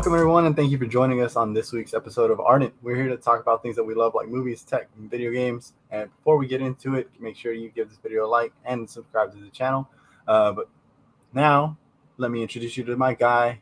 Welcome, 0.00 0.14
everyone, 0.14 0.46
and 0.46 0.56
thank 0.56 0.70
you 0.70 0.78
for 0.78 0.86
joining 0.86 1.20
us 1.20 1.36
on 1.36 1.52
this 1.52 1.72
week's 1.72 1.92
episode 1.92 2.30
of 2.30 2.40
Ardent. 2.40 2.72
We're 2.80 2.96
here 2.96 3.10
to 3.10 3.18
talk 3.18 3.38
about 3.38 3.62
things 3.62 3.76
that 3.76 3.84
we 3.84 3.92
love, 3.92 4.14
like 4.14 4.28
movies, 4.28 4.62
tech, 4.62 4.88
and 4.96 5.10
video 5.10 5.30
games. 5.30 5.74
And 5.90 6.08
before 6.16 6.38
we 6.38 6.46
get 6.46 6.62
into 6.62 6.94
it, 6.94 7.10
make 7.20 7.36
sure 7.36 7.52
you 7.52 7.68
give 7.68 7.90
this 7.90 7.98
video 7.98 8.24
a 8.24 8.26
like 8.26 8.54
and 8.64 8.88
subscribe 8.88 9.30
to 9.34 9.38
the 9.38 9.50
channel. 9.50 9.90
Uh, 10.26 10.52
but 10.52 10.70
now, 11.34 11.76
let 12.16 12.30
me 12.30 12.40
introduce 12.40 12.78
you 12.78 12.84
to 12.84 12.96
my 12.96 13.12
guy 13.12 13.60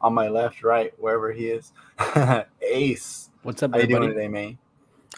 on 0.00 0.14
my 0.14 0.28
left, 0.28 0.62
right, 0.62 0.90
wherever 0.98 1.32
he 1.32 1.48
is, 1.48 1.74
Ace. 2.62 3.28
What's 3.42 3.62
up, 3.62 3.72
How 3.72 3.76
you 3.76 3.82
everybody? 3.82 4.06
doing 4.06 4.16
today, 4.16 4.28
man? 4.28 4.58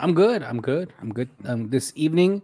I'm 0.01 0.15
good. 0.15 0.43
I'm 0.43 0.61
good. 0.61 0.93
I'm 1.01 1.13
good. 1.13 1.29
Um, 1.45 1.71
this 1.71 1.93
evening 1.95 2.43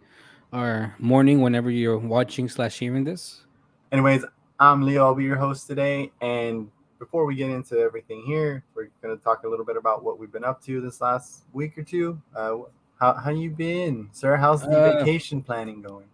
or 0.52 0.94
morning, 1.00 1.40
whenever 1.40 1.72
you're 1.72 1.98
watching 1.98 2.48
slash 2.48 2.78
hearing 2.78 3.02
this. 3.02 3.42
Anyways, 3.90 4.24
I'm 4.60 4.82
Leo. 4.82 5.06
I'll 5.06 5.16
be 5.16 5.24
your 5.24 5.38
host 5.38 5.66
today. 5.66 6.12
And 6.20 6.70
before 7.02 7.26
we 7.26 7.34
get 7.34 7.50
into 7.50 7.76
everything 7.80 8.22
here, 8.24 8.62
we're 8.76 8.88
going 9.02 9.16
to 9.16 9.20
talk 9.24 9.42
a 9.42 9.48
little 9.48 9.64
bit 9.64 9.76
about 9.76 10.04
what 10.04 10.20
we've 10.20 10.30
been 10.30 10.44
up 10.44 10.62
to 10.62 10.80
this 10.80 11.00
last 11.00 11.42
week 11.52 11.76
or 11.76 11.82
two. 11.82 12.16
Uh, 12.32 12.58
how 13.00 13.14
how 13.14 13.30
you 13.30 13.50
been, 13.50 14.08
sir? 14.12 14.36
How's 14.36 14.62
the 14.62 14.76
Uh, 14.76 14.92
vacation 14.98 15.42
planning 15.42 15.82
going? 15.82 16.06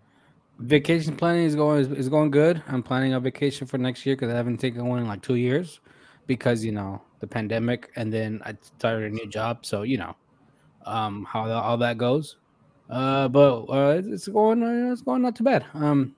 Vacation 0.61 1.15
planning 1.15 1.45
is 1.45 1.55
going 1.55 1.81
is, 1.83 1.89
is 1.93 2.09
going 2.09 2.31
good. 2.31 2.63
I'm 2.69 2.83
planning 2.83 3.13
a 3.13 3.21
vacation 3.21 3.67
for 3.67 3.77
next 3.77 4.07
year 4.07 4.17
because 4.17 4.33
I 4.33 4.37
haven't 4.37 4.57
taken 4.57 4.87
one 4.87 5.01
in 5.01 5.07
like 5.07 5.21
two 5.21 5.35
years 5.35 5.81
because 6.27 6.65
you 6.65 6.73
know 6.73 7.03
the 7.21 7.27
pandemic, 7.27 7.91
and 7.97 8.11
then 8.11 8.41
I 8.47 8.57
started 8.63 9.13
a 9.13 9.15
new 9.15 9.27
job, 9.29 9.67
so 9.67 9.83
you 9.83 9.99
know 9.99 10.17
um 10.87 11.27
how 11.31 11.47
that, 11.49 11.63
all 11.69 11.77
that 11.77 11.99
goes. 11.99 12.39
Uh, 12.89 13.29
but 13.29 13.65
uh, 13.69 13.99
it's- 13.99 14.07
it's 14.07 14.29
going 14.29 14.63
uh, 14.63 14.91
it's 14.91 15.03
going 15.03 15.21
not 15.21 15.37
too 15.37 15.45
bad. 15.45 15.67
Um, 15.75 16.17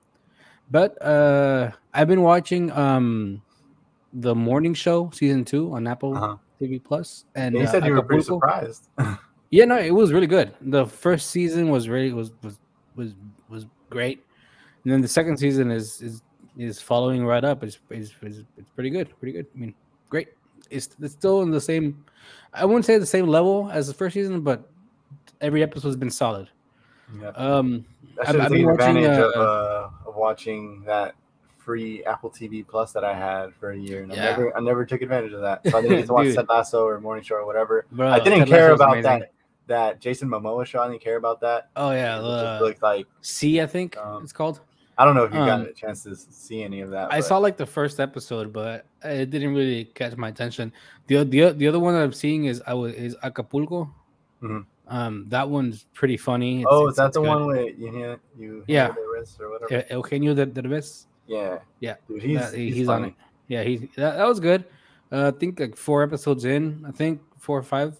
but 0.71 0.95
uh, 1.01 1.71
I've 1.93 2.07
been 2.07 2.21
watching 2.21 2.71
um 2.71 3.41
the 4.13 4.35
morning 4.35 4.73
show 4.73 5.09
season 5.13 5.45
two 5.45 5.73
on 5.73 5.87
Apple 5.87 6.15
Uh-huh. 6.17 6.37
TV 6.59 6.83
Plus, 6.83 7.25
and 7.35 7.55
you 7.55 7.61
uh, 7.63 7.67
said 7.71 7.85
you 7.85 7.93
were 7.93 8.03
pretty 8.03 8.23
surprised. 8.23 8.89
Yeah, 9.53 9.65
no, 9.65 9.77
it 9.77 9.91
was 9.91 10.13
really 10.13 10.27
good. 10.27 10.53
The 10.61 10.85
first 10.85 11.29
season 11.29 11.67
was 11.69 11.89
really 11.89 12.13
was 12.13 12.31
was 12.41 12.57
was 12.95 13.13
was 13.49 13.65
great, 13.89 14.23
and 14.85 14.93
then 14.93 15.01
the 15.01 15.09
second 15.09 15.35
season 15.35 15.69
is 15.71 16.01
is 16.01 16.21
is 16.57 16.79
following 16.79 17.25
right 17.25 17.43
up. 17.43 17.61
It's 17.61 17.77
is 17.89 18.13
it's, 18.21 18.43
it's 18.55 18.69
pretty 18.69 18.89
good, 18.89 19.09
pretty 19.19 19.33
good. 19.33 19.47
I 19.53 19.57
mean, 19.59 19.73
great. 20.09 20.29
It's 20.69 20.87
it's 21.01 21.11
still 21.11 21.41
in 21.41 21.51
the 21.51 21.59
same. 21.59 22.05
I 22.53 22.63
wouldn't 22.63 22.85
say 22.85 22.97
the 22.97 23.05
same 23.05 23.27
level 23.27 23.69
as 23.73 23.87
the 23.87 23.93
first 23.93 24.13
season, 24.13 24.39
but 24.39 24.69
every 25.41 25.63
episode 25.63 25.89
has 25.89 25.97
been 25.97 26.09
solid. 26.11 26.47
yeah. 27.19 27.29
Um, 27.35 27.83
I 28.25 28.29
I've- 28.29 28.39
I've 28.39 28.51
been 28.51 28.65
watching, 28.67 28.69
advantage 29.03 29.17
of, 29.19 29.31
uh, 29.35 29.39
uh, 29.41 29.89
of 30.07 30.15
watching 30.15 30.83
that 30.85 31.15
free 31.63 32.03
Apple 32.05 32.29
TV 32.29 32.65
Plus 32.67 32.91
that 32.93 33.03
I 33.03 33.13
had 33.13 33.53
for 33.53 33.71
a 33.71 33.77
year, 33.77 34.03
and 34.03 34.11
I 34.11 34.15
never 34.15 34.57
I 34.57 34.59
never 34.59 34.85
took 34.85 35.01
advantage 35.01 35.33
of 35.33 35.41
that. 35.41 35.61
So 35.67 35.77
I 35.77 35.81
didn't 35.81 35.97
get 35.97 36.07
to 36.07 36.13
watch. 36.13 36.33
Ted 36.35 36.47
Lasso 36.49 36.85
or 36.85 36.99
Morning 36.99 37.23
Show 37.23 37.35
or 37.35 37.45
whatever. 37.45 37.85
bro, 37.91 38.09
I 38.09 38.19
didn't 38.19 38.39
Ted 38.39 38.47
care 38.47 38.71
about 38.73 38.93
amazing. 38.97 39.03
that 39.19 39.31
that 39.67 40.01
Jason 40.01 40.27
Momoa 40.27 40.65
show. 40.65 40.81
I 40.81 40.89
didn't 40.89 41.01
care 41.01 41.17
about 41.17 41.39
that. 41.41 41.69
Oh 41.75 41.91
yeah, 41.91 42.17
the 42.17 42.59
looked 42.61 42.81
like 42.81 43.05
See, 43.21 43.61
I 43.61 43.67
think 43.67 43.97
Um, 43.97 44.23
it's 44.23 44.33
called. 44.33 44.59
I 44.97 45.05
don't 45.05 45.15
know 45.15 45.23
if 45.23 45.31
you 45.33 45.39
got 45.39 45.61
Um, 45.61 45.67
a 45.67 45.73
chance 45.73 46.03
to 46.03 46.15
see 46.15 46.61
any 46.63 46.81
of 46.81 46.89
that. 46.91 47.11
I 47.13 47.19
but- 47.19 47.25
saw 47.25 47.37
like 47.37 47.57
the 47.57 47.65
first 47.65 47.99
episode, 47.99 48.51
but 48.53 48.85
it 49.03 49.29
didn't 49.29 49.53
really 49.55 49.85
catch 49.85 50.15
my 50.17 50.27
attention. 50.29 50.73
the 51.07 51.23
the 51.23 51.51
The 51.53 51.67
other 51.67 51.79
one 51.79 51.93
that 51.93 52.01
I'm 52.03 52.13
seeing 52.13 52.45
is 52.45 52.61
I 52.67 52.73
was 52.73 52.93
is 52.93 53.15
Acapulco. 53.23 53.89
Mhm. 54.43 54.65
Um, 54.87 55.25
that 55.29 55.47
one's 55.49 55.85
pretty 55.93 56.17
funny. 56.17 56.61
It's- 56.61 56.67
Oh, 56.69 56.81
it's- 56.89 56.93
is 56.93 56.97
that 56.97 57.13
the 57.13 57.21
good. 57.21 57.29
one 57.29 57.47
with 57.47 57.79
you 57.79 57.91
hear 57.91 58.19
you 58.37 58.63
Yeah. 58.67 58.93
wrist 59.13 59.39
or 59.39 59.49
whatever? 59.51 59.85
Eugenio 59.89 60.33
Derbez? 60.35 61.05
Yeah, 61.31 61.59
Yeah, 61.79 61.95
dude, 62.07 62.23
he's 62.23 62.51
he's, 62.51 62.75
he's 62.75 62.89
on 62.89 63.05
it. 63.05 63.13
Yeah, 63.47 63.63
he's 63.63 63.81
that, 63.95 64.17
that 64.17 64.27
was 64.27 64.39
good. 64.39 64.65
Uh, 65.11 65.31
I 65.33 65.39
think 65.39 65.59
like 65.59 65.77
four 65.77 66.03
episodes 66.03 66.43
in. 66.43 66.83
I 66.85 66.91
think 66.91 67.21
four 67.39 67.57
or 67.57 67.63
five, 67.63 67.95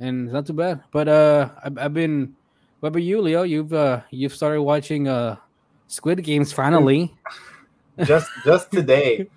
and 0.00 0.26
it's 0.26 0.32
not 0.32 0.46
too 0.46 0.54
bad. 0.54 0.82
But 0.90 1.08
uh, 1.08 1.50
I've, 1.62 1.78
I've 1.78 1.94
been. 1.94 2.34
What 2.80 2.88
about 2.88 3.02
you, 3.02 3.20
Leo? 3.20 3.42
You've 3.42 3.72
uh, 3.72 4.00
you've 4.10 4.34
started 4.34 4.62
watching 4.62 5.08
uh, 5.08 5.36
Squid 5.88 6.24
Games 6.24 6.52
finally. 6.52 7.14
just 8.04 8.30
just 8.44 8.72
today 8.72 9.28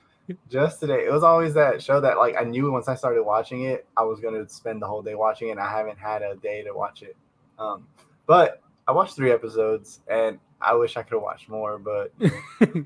just 0.49 0.79
today 0.79 1.05
it 1.05 1.11
was 1.11 1.23
always 1.23 1.53
that 1.53 1.81
show 1.81 2.01
that 2.01 2.17
like 2.17 2.35
i 2.39 2.43
knew 2.43 2.71
once 2.71 2.87
i 2.87 2.95
started 2.95 3.21
watching 3.23 3.63
it 3.63 3.85
i 3.95 4.03
was 4.03 4.19
going 4.19 4.33
to 4.33 4.51
spend 4.51 4.81
the 4.81 4.87
whole 4.87 5.01
day 5.01 5.15
watching 5.15 5.49
it 5.49 5.51
and 5.51 5.59
i 5.59 5.69
haven't 5.69 5.97
had 5.97 6.21
a 6.21 6.35
day 6.37 6.63
to 6.63 6.73
watch 6.73 7.03
it 7.03 7.15
um 7.59 7.85
but 8.25 8.61
i 8.87 8.91
watched 8.91 9.15
three 9.15 9.31
episodes 9.31 10.01
and 10.09 10.39
i 10.59 10.73
wish 10.73 10.97
i 10.97 11.03
could 11.03 11.13
have 11.13 11.21
watched 11.21 11.47
more 11.49 11.77
but 11.77 12.11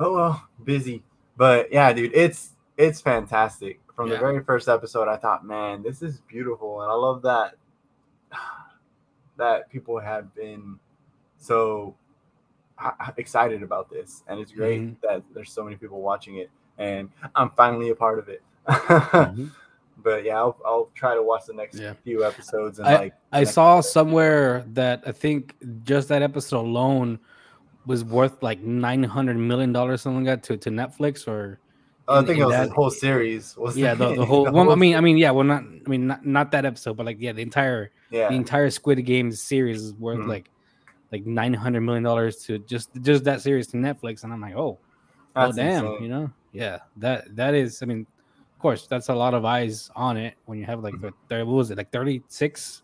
oh 0.00 0.14
well 0.14 0.48
busy 0.64 1.02
but 1.36 1.70
yeah 1.72 1.92
dude 1.92 2.10
it's 2.14 2.50
it's 2.76 3.00
fantastic 3.00 3.80
from 3.94 4.08
the 4.08 4.16
very 4.16 4.42
first 4.42 4.68
episode 4.68 5.06
i 5.08 5.16
thought 5.16 5.44
man 5.44 5.82
this 5.82 6.00
is 6.02 6.20
beautiful 6.28 6.82
and 6.82 6.90
i 6.90 6.94
love 6.94 7.22
that 7.22 7.54
that 9.36 9.70
people 9.70 9.98
have 9.98 10.34
been 10.34 10.78
so 11.38 11.94
excited 13.18 13.62
about 13.62 13.90
this 13.90 14.22
and 14.28 14.40
it's 14.40 14.52
great 14.52 14.80
Mhm. 14.80 14.96
that 15.02 15.22
there's 15.34 15.52
so 15.52 15.62
many 15.62 15.76
people 15.76 16.00
watching 16.00 16.36
it 16.36 16.50
and 16.78 17.10
i'm 17.34 17.50
finally 17.50 17.90
a 17.90 17.94
part 17.94 18.18
of 18.18 18.28
it 18.28 18.42
Mhm. 18.68 19.50
but 20.02 20.24
yeah 20.24 20.36
I'll, 20.38 20.56
I'll 20.64 20.88
try 20.94 21.14
to 21.14 21.22
watch 21.22 21.44
the 21.46 21.52
next 21.52 21.78
Yeah. 21.78 21.92
few 22.04 22.24
episodes 22.24 22.78
and 22.78 22.88
I- 22.88 22.96
like 22.96 23.14
I 23.32 23.44
saw 23.44 23.80
somewhere 23.82 24.64
that 24.72 25.02
I 25.06 25.12
think 25.12 25.54
just 25.84 26.08
that 26.08 26.22
episode 26.22 26.60
alone 26.64 27.18
was 27.86 28.04
worth 28.04 28.42
like 28.42 28.60
nine 28.60 29.02
hundred 29.02 29.36
million 29.36 29.72
dollars, 29.72 30.02
something 30.02 30.24
like 30.24 30.42
that, 30.42 30.46
to, 30.48 30.56
to 30.58 30.70
Netflix 30.70 31.26
or 31.26 31.58
Oh, 32.08 32.18
i 32.20 32.24
think 32.26 32.40
it 32.40 32.44
was 32.44 32.52
that- 32.54 32.68
the 32.70 32.74
whole 32.74 32.90
series 32.90 33.56
was 33.56 33.76
yeah, 33.76 33.94
the, 33.94 34.16
the 34.16 34.26
whole. 34.30 34.50
well, 34.50 34.72
I 34.72 34.74
mean, 34.74 34.96
I 34.96 35.00
mean, 35.00 35.16
yeah, 35.16 35.30
well, 35.30 35.44
not 35.44 35.62
I 35.62 35.88
mean, 35.88 36.08
not, 36.08 36.26
not 36.26 36.50
that 36.50 36.64
episode, 36.64 36.96
but 36.96 37.06
like 37.06 37.18
yeah, 37.20 37.32
the 37.32 37.42
entire 37.42 37.92
yeah 38.10 38.28
the 38.28 38.34
entire 38.34 38.68
Squid 38.70 39.04
Games 39.06 39.40
series 39.40 39.80
is 39.82 39.94
worth 39.94 40.18
Mhm. 40.18 40.28
like 40.28 40.50
like 41.12 41.24
nine 41.24 41.54
hundred 41.54 41.82
million 41.82 42.02
dollars 42.02 42.36
to 42.46 42.58
just 42.58 42.90
just 43.02 43.22
that 43.24 43.42
series 43.42 43.68
to 43.68 43.76
Netflix, 43.76 44.24
and 44.24 44.32
I'm 44.32 44.40
like, 44.40 44.56
oh, 44.56 44.80
oh 45.36 45.52
damn, 45.52 45.86
insane. 45.86 46.02
you 46.02 46.08
know, 46.08 46.30
yeah, 46.52 46.78
that 46.96 47.34
that 47.36 47.54
is. 47.54 47.80
I 47.82 47.86
mean, 47.86 48.00
of 48.00 48.58
course, 48.58 48.88
that's 48.88 49.08
a 49.08 49.14
lot 49.14 49.34
of 49.34 49.44
eyes 49.44 49.88
on 49.94 50.16
it 50.16 50.34
when 50.46 50.58
you 50.58 50.64
have 50.66 50.82
like 50.82 50.94
Mm-hmm. 50.94 51.06
the 51.06 51.12
there 51.28 51.46
what 51.46 51.54
was 51.54 51.70
it 51.70 51.78
like 51.78 51.92
thirty 51.92 52.22
six 52.26 52.82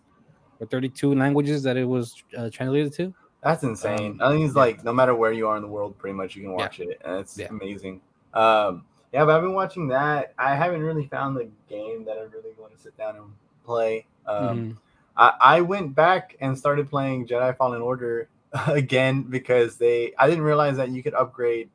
or 0.61 0.67
thirty 0.69 0.89
two 0.89 1.15
languages 1.17 1.65
that 1.65 1.77
it 1.77 1.85
was 1.85 2.15
uh, 2.39 2.49
translated 2.51 2.93
to. 2.95 3.13
That's 3.43 3.63
insane. 3.63 4.19
Um, 4.21 4.23
I 4.23 4.33
think 4.33 4.47
it's 4.47 4.55
yeah. 4.55 4.61
like 4.61 4.85
no 4.85 4.93
matter 4.93 5.15
where 5.15 5.33
you 5.33 5.47
are 5.49 5.57
in 5.57 5.63
the 5.63 5.69
world, 5.69 5.97
pretty 5.99 6.15
much 6.15 6.35
you 6.35 6.43
can 6.43 6.53
watch 6.53 6.81
it, 6.81 7.01
and 7.05 7.21
it's 7.21 7.39
Yeah. 7.39 7.49
amazing. 7.49 8.01
Um, 8.35 8.85
yeah, 9.13 9.25
but 9.25 9.37
I've 9.37 9.43
been 9.43 9.55
watching 9.55 9.89
that. 9.89 10.35
I 10.39 10.55
haven't 10.55 10.83
really 10.83 11.07
found 11.07 11.37
the 11.37 11.49
game 11.69 12.05
that 12.05 12.19
I 12.19 12.23
really 12.23 12.53
want 12.59 12.75
to 12.75 12.79
sit 12.79 12.97
down 12.99 13.17
and 13.17 13.27
play. 13.65 14.07
Um, 14.27 14.59
Mhm. 14.59 14.77
I, 15.17 15.33
I 15.41 15.61
went 15.63 15.95
back 15.95 16.37
and 16.41 16.59
started 16.59 16.91
playing 16.91 17.27
Jedi 17.27 17.57
Fallen 17.57 17.81
Order 17.81 18.29
again 18.67 19.23
because 19.23 19.77
they. 19.77 20.13
I 20.19 20.29
didn't 20.29 20.45
realize 20.45 20.77
that 20.77 20.91
you 20.91 21.03
could 21.03 21.15
upgrade 21.15 21.71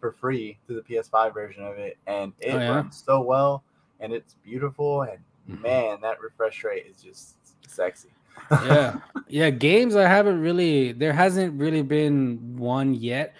for 0.00 0.12
free 0.12 0.58
to 0.66 0.74
the 0.74 0.80
PS5 0.82 1.34
version 1.34 1.62
of 1.64 1.76
it, 1.78 1.98
and 2.06 2.32
it 2.40 2.54
Oh, 2.54 2.58
yeah? 2.58 2.70
runs 2.70 3.02
so 3.04 3.20
well, 3.20 3.62
and 4.00 4.12
it's 4.12 4.34
beautiful, 4.42 5.02
and 5.02 5.18
Mhm. 5.48 5.60
man, 5.60 6.00
that 6.00 6.20
refresh 6.20 6.64
rate 6.64 6.86
is 6.86 7.02
just 7.02 7.36
sexy. 7.68 8.08
Yeah 8.50 8.98
yeah 9.28 9.50
games 9.50 9.94
i 9.94 10.02
haven't 10.08 10.40
really 10.40 10.92
there 10.92 11.12
hasn't 11.12 11.52
really 11.58 11.82
been 11.82 12.56
one 12.56 12.94
yet 12.94 13.34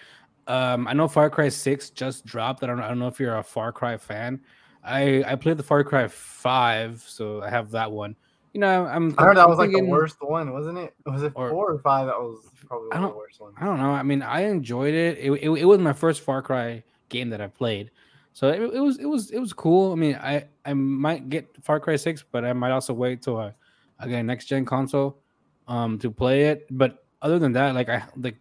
um 0.47 0.87
i 0.87 0.93
know 0.93 1.07
far 1.07 1.29
cry 1.29 1.49
6 1.49 1.89
just 1.91 2.25
dropped 2.25 2.63
i 2.63 2.67
don't, 2.67 2.79
I 2.79 2.87
don't 2.87 2.99
know 2.99 3.07
if 3.07 3.19
you're 3.19 3.37
a 3.37 3.43
far 3.43 3.71
cry 3.73 3.97
fan 3.97 4.39
i 4.83 5.23
i 5.27 5.35
played 5.35 5.57
the 5.57 5.63
far 5.63 5.83
cry 5.83 6.07
5 6.07 7.03
so 7.05 7.41
i 7.43 7.49
have 7.49 7.71
that 7.71 7.91
one 7.91 8.15
you 8.53 8.59
know 8.61 8.85
i'm 8.85 9.13
I 9.17 9.23
heard 9.23 9.37
that 9.37 9.43
I'm 9.43 9.49
was 9.49 9.59
like 9.59 9.71
the 9.71 9.81
worst 9.81 10.17
one, 10.21 10.51
wasn't 10.51 10.77
it? 10.77 10.93
Was 11.05 11.23
it 11.23 11.31
Or- 11.35 11.49
four 11.49 11.71
or 11.71 11.79
five? 11.79 12.07
That 12.07 12.17
was 12.19 12.39
probably 12.67 12.89
I 12.91 12.95
one 12.95 13.03
of 13.05 13.11
the 13.11 13.17
worst 13.17 13.39
ones. 13.39 13.55
I 13.59 13.65
don't 13.65 13.77
know. 13.77 13.91
I 13.91 14.03
mean, 14.03 14.21
I 14.21 14.41
enjoyed 14.41 14.93
it. 14.93 15.17
It, 15.19 15.31
it, 15.31 15.49
it 15.49 15.65
was 15.65 15.79
my 15.79 15.93
first 15.93 16.19
Far 16.21 16.41
Cry 16.41 16.83
game 17.07 17.29
that 17.29 17.39
I 17.39 17.47
played, 17.47 17.91
so 18.33 18.49
it, 18.49 18.61
it 18.61 18.79
was 18.81 18.97
it 18.99 19.05
was 19.05 19.31
it 19.31 19.39
was 19.39 19.53
cool. 19.53 19.93
I 19.93 19.95
mean, 19.95 20.15
I 20.15 20.47
I 20.65 20.73
might 20.73 21.29
get 21.29 21.47
Far 21.63 21.79
Cry 21.79 21.95
Six, 21.95 22.25
but 22.29 22.43
I 22.43 22.51
might 22.51 22.71
also 22.71 22.93
wait 22.93 23.21
till 23.21 23.37
I, 23.39 23.53
I 24.01 24.07
get 24.07 24.19
a 24.19 24.23
next 24.23 24.45
gen 24.45 24.65
console, 24.65 25.21
um, 25.67 25.99
to 25.99 26.09
play 26.11 26.45
it. 26.47 26.65
But 26.71 27.05
other 27.21 27.37
than 27.39 27.51
that, 27.53 27.75
like 27.75 27.87
I 27.89 28.03
like 28.17 28.37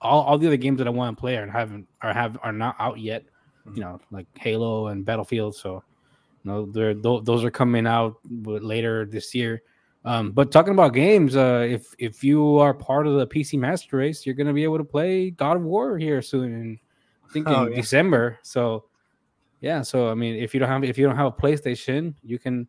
all 0.00 0.22
all 0.22 0.38
the 0.38 0.46
other 0.46 0.56
games 0.56 0.78
that 0.78 0.86
I 0.86 0.90
want 0.90 1.16
to 1.16 1.20
play 1.20 1.36
are 1.36 1.46
haven't 1.46 1.86
are 2.00 2.12
have 2.12 2.38
are 2.42 2.52
not 2.52 2.76
out 2.78 2.98
yet. 2.98 3.24
Mhm. 3.66 3.76
You 3.76 3.82
know, 3.82 4.00
like 4.10 4.26
Halo 4.36 4.88
and 4.88 5.04
Battlefield. 5.04 5.54
So, 5.54 5.84
you 6.42 6.50
know, 6.50 6.66
they're 6.66 6.94
tho- 6.94 7.20
those 7.20 7.44
are 7.44 7.50
coming 7.50 7.86
out 7.86 8.16
later 8.30 9.04
this 9.06 9.34
year. 9.34 9.62
Um, 10.04 10.32
but 10.32 10.50
talking 10.50 10.72
about 10.72 10.94
games, 10.94 11.36
uh, 11.36 11.64
if 11.70 11.94
if 11.98 12.24
you 12.24 12.58
are 12.58 12.74
part 12.74 13.06
of 13.06 13.14
the 13.18 13.26
PC 13.26 13.56
Master 13.58 13.98
Race, 13.98 14.26
you're 14.26 14.34
gonna 14.34 14.52
be 14.52 14.64
able 14.64 14.78
to 14.78 14.84
play 14.84 15.30
God 15.30 15.58
of 15.58 15.62
War 15.62 15.96
here 15.98 16.20
soon. 16.22 16.52
In, 16.52 16.78
I 17.28 17.32
think 17.32 17.46
in 17.46 17.52
Oh, 17.54 17.66
yeah. 17.68 17.76
December. 17.76 18.38
So, 18.42 18.86
yeah. 19.60 19.82
So 19.82 20.10
I 20.10 20.14
mean, 20.14 20.34
if 20.42 20.54
you 20.54 20.58
don't 20.60 20.68
have 20.68 20.82
if 20.82 20.98
you 20.98 21.06
don't 21.06 21.16
have 21.16 21.26
a 21.26 21.32
PlayStation, 21.32 22.14
you 22.24 22.38
can 22.38 22.66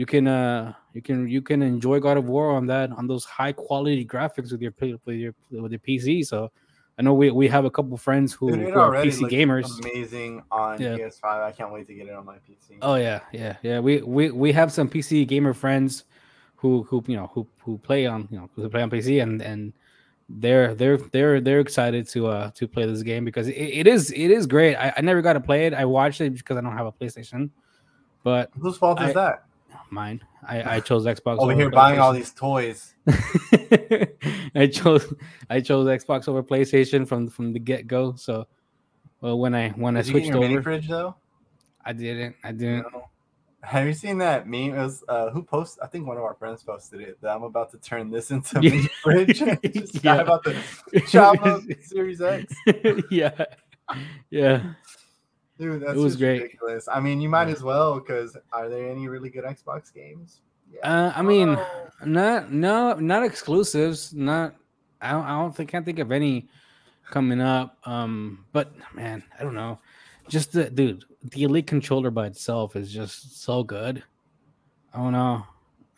you 0.00 0.06
can 0.06 0.26
uh 0.26 0.72
you 0.94 1.02
can 1.02 1.28
you 1.28 1.42
can 1.42 1.60
enjoy 1.60 2.00
God 2.00 2.16
of 2.16 2.24
War 2.24 2.52
on 2.52 2.64
that 2.68 2.90
on 2.90 3.06
those 3.06 3.26
high 3.26 3.52
quality 3.52 4.02
graphics 4.02 4.50
with 4.50 4.62
your 4.62 4.72
with 4.80 5.16
your 5.24 5.34
with 5.50 5.72
your 5.72 5.80
PC. 5.80 6.24
So 6.24 6.50
I 6.98 7.02
know 7.02 7.12
we, 7.12 7.30
we 7.30 7.48
have 7.48 7.66
a 7.66 7.70
couple 7.70 7.96
friends 7.98 8.32
who, 8.32 8.50
Dude, 8.50 8.72
who 8.72 8.80
are 8.80 8.92
PC 8.92 9.28
gamers. 9.30 9.68
Amazing 9.80 10.42
on 10.50 10.80
Yeah. 10.80 10.96
PS5. 10.96 11.24
I 11.24 11.52
can't 11.52 11.70
wait 11.70 11.86
to 11.88 11.94
get 11.94 12.08
it 12.08 12.14
on 12.14 12.24
my 12.24 12.36
PC. 12.36 12.78
Oh 12.80 12.94
yeah, 12.94 13.20
yeah, 13.32 13.56
yeah. 13.62 13.78
We 13.78 14.00
we 14.00 14.30
we 14.30 14.52
have 14.52 14.72
some 14.72 14.88
PC 14.88 15.28
gamer 15.28 15.52
friends 15.52 16.04
who 16.56 16.82
who 16.84 17.04
you 17.06 17.16
know 17.16 17.30
who 17.34 17.46
who 17.58 17.76
play 17.76 18.06
on 18.06 18.26
you 18.30 18.38
know 18.38 18.48
who 18.54 18.70
play 18.70 18.80
on 18.80 18.90
PC 18.90 19.22
and 19.22 19.42
and 19.42 19.74
they're 20.30 20.74
they're 20.74 20.96
they're 20.96 21.42
they're 21.42 21.60
excited 21.60 22.08
to 22.08 22.28
uh 22.28 22.50
to 22.52 22.66
play 22.66 22.86
this 22.86 23.02
game 23.02 23.26
because 23.26 23.48
it, 23.48 23.52
it 23.80 23.86
is 23.86 24.10
it 24.12 24.30
is 24.30 24.46
great. 24.46 24.76
I, 24.76 24.94
I 24.96 25.00
never 25.02 25.20
got 25.20 25.34
to 25.34 25.40
play 25.40 25.66
it. 25.66 25.74
I 25.74 25.84
watched 25.84 26.22
it 26.22 26.32
because 26.32 26.56
I 26.56 26.62
don't 26.62 26.76
have 26.80 26.86
a 26.86 26.92
PlayStation, 26.92 27.50
but 28.24 28.48
Whose 28.58 28.78
fault 28.78 28.98
is 29.02 29.14
I- 29.14 29.36
mine. 29.90 30.22
I 30.46 30.76
I 30.76 30.80
chose 30.88 31.06
Xbox 31.06 31.38
Over 31.38 31.54
here 31.54 31.70
buying 31.70 31.98
all 31.98 32.12
these 32.12 32.32
toys. 32.32 32.94
I 34.54 34.66
chose 34.72 35.12
I 35.48 35.60
chose 35.60 35.86
Xbox 35.86 36.28
over 36.28 36.42
PlayStation 36.42 37.06
from 37.06 37.28
from 37.28 37.52
the 37.52 37.58
get 37.58 37.86
go. 37.86 38.14
So, 38.16 38.46
well, 39.20 39.38
when 39.38 39.54
I 39.54 39.70
when 39.70 39.96
I 39.96 40.02
Did 40.02 40.08
you 40.08 40.12
get 40.14 40.18
switched 40.22 40.28
your 40.32 40.40
mini 40.40 40.54
over, 40.54 40.62
fridge 40.62 40.88
though? 40.88 41.14
I 41.84 41.92
didn't. 41.92 42.36
I 42.44 42.52
didn't. 42.52 42.86
No. 42.92 43.06
Have 43.62 43.86
you 43.86 43.92
seen 43.92 44.18
that 44.18 44.46
meme? 44.48 44.74
It 44.74 44.78
was 44.78 45.04
uh, 45.06 45.28
who 45.30 45.42
posted? 45.42 45.82
I 45.82 45.86
think 45.86 46.06
one 46.06 46.16
of 46.16 46.22
our 46.22 46.34
friends 46.34 46.62
posted 46.62 47.00
it. 47.02 47.20
That 47.20 47.36
I'm 47.36 47.42
about 47.42 47.70
to 47.72 47.78
turn 47.78 48.10
this 48.10 48.30
into 48.30 48.58
a 48.58 48.62
mini 48.62 48.88
fridge. 49.02 49.38
Just 49.74 50.02
Yeah. 50.02 50.16
about 50.22 50.44
the 50.44 50.56
chop 51.08 51.44
up 51.44 51.62
Series 51.82 52.22
X. 52.22 52.54
yeah, 53.10 53.44
yeah. 54.30 54.72
Dude, 55.60 55.82
that's 55.82 55.94
was 55.94 56.14
just 56.14 56.18
great. 56.20 56.42
ridiculous. 56.42 56.88
I 56.88 57.00
mean, 57.00 57.20
you 57.20 57.28
might 57.28 57.48
Yeah. 57.48 57.54
as 57.54 57.62
well 57.62 58.00
because 58.00 58.36
are 58.52 58.68
there 58.68 58.90
any 58.90 59.06
really 59.08 59.28
good 59.28 59.44
Xbox 59.44 59.92
games? 59.92 60.40
Yeah. 60.72 60.80
Uh, 61.08 61.12
I 61.14 61.22
mean, 61.22 61.50
Oh. 61.50 61.88
not 62.06 62.50
no, 62.50 62.94
not 62.94 63.24
exclusives. 63.24 64.14
Not. 64.14 64.54
I 65.02 65.12
don't. 65.12 65.24
I 65.24 65.38
don't 65.38 65.54
think. 65.54 65.70
Can't 65.70 65.84
think 65.84 65.98
of 65.98 66.12
any 66.12 66.48
coming 67.10 67.40
up. 67.40 67.76
Um, 67.84 68.46
but 68.52 68.72
man, 68.94 69.22
I 69.38 69.42
don't 69.42 69.54
know. 69.54 69.78
Just 70.28 70.52
the 70.52 70.70
dude, 70.70 71.04
the 71.22 71.42
elite 71.42 71.66
controller 71.66 72.10
by 72.10 72.26
itself 72.26 72.74
is 72.76 72.92
just 72.92 73.42
so 73.42 73.62
good. 73.62 74.02
I 74.94 74.98
don't 74.98 75.12
know. 75.12 75.44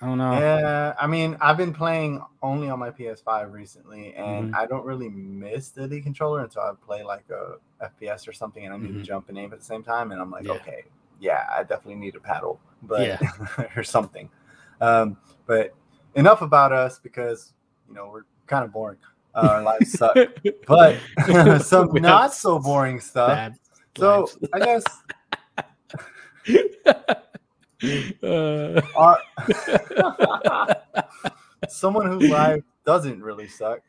I 0.03 0.07
don't 0.07 0.19
know. 0.19 0.33
Yeah, 0.37 0.95
I 1.01 1.07
mean, 1.07 1.37
I've 1.41 1.57
been 1.57 1.73
playing 1.73 2.21
only 2.43 2.69
on 2.69 2.81
my 2.81 2.91
PS5 2.91 3.53
recently, 3.53 4.15
and 4.15 4.51
Mhm. 4.51 4.55
I 4.55 4.67
don't 4.67 4.85
really 4.85 5.09
miss 5.09 5.71
the 5.71 5.85
Elite 5.85 6.03
controller 6.03 6.41
until 6.43 6.63
I 6.63 6.73
play 6.85 7.05
like 7.05 7.25
a 7.31 7.59
FPS 7.81 8.27
or 8.27 8.33
something, 8.33 8.65
and 8.65 8.75
I 8.75 8.79
need 8.79 8.95
Mhm. 8.95 9.01
to 9.01 9.07
jump 9.07 9.29
and 9.29 9.39
aim 9.39 9.53
at 9.53 9.61
the 9.61 9.65
same 9.65 9.85
time, 9.85 10.11
and 10.11 10.21
I'm 10.21 10.31
like, 10.31 10.45
Yeah. 10.45 10.55
okay, 10.55 10.85
yeah, 11.21 11.47
I 11.55 11.63
definitely 11.63 11.95
need 11.97 12.17
a 12.17 12.21
paddle, 12.21 12.59
but 12.83 13.07
Yeah. 13.07 13.19
or 13.77 13.85
something. 13.85 14.29
Um, 14.81 15.17
but 15.47 15.73
enough 16.17 16.43
about 16.43 16.73
us 16.73 16.99
because 16.99 17.55
you 17.89 17.95
know 17.95 18.09
we're 18.09 18.25
kind 18.49 18.65
of 18.65 18.73
boring. 18.73 18.99
Uh, 19.37 19.39
our 19.39 19.63
lives 19.63 19.93
suck, 19.93 20.17
but 20.67 20.99
some 21.63 21.95
not 21.95 22.35
so 22.35 22.59
boring 22.59 22.99
stuff. 22.99 23.37
Bad 23.37 23.55
So 23.97 24.21
lives. 24.23 24.39
I 24.53 24.59
guess 24.59 24.85
Uh, 28.23 28.81
someone 31.69 32.07
whose 32.07 32.31
life 32.31 32.63
doesn't 32.85 33.23
really 33.23 33.49
suck 33.49 33.81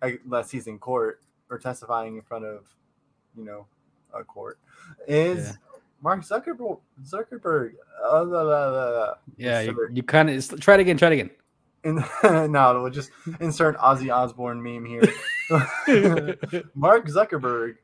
unless 0.00 0.50
he's 0.50 0.66
in 0.66 0.78
court 0.78 1.20
or 1.50 1.58
testifying 1.58 2.16
in 2.16 2.22
front 2.22 2.44
of 2.44 2.66
you 3.36 3.44
know 3.44 3.66
a 4.14 4.24
court 4.24 4.58
is 5.06 5.48
Yeah. 5.48 5.52
mark 6.02 6.22
zuckerberg 6.22 6.78
zuckerberg 7.04 7.74
uh, 8.04 8.24
blah, 8.24 8.42
blah, 8.44 8.70
blah, 8.70 9.14
yeah, 9.36 9.60
you, 9.60 9.88
you 9.92 10.02
kind 10.02 10.28
of 10.30 10.60
try 10.60 10.74
it 10.74 10.80
again. 10.80 10.96
Try 10.96 11.08
it 11.10 11.12
again. 11.14 11.30
In, 11.84 12.04
no 12.52 12.80
we'll 12.82 12.90
just 12.90 13.10
insert 13.40 13.76
ozzy 13.78 14.12
osbourne 14.14 14.62
meme 14.62 14.84
here 14.84 15.02
mark 16.74 17.06
zuckerberg 17.08 17.76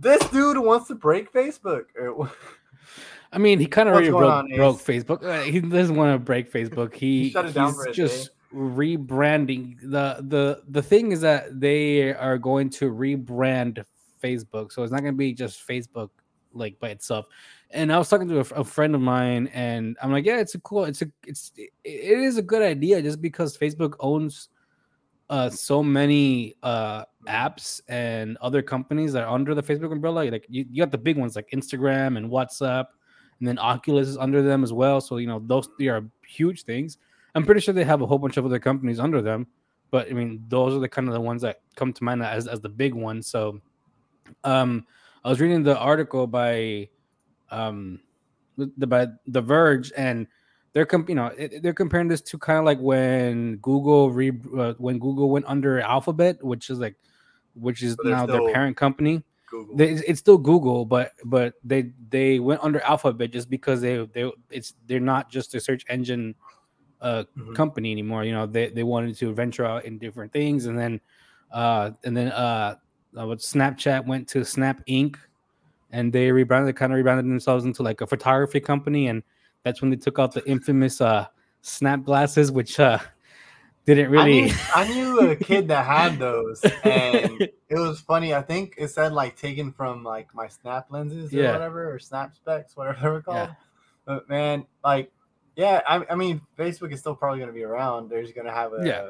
this 0.00 0.26
dude 0.30 0.58
wants 0.58 0.88
to 0.88 0.94
break 0.94 1.32
facebook 1.32 1.84
I 3.32 3.38
mean, 3.38 3.60
he 3.60 3.66
kind 3.66 3.88
of 3.88 3.94
already 3.94 4.10
broke, 4.10 4.32
on, 4.32 4.48
broke 4.56 4.78
Facebook. 4.78 5.24
Uh, 5.24 5.42
He 5.42 5.60
doesn't 5.60 5.94
want 5.94 6.14
to 6.14 6.18
break 6.18 6.52
Facebook. 6.52 6.94
He, 6.94 7.30
shut 7.30 7.46
it 7.46 7.54
down 7.54 7.74
he's 7.86 7.94
just 7.94 8.30
rebranding. 8.52 9.78
the 9.82 10.16
the 10.20 10.62
The 10.68 10.82
thing 10.82 11.12
is 11.12 11.20
that 11.20 11.60
they 11.60 12.12
are 12.12 12.38
going 12.38 12.70
to 12.70 12.90
rebrand 12.90 13.84
Facebook, 14.22 14.72
so 14.72 14.82
it's 14.82 14.92
not 14.92 15.02
going 15.02 15.14
to 15.14 15.18
be 15.18 15.32
just 15.32 15.66
Facebook 15.66 16.10
like 16.52 16.78
by 16.80 16.88
itself. 16.88 17.26
And 17.70 17.92
I 17.92 17.98
was 17.98 18.08
talking 18.08 18.28
to 18.28 18.38
a, 18.38 18.60
a 18.60 18.64
friend 18.64 18.96
of 18.96 19.00
mine, 19.00 19.46
and 19.54 19.96
I'm 20.02 20.10
like, 20.10 20.24
yeah, 20.24 20.40
it's 20.40 20.56
a 20.56 20.60
cool, 20.60 20.84
it's 20.84 21.02
a, 21.02 21.10
it's, 21.24 21.52
it 21.54 21.70
it 21.84 22.18
is 22.18 22.36
a 22.36 22.42
good 22.42 22.62
idea, 22.62 23.00
just 23.00 23.22
because 23.22 23.56
Facebook 23.56 23.94
owns 24.00 24.48
uh 25.30 25.48
so 25.48 25.82
many 25.82 26.56
uh 26.62 27.04
apps 27.26 27.80
and 27.88 28.36
other 28.38 28.60
companies 28.62 29.12
that 29.12 29.24
are 29.24 29.34
under 29.34 29.54
the 29.54 29.62
Facebook 29.62 29.92
umbrella. 29.92 30.24
Like 30.30 30.44
you, 30.48 30.66
you 30.70 30.82
got 30.82 30.90
the 30.90 30.98
big 30.98 31.16
ones 31.16 31.36
like 31.36 31.48
Instagram 31.50 32.16
and 32.16 32.28
WhatsApp, 32.28 32.86
and 33.38 33.48
then 33.48 33.58
Oculus 33.58 34.08
is 34.08 34.18
under 34.18 34.42
them 34.42 34.62
as 34.62 34.72
well. 34.72 35.00
So 35.00 35.16
you 35.16 35.26
know 35.26 35.40
those 35.46 35.68
three 35.78 35.88
are 35.88 36.04
huge 36.26 36.64
things. 36.64 36.98
I'm 37.34 37.44
pretty 37.44 37.60
sure 37.60 37.72
they 37.72 37.84
have 37.84 38.02
a 38.02 38.06
whole 38.06 38.18
bunch 38.18 38.36
of 38.36 38.44
other 38.44 38.58
companies 38.58 38.98
under 38.98 39.22
them, 39.22 39.46
but 39.90 40.08
I 40.08 40.12
mean 40.12 40.44
those 40.48 40.74
are 40.74 40.80
the 40.80 40.88
kind 40.88 41.08
of 41.08 41.14
the 41.14 41.20
ones 41.20 41.42
that 41.42 41.60
come 41.76 41.92
to 41.92 42.04
mind 42.04 42.22
as 42.22 42.46
as 42.48 42.60
the 42.60 42.68
big 42.68 42.92
ones. 42.92 43.28
So, 43.28 43.60
um, 44.44 44.84
I 45.24 45.28
was 45.28 45.40
reading 45.40 45.62
the 45.62 45.78
article 45.78 46.26
by, 46.26 46.88
um, 47.50 48.00
the 48.56 48.86
by 48.86 49.08
The 49.26 49.42
Verge, 49.42 49.92
and 49.96 50.26
they're 50.72 50.86
you 51.08 51.14
know 51.14 51.30
they're 51.62 51.74
comparing 51.74 52.08
this 52.08 52.20
to 52.22 52.38
kind 52.38 52.58
of 52.58 52.64
like 52.64 52.78
when 52.78 53.56
Google 53.56 54.10
re 54.10 54.32
uh, 54.56 54.74
when 54.78 54.98
Google 54.98 55.30
went 55.30 55.46
under 55.46 55.80
Alphabet, 55.80 56.42
which 56.44 56.70
is 56.70 56.78
like 56.78 56.96
which 57.54 57.82
is 57.82 57.96
now 58.04 58.26
their 58.26 58.42
parent 58.52 58.76
company 58.76 59.22
google 59.50 59.76
they, 59.76 59.90
it's 59.90 60.20
still 60.20 60.38
Google, 60.38 60.84
but 60.84 61.12
but 61.24 61.54
they 61.64 61.90
they 62.08 62.38
went 62.38 62.62
under 62.62 62.80
Alphabet 62.80 63.32
just 63.32 63.50
because 63.50 63.80
they 63.80 64.04
they 64.12 64.30
it's 64.50 64.74
they're 64.86 65.00
not 65.00 65.30
just 65.30 65.54
a 65.54 65.60
search 65.60 65.84
engine 65.88 66.34
uh 67.00 67.24
Mhm. 67.36 67.54
company 67.54 67.90
anymore. 67.92 68.24
You 68.24 68.32
know, 68.32 68.46
they 68.46 68.70
they 68.70 68.82
wanted 68.84 69.16
to 69.16 69.32
venture 69.32 69.64
out 69.64 69.84
in 69.84 69.98
different 69.98 70.32
things, 70.32 70.66
and 70.66 70.78
then 70.78 71.00
uh 71.52 71.90
and 72.04 72.16
then 72.16 72.28
uh 72.28 72.76
uh, 73.18 73.26
what 73.26 73.38
Snapchat 73.38 74.06
went 74.06 74.28
to 74.28 74.44
Snap 74.44 74.86
Inc. 74.86 75.16
and 75.90 76.12
they 76.12 76.30
rebranded 76.30 76.76
kind 76.76 76.92
of 76.92 76.96
rebranded 76.96 77.24
themselves 77.24 77.64
into 77.64 77.82
like 77.82 78.00
a 78.02 78.06
photography 78.06 78.60
company, 78.60 79.08
and 79.08 79.22
that's 79.64 79.80
when 79.80 79.90
they 79.90 79.96
took 79.96 80.18
out 80.18 80.32
the 80.32 80.44
infamous 80.48 81.00
uh 81.00 81.26
snap 81.62 82.02
glasses, 82.04 82.50
which 82.52 82.78
uh 82.80 82.98
didn't 83.86 84.06
I 84.06 84.08
really 84.08 84.42
knew, 84.42 84.52
I 84.74 84.88
knew 84.88 85.30
a 85.30 85.36
kid 85.36 85.68
that 85.68 85.84
had 85.86 86.18
those, 86.18 86.60
and 86.84 87.40
it 87.40 87.52
was 87.78 88.00
funny. 88.00 88.34
I 88.34 88.42
think 88.42 88.74
it 88.78 88.88
said 88.88 89.12
like 89.12 89.36
taken 89.36 89.72
from 89.72 90.04
like 90.04 90.32
my 90.34 90.48
snap 90.48 90.86
lenses 90.90 91.32
or 91.32 91.36
Yeah. 91.36 91.52
whatever, 91.52 91.92
or 91.92 91.98
snap 91.98 92.34
specs, 92.34 92.76
whatever 92.76 92.98
they 93.02 93.08
were 93.08 93.22
called. 93.22 93.48
Yeah. 93.48 93.54
But 94.04 94.28
man, 94.28 94.66
like, 94.84 95.10
yeah, 95.56 95.80
I, 95.88 96.04
I 96.10 96.14
mean, 96.14 96.40
Facebook 96.58 96.92
is 96.92 97.00
still 97.00 97.14
probably 97.14 97.38
going 97.38 97.48
to 97.48 97.54
be 97.54 97.62
around. 97.64 98.10
They're 98.10 98.22
just 98.22 98.34
going 98.34 98.46
to 98.46 98.52
have 98.52 98.72
a 98.74 98.86
Yeah. 98.86 99.08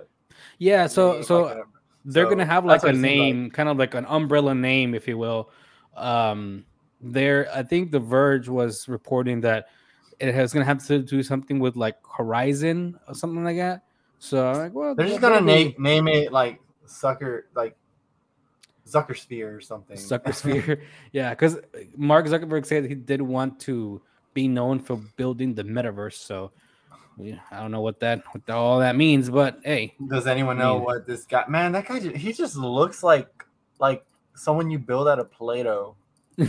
yeah. 0.58 0.86
So 0.86 1.14
name, 1.14 1.22
so 1.24 1.42
like 1.42 1.56
a- 1.56 1.62
they're 2.04 2.24
So, 2.24 2.30
gonna 2.30 2.46
have 2.46 2.64
like 2.64 2.78
a 2.82 2.86
seems 2.86 2.96
like. 2.96 3.00
name, 3.02 3.50
kind 3.50 3.68
of 3.68 3.76
like 3.76 3.94
an 3.94 4.06
umbrella 4.06 4.54
name, 4.54 4.94
if 4.94 5.06
you 5.08 5.18
will. 5.18 5.50
Um, 5.96 6.64
there, 7.00 7.48
I 7.54 7.62
think 7.64 7.90
The 7.90 8.00
Verge 8.00 8.48
was 8.48 8.88
reporting 8.88 9.40
that 9.42 9.66
it 10.20 10.34
has 10.34 10.52
gonna 10.52 10.64
have 10.64 10.84
to 10.86 11.00
do 11.00 11.22
something 11.22 11.58
with 11.58 11.76
like 11.76 11.96
Horizon 12.16 12.98
or 13.08 13.14
something 13.14 13.42
like 13.42 13.56
that. 13.56 13.82
So 14.18 14.46
I'm 14.46 14.58
like, 14.58 14.74
well, 14.74 14.94
they're 14.94 15.08
just 15.08 15.20
to 15.20 15.40
name 15.40 15.74
name 15.78 16.06
it 16.08 16.30
like 16.30 16.60
Sucker, 16.84 17.46
like 17.54 17.76
Zucker 18.86 19.16
Sphere 19.16 19.56
or 19.56 19.60
something. 19.60 19.96
Zucker 19.96 20.34
Sphere. 20.34 20.82
yeah, 21.12 21.30
because 21.30 21.58
Mark 21.96 22.26
Zuckerberg 22.26 22.66
said 22.66 22.84
he 22.84 22.94
did 22.94 23.22
want 23.22 23.58
to 23.60 24.02
be 24.34 24.46
known 24.46 24.78
for 24.78 24.96
building 25.16 25.54
the 25.54 25.64
metaverse. 25.64 26.14
So 26.14 26.52
yeah, 27.16 27.40
I 27.50 27.60
don't 27.60 27.70
know 27.70 27.80
what 27.80 28.00
that 28.00 28.22
what 28.32 28.48
all 28.50 28.80
that 28.80 28.96
means, 28.96 29.30
but 29.30 29.60
hey, 29.64 29.94
Does 30.08 30.26
anyone 30.26 30.58
know 30.58 30.76
what 30.76 31.06
this 31.06 31.24
guy? 31.24 31.44
Man, 31.48 31.72
that 31.72 31.86
guy, 31.86 32.00
he 32.00 32.32
just 32.32 32.56
looks 32.56 33.02
like 33.02 33.28
like 33.78 34.04
someone 34.34 34.70
you 34.70 34.78
build 34.78 35.08
out 35.08 35.18
of 35.18 35.30
Play-Doh. 35.32 35.96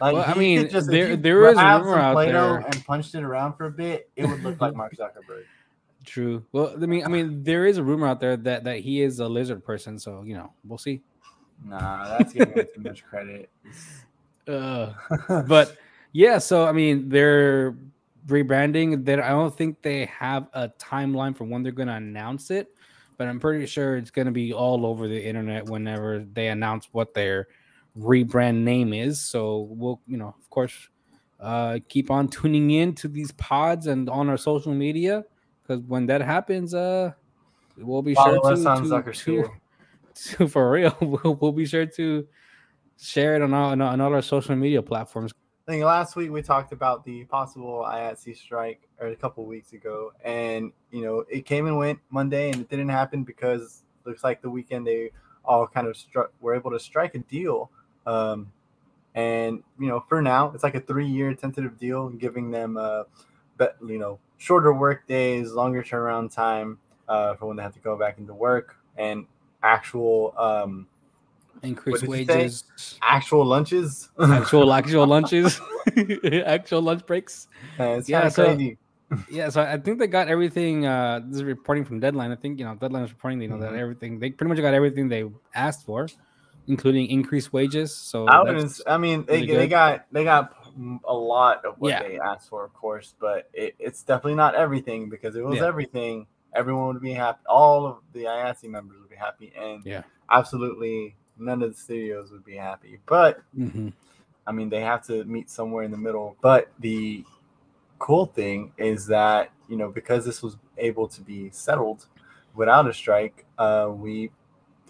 Like, 0.00 0.14
Well, 0.14 0.24
I 0.26 0.34
mean, 0.34 0.68
just, 0.68 0.88
there- 0.90 1.16
there 1.16 1.46
is 1.48 1.58
a 1.58 1.78
rumor 1.78 1.98
out 1.98 2.14
Play-Doh 2.14 2.32
there- 2.32 2.58
and 2.66 2.84
punched 2.84 3.14
it 3.14 3.22
around 3.22 3.54
for 3.54 3.66
a 3.66 3.70
bit, 3.70 4.10
it 4.16 4.26
would 4.26 4.42
look 4.42 4.60
like 4.60 4.74
Mark 4.74 4.94
Zuckerberg. 4.96 5.44
True. 6.04 6.44
Well, 6.52 6.74
I 6.82 6.86
mean, 6.86 7.04
I 7.04 7.08
mean, 7.08 7.44
there 7.44 7.64
is 7.66 7.78
a 7.78 7.82
rumor 7.82 8.08
out 8.08 8.18
there 8.18 8.36
that 8.36 8.64
that 8.64 8.78
he 8.80 9.02
is 9.02 9.20
a 9.20 9.28
lizard 9.28 9.64
person. 9.64 9.98
So 9.98 10.22
you 10.24 10.34
know, 10.34 10.52
we'll 10.64 10.78
see. 10.78 11.00
Nah, 11.64 12.18
that's 12.18 12.32
giving 12.32 12.54
him 12.54 12.66
too 12.74 12.80
much 12.82 13.04
credit. 13.04 13.50
Uh, 14.48 14.92
but 15.46 15.76
yeah, 16.10 16.36
so 16.38 16.66
I 16.66 16.72
mean, 16.72 17.08
they're 17.08 17.76
rebranding. 18.26 19.04
That 19.04 19.20
I 19.20 19.28
don't 19.28 19.56
think 19.56 19.80
they 19.82 20.06
have 20.06 20.48
a 20.52 20.68
timeline 20.80 21.36
for 21.36 21.44
when 21.44 21.62
they're 21.62 21.70
going 21.70 21.86
to 21.86 21.94
announce 21.94 22.50
it, 22.50 22.74
but 23.18 23.28
I'm 23.28 23.38
pretty 23.38 23.66
sure 23.66 23.96
it's 23.96 24.10
going 24.10 24.26
to 24.26 24.32
be 24.32 24.52
all 24.52 24.84
over 24.84 25.06
the 25.06 25.24
internet 25.24 25.66
whenever 25.66 26.26
they 26.32 26.48
announce 26.48 26.88
what 26.90 27.14
their 27.14 27.46
rebrand 27.96 28.62
name 28.62 28.92
is. 28.92 29.20
So 29.20 29.68
we'll, 29.70 30.00
you 30.06 30.16
know, 30.16 30.34
of 30.38 30.50
course, 30.50 30.88
uh, 31.40 31.78
keep 31.88 32.10
on 32.10 32.28
tuning 32.28 32.70
in 32.70 32.94
to 32.94 33.08
these 33.08 33.32
pods 33.32 33.86
and 33.86 34.08
on 34.08 34.28
our 34.28 34.36
social 34.36 34.72
media 34.72 35.24
because 35.62 35.82
when 35.82 36.06
that 36.06 36.20
happens, 36.20 36.74
uh, 36.74 37.12
we'll 37.76 38.02
be 38.02 38.14
Follow 38.14 38.54
sure 38.54 38.56
to, 38.56 39.02
to, 39.02 39.12
to, 39.12 39.50
to- 40.36 40.48
for 40.48 40.70
real. 40.70 40.96
We'll, 41.00 41.34
we'll 41.34 41.52
be 41.52 41.66
sure 41.66 41.86
to 41.86 42.26
share 42.98 43.34
it 43.34 43.42
on 43.42 43.52
all, 43.54 43.70
on 43.70 43.80
all 43.80 43.88
on 43.88 44.00
all 44.00 44.14
our 44.14 44.22
social 44.22 44.56
media 44.56 44.82
platforms. 44.82 45.32
I 45.66 45.72
think 45.72 45.84
last 45.84 46.16
week 46.16 46.30
we 46.30 46.42
talked 46.42 46.72
about 46.72 47.04
the 47.04 47.24
possible 47.24 47.84
IATSE 47.86 48.36
strike, 48.36 48.88
or 49.00 49.08
a 49.08 49.16
couple 49.16 49.46
weeks 49.46 49.72
ago, 49.72 50.12
and 50.24 50.72
you 50.90 51.02
know 51.02 51.24
it 51.30 51.46
came 51.46 51.66
and 51.66 51.78
went 51.78 52.00
Monday, 52.10 52.50
and 52.50 52.60
it 52.60 52.68
didn't 52.68 52.88
happen 52.88 53.22
because 53.22 53.84
looks 54.04 54.24
like 54.24 54.42
the 54.42 54.50
weekend 54.50 54.86
they 54.86 55.10
all 55.44 55.66
kind 55.66 55.86
of 55.86 55.96
struck 55.96 56.32
were 56.40 56.54
able 56.54 56.70
to 56.72 56.80
strike 56.80 57.14
a 57.14 57.18
deal, 57.20 57.70
um, 58.06 58.52
and 59.14 59.62
you 59.78 59.88
know 59.88 60.04
for 60.08 60.22
now 60.22 60.50
it's 60.52 60.62
like 60.62 60.74
a 60.74 60.80
three-year 60.80 61.34
tentative 61.34 61.78
deal, 61.78 62.08
giving 62.10 62.50
them 62.50 62.76
uh, 62.76 63.04
but 63.58 63.76
you 63.86 63.98
know 63.98 64.18
shorter 64.38 64.72
work 64.72 65.06
days, 65.06 65.52
longer 65.52 65.82
turnaround 65.82 66.34
time 66.34 66.78
uh, 67.08 67.34
for 67.34 67.46
when 67.46 67.56
they 67.56 67.62
have 67.62 67.74
to 67.74 67.80
go 67.80 67.96
back 67.96 68.18
into 68.18 68.34
work, 68.34 68.76
and 68.96 69.26
actual 69.62 70.34
um, 70.38 70.86
Increased 71.62 72.02
did 72.02 72.10
you 72.10 72.24
say? 72.26 72.38
wages, 72.40 72.64
actual 73.02 73.44
lunches. 73.44 74.08
actual 74.18 74.72
actual 74.80 75.06
lunches, 75.06 75.60
actual 76.46 76.82
lunch 76.82 77.06
breaks. 77.06 77.46
Uh, 77.78 77.96
it's 77.98 78.08
Yeah, 78.08 78.22
kind 78.22 78.32
so- 78.32 78.54
crazy. 78.54 78.78
Yeah, 79.30 79.48
so 79.50 79.62
I 79.62 79.76
think 79.78 79.98
they 79.98 80.06
got 80.06 80.28
everything. 80.28 80.86
Uh, 80.86 81.20
this 81.26 81.36
is 81.36 81.44
reporting 81.44 81.84
from 81.84 82.00
Deadline. 82.00 82.32
I 82.32 82.36
think 82.36 82.58
you 82.58 82.64
know 82.64 82.74
Deadline 82.74 83.04
is 83.04 83.10
reporting. 83.12 83.40
You 83.42 83.48
know 83.48 83.58
that 83.58 83.72
Mhm. 83.72 83.78
everything 83.78 84.18
they 84.18 84.30
pretty 84.30 84.48
much 84.48 84.58
got 84.60 84.74
everything 84.74 85.08
they 85.08 85.24
asked 85.54 85.84
for, 85.86 86.06
including 86.66 87.06
increased 87.08 87.52
wages. 87.52 87.94
So 87.94 88.26
I 88.26 88.42
wouldn't. 88.42 88.80
I 88.86 88.98
mean, 88.98 89.24
they, 89.26 89.40
really 89.42 89.56
they 89.56 89.68
got 89.68 90.06
they 90.12 90.24
got 90.24 90.54
a 91.04 91.14
lot 91.14 91.64
of 91.64 91.74
what 91.78 91.90
Yeah. 91.90 92.02
they 92.02 92.18
asked 92.18 92.48
for, 92.48 92.64
of 92.64 92.72
course, 92.72 93.14
but 93.18 93.48
it, 93.52 93.74
it's 93.78 94.02
definitely 94.02 94.36
not 94.36 94.54
everything 94.54 95.08
because 95.08 95.36
it 95.36 95.44
was 95.44 95.56
Yeah. 95.56 95.66
everything, 95.66 96.26
everyone 96.54 96.94
would 96.94 97.02
be 97.02 97.12
happy. 97.12 97.40
All 97.48 97.86
of 97.86 97.98
the 98.12 98.24
IATSE 98.24 98.68
members 98.68 98.98
would 99.00 99.10
be 99.10 99.16
happy, 99.16 99.52
and 99.58 99.84
Yeah. 99.84 100.02
absolutely 100.30 101.16
none 101.38 101.62
of 101.62 101.72
the 101.72 101.78
studios 101.78 102.30
would 102.30 102.44
be 102.44 102.56
happy. 102.56 103.00
But 103.06 103.40
Mhm. 103.56 103.92
I 104.46 104.52
mean, 104.52 104.68
they 104.68 104.80
have 104.80 105.06
to 105.06 105.24
meet 105.24 105.50
somewhere 105.50 105.84
in 105.84 105.90
the 105.90 105.98
middle. 105.98 106.36
But 106.40 106.72
the 106.78 107.24
cool 107.98 108.26
thing 108.26 108.72
is 108.78 109.06
that 109.06 109.50
you 109.68 109.76
know 109.76 109.88
because 109.88 110.24
this 110.24 110.42
was 110.42 110.56
able 110.78 111.06
to 111.08 111.20
be 111.20 111.50
settled 111.50 112.06
without 112.54 112.88
a 112.88 112.92
strike, 112.92 113.46
uh, 113.58 113.88
we 113.92 114.30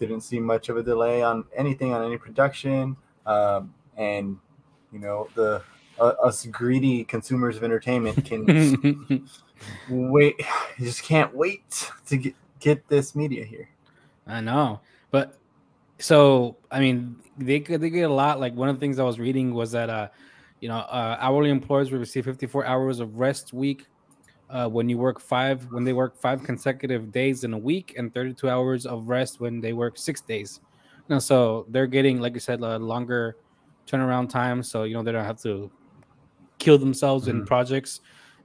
didn't 0.07 0.23
see 0.23 0.39
much 0.39 0.69
of 0.69 0.77
a 0.77 0.83
delay 0.83 1.21
on 1.21 1.45
anything 1.55 1.93
on 1.93 2.03
any 2.03 2.17
production, 2.17 2.95
um, 3.25 3.73
and 3.97 4.37
you 4.91 4.99
know 4.99 5.27
the 5.35 5.61
uh, 5.99 6.13
us 6.23 6.45
greedy 6.47 7.03
consumers 7.03 7.57
of 7.57 7.63
entertainment 7.63 8.25
can 8.25 9.27
wait. 9.89 10.35
You 10.77 10.85
just 10.85 11.03
can't 11.03 11.33
wait 11.35 11.91
to 12.07 12.17
get 12.17 12.35
get 12.59 12.87
this 12.87 13.15
media 13.15 13.43
here. 13.43 13.69
I 14.27 14.41
know, 14.41 14.81
but 15.11 15.37
so 15.99 16.57
I 16.71 16.79
mean, 16.79 17.17
they 17.37 17.59
could 17.59 17.81
they 17.81 17.89
get 17.89 18.09
a 18.09 18.13
lot. 18.13 18.39
Like 18.39 18.55
one 18.55 18.69
of 18.69 18.75
the 18.75 18.79
things 18.79 18.99
I 18.99 19.03
was 19.03 19.19
reading 19.19 19.53
was 19.53 19.71
that 19.71 19.89
uh, 19.89 20.09
you 20.63 20.69
know, 20.69 20.77
uh, 20.77 21.17
hourly 21.19 21.49
employees 21.49 21.91
will 21.91 21.99
receive 21.99 22.23
54 22.23 22.65
hours 22.65 23.01
of 23.01 23.19
rest 23.19 23.51
week 23.51 23.85
uh, 24.53 24.69
when 24.69 24.87
you 24.87 24.97
work 24.97 25.19
five 25.19 25.65
when 25.71 25.83
they 25.83 25.93
work 25.93 26.15
five 26.15 26.43
consecutive 26.43 27.11
days 27.11 27.43
in 27.43 27.53
a 27.53 27.57
week, 27.57 27.95
and 27.97 28.13
32 28.13 28.47
hours 28.49 28.85
of 28.85 29.09
rest 29.09 29.39
when 29.41 29.59
they 29.59 29.73
work 29.73 29.97
six 29.97 30.21
days. 30.21 30.61
You 31.09 31.15
know, 31.15 31.19
so 31.19 31.65
they're 31.69 31.87
getting, 31.87 32.21
like 32.21 32.33
you 32.35 32.39
said, 32.39 32.61
a 32.61 32.77
longer 32.77 33.35
turnaround 33.87 34.29
time. 34.29 34.63
So 34.63 34.83
you 34.83 34.93
know 34.93 35.03
they 35.03 35.11
don't 35.11 35.25
have 35.25 35.41
to 35.41 35.71
kill 36.59 36.77
themselves 36.77 37.27
in 37.27 37.41
Mhm. 37.41 37.45
projects. 37.47 38.01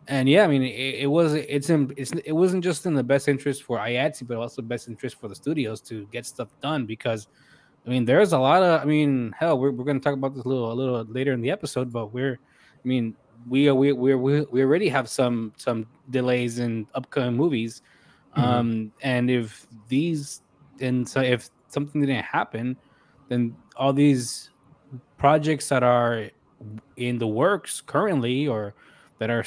And 0.09 0.27
yeah, 0.27 0.43
I 0.45 0.47
mean, 0.49 0.63
it, 0.63 1.03
it 1.05 1.07
was 1.07 1.35
it's 1.35 1.69
in 1.69 1.93
it's 1.97 2.13
it 2.25 2.33
wasn't 2.33 2.65
just 2.65 2.87
in 2.87 2.95
the 2.95 3.05
best 3.05 3.29
interest 3.29 3.63
for 3.63 3.79
IATSE, 3.79 4.27
but 4.27 4.39
also 4.39 4.63
best 4.63 4.89
interest 4.89 5.21
for 5.21 5.29
the 5.29 5.35
studios 5.35 5.83
to 5.83 6.07
get 6.07 6.25
stuff 6.25 6.49
done 6.63 6.87
because 6.87 7.29
I 7.87 7.91
mean, 7.91 8.05
there's 8.07 8.33
a 8.33 8.39
lot 8.39 8.63
of 8.63 8.81
I 8.81 8.85
mean, 8.87 9.35
hell, 9.39 9.59
we're, 9.61 9.71
we're 9.71 9.85
gonna 9.85 10.01
talk 10.01 10.15
about 10.15 10.35
this 10.35 10.45
a 10.45 10.49
little 10.49 10.73
a 10.73 10.75
little 10.75 11.05
later 11.05 11.33
in 11.35 11.43
the 11.43 11.51
episode, 11.51 11.93
but 11.93 12.07
we're 12.15 12.39
I 12.83 12.89
mean, 12.89 13.15
we 13.47 13.69
are 13.69 13.75
we 13.75 13.93
we 13.93 14.15
we 14.15 14.41
we 14.43 14.63
already 14.63 14.89
have 14.89 15.09
some 15.09 15.53
some 15.57 15.87
delays 16.11 16.59
in 16.59 16.87
upcoming 16.95 17.37
movies. 17.37 17.83
Mhm. 18.37 18.43
Um 18.43 18.93
and 19.03 19.31
if 19.31 19.67
these 19.89 20.43
and 20.81 21.09
so 21.09 21.21
if 21.21 21.51
something 21.69 22.01
didn't 22.01 22.25
happen, 22.25 22.77
then 23.29 23.55
all 23.77 23.93
these 23.93 24.51
projects 25.17 25.69
that 25.69 25.83
are 25.83 26.31
in 26.97 27.19
the 27.19 27.27
works 27.27 27.81
currently 27.81 28.49
or 28.49 28.75
that 29.19 29.31
are 29.31 29.45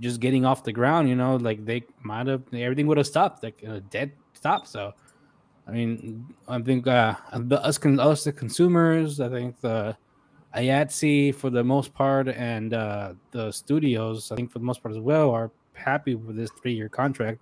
just 0.00 0.20
getting 0.20 0.44
off 0.44 0.64
the 0.64 0.72
ground, 0.72 1.08
you 1.08 1.16
know, 1.16 1.36
like 1.36 1.64
they 1.64 1.84
might 2.02 2.26
have 2.26 2.42
everything 2.52 2.86
would 2.86 2.96
have 2.98 3.06
stopped, 3.06 3.42
like 3.42 3.62
a 3.62 3.80
dead 3.80 4.12
stop. 4.32 4.66
So, 4.66 4.94
I 5.66 5.72
mean, 5.72 6.26
I 6.46 6.60
think 6.62 6.86
uh, 6.86 7.14
the 7.34 7.62
us, 7.62 7.78
us 7.84 8.24
the 8.24 8.32
consumers, 8.32 9.20
I 9.20 9.28
think 9.28 9.60
the 9.60 9.96
IATSE 10.54 11.34
for 11.34 11.50
the 11.50 11.62
most 11.64 11.92
part, 11.94 12.28
and 12.28 12.72
uh, 12.74 13.14
the 13.32 13.52
studios, 13.52 14.32
I 14.32 14.36
think 14.36 14.50
for 14.50 14.58
the 14.58 14.64
most 14.64 14.82
part 14.82 14.94
as 14.94 15.00
well, 15.00 15.30
are 15.30 15.50
happy 15.74 16.14
with 16.14 16.36
this 16.36 16.50
three-year 16.62 16.88
contract, 16.88 17.38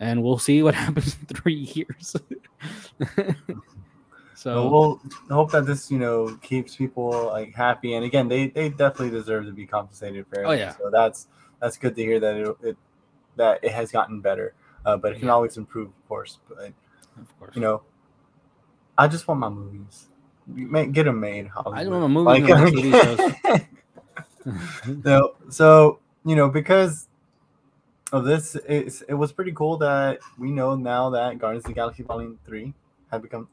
and 0.00 0.22
we'll 0.22 0.38
see 0.38 0.62
what 0.62 0.74
happens 0.84 1.16
in 1.18 1.26
three 1.36 1.70
years. 1.74 2.16
So 4.34 4.52
so, 4.54 4.68
we'll 4.68 5.00
hope 5.36 5.50
that 5.50 5.66
this, 5.66 5.90
you 5.90 5.98
know, 5.98 6.36
keeps 6.42 6.76
people 6.76 7.10
like 7.26 7.52
happy. 7.56 7.94
And 7.94 8.04
again, 8.04 8.28
they 8.28 8.46
they 8.46 8.68
definitely 8.68 9.10
deserve 9.10 9.46
to 9.46 9.52
be 9.52 9.66
compensated 9.66 10.26
fairly. 10.32 10.46
Oh, 10.54 10.56
yeah. 10.56 10.76
So 10.76 10.90
that's 10.92 11.26
that's 11.60 11.76
good 11.76 11.96
to 11.96 12.02
hear 12.02 12.20
that 12.20 12.36
it, 12.36 12.56
it 12.62 12.76
that 13.34 13.58
it 13.64 13.72
has 13.72 13.90
gotten 13.90 14.20
better. 14.20 14.54
Uh, 14.86 14.96
but 14.96 15.10
it 15.10 15.18
can 15.18 15.26
Yeah. 15.26 15.34
always 15.34 15.56
improve, 15.56 15.88
of 15.88 16.08
course. 16.08 16.38
But 16.48 16.72
of 17.20 17.38
course, 17.40 17.56
you 17.56 17.60
know, 17.60 17.82
I 18.96 19.08
just 19.08 19.26
want 19.26 19.40
my 19.40 19.48
movies. 19.48 20.06
Make, 20.48 20.92
get 20.92 21.04
them 21.04 21.20
made. 21.20 21.46
I 21.46 21.48
Hollywood. 21.48 21.78
just 21.78 21.90
want 21.90 22.02
my 22.02 22.08
movies 22.08 22.50
and 22.50 22.64
my 22.64 22.70
TV 22.70 23.62
shows. 24.44 25.02
so, 25.04 25.36
so 25.50 25.98
you 26.24 26.36
know, 26.36 26.48
because 26.48 27.08
of 28.12 28.24
this, 28.24 28.56
it's, 28.66 29.02
it 29.02 29.14
was 29.14 29.30
pretty 29.32 29.52
cool 29.52 29.76
that 29.78 30.18
we 30.38 30.50
know 30.50 30.74
now 30.74 31.10
that 31.10 31.38
Guardians 31.38 31.64
of 31.64 31.70
the 31.70 31.74
Galaxy 31.74 32.02
Volume 32.02 32.38
Three 32.44 32.72
had 33.10 33.22
become 33.22 33.48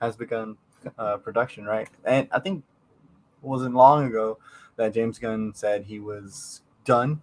has 0.00 0.16
begun 0.16 0.56
uh, 0.98 1.18
production, 1.18 1.64
right? 1.64 1.88
And 2.04 2.28
I 2.32 2.38
think 2.38 2.64
it 3.42 3.46
wasn't 3.46 3.74
long 3.74 4.06
ago 4.06 4.38
that 4.76 4.94
James 4.94 5.18
Gunn 5.18 5.52
said 5.54 5.84
he 5.84 5.98
was 5.98 6.62
done 6.84 7.20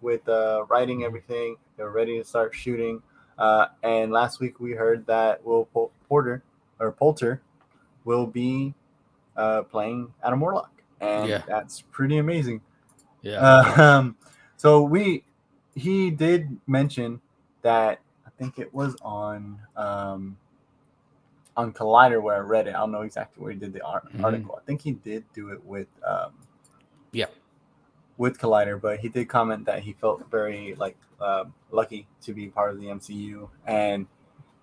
with 0.00 0.28
uh, 0.28 0.64
writing 0.68 1.04
everything. 1.04 1.56
They 1.76 1.82
were 1.82 1.90
ready 1.90 2.18
to 2.18 2.24
start 2.24 2.54
shooting. 2.54 3.02
Uh, 3.36 3.66
and 3.82 4.12
last 4.12 4.38
week 4.40 4.60
we 4.60 4.72
heard 4.72 5.06
that 5.06 5.44
Will 5.44 5.64
Pol- 5.66 5.90
Porter 6.08 6.42
or 6.78 6.92
Poulter 6.92 7.42
will 8.04 8.26
be 8.26 8.74
uh, 9.36 9.62
playing 9.62 10.12
Adam 10.22 10.40
Warlock, 10.40 10.70
and 11.00 11.28
Yeah. 11.28 11.42
that's 11.46 11.82
pretty 11.90 12.18
amazing. 12.18 12.60
yeah, 13.22 13.38
Um, 13.98 14.16
so 14.56 14.82
we 14.82 15.24
he 15.74 16.10
did 16.10 16.56
mention 16.66 17.20
that 17.62 18.00
I 18.26 18.30
think 18.38 18.58
it 18.58 18.72
was 18.72 18.96
on 19.02 19.58
um, 19.76 20.36
on 21.56 21.72
Collider 21.72 22.20
where 22.22 22.36
I 22.36 22.40
read 22.40 22.66
it. 22.66 22.74
I 22.74 22.78
don't 22.78 22.92
know 22.92 23.02
exactly 23.02 23.42
where 23.42 23.52
he 23.52 23.58
did 23.58 23.72
the 23.72 23.82
ar- 23.82 24.02
Mhm. 24.14 24.24
article. 24.24 24.58
I 24.60 24.64
think 24.66 24.82
he 24.82 24.92
did 24.92 25.24
do 25.32 25.48
it 25.50 25.64
with 25.64 25.88
um, 26.06 26.32
Yeah. 27.12 27.26
with 28.18 28.38
Collider, 28.38 28.80
but 28.80 29.00
he 29.00 29.08
did 29.08 29.28
comment 29.28 29.64
that 29.66 29.80
he 29.82 29.92
felt 29.94 30.28
very 30.30 30.74
like 30.76 30.96
um 31.20 31.54
lucky 31.70 32.06
to 32.22 32.32
be 32.34 32.48
part 32.48 32.70
of 32.72 32.80
the 32.80 32.86
MCU 32.86 33.48
and 33.66 34.06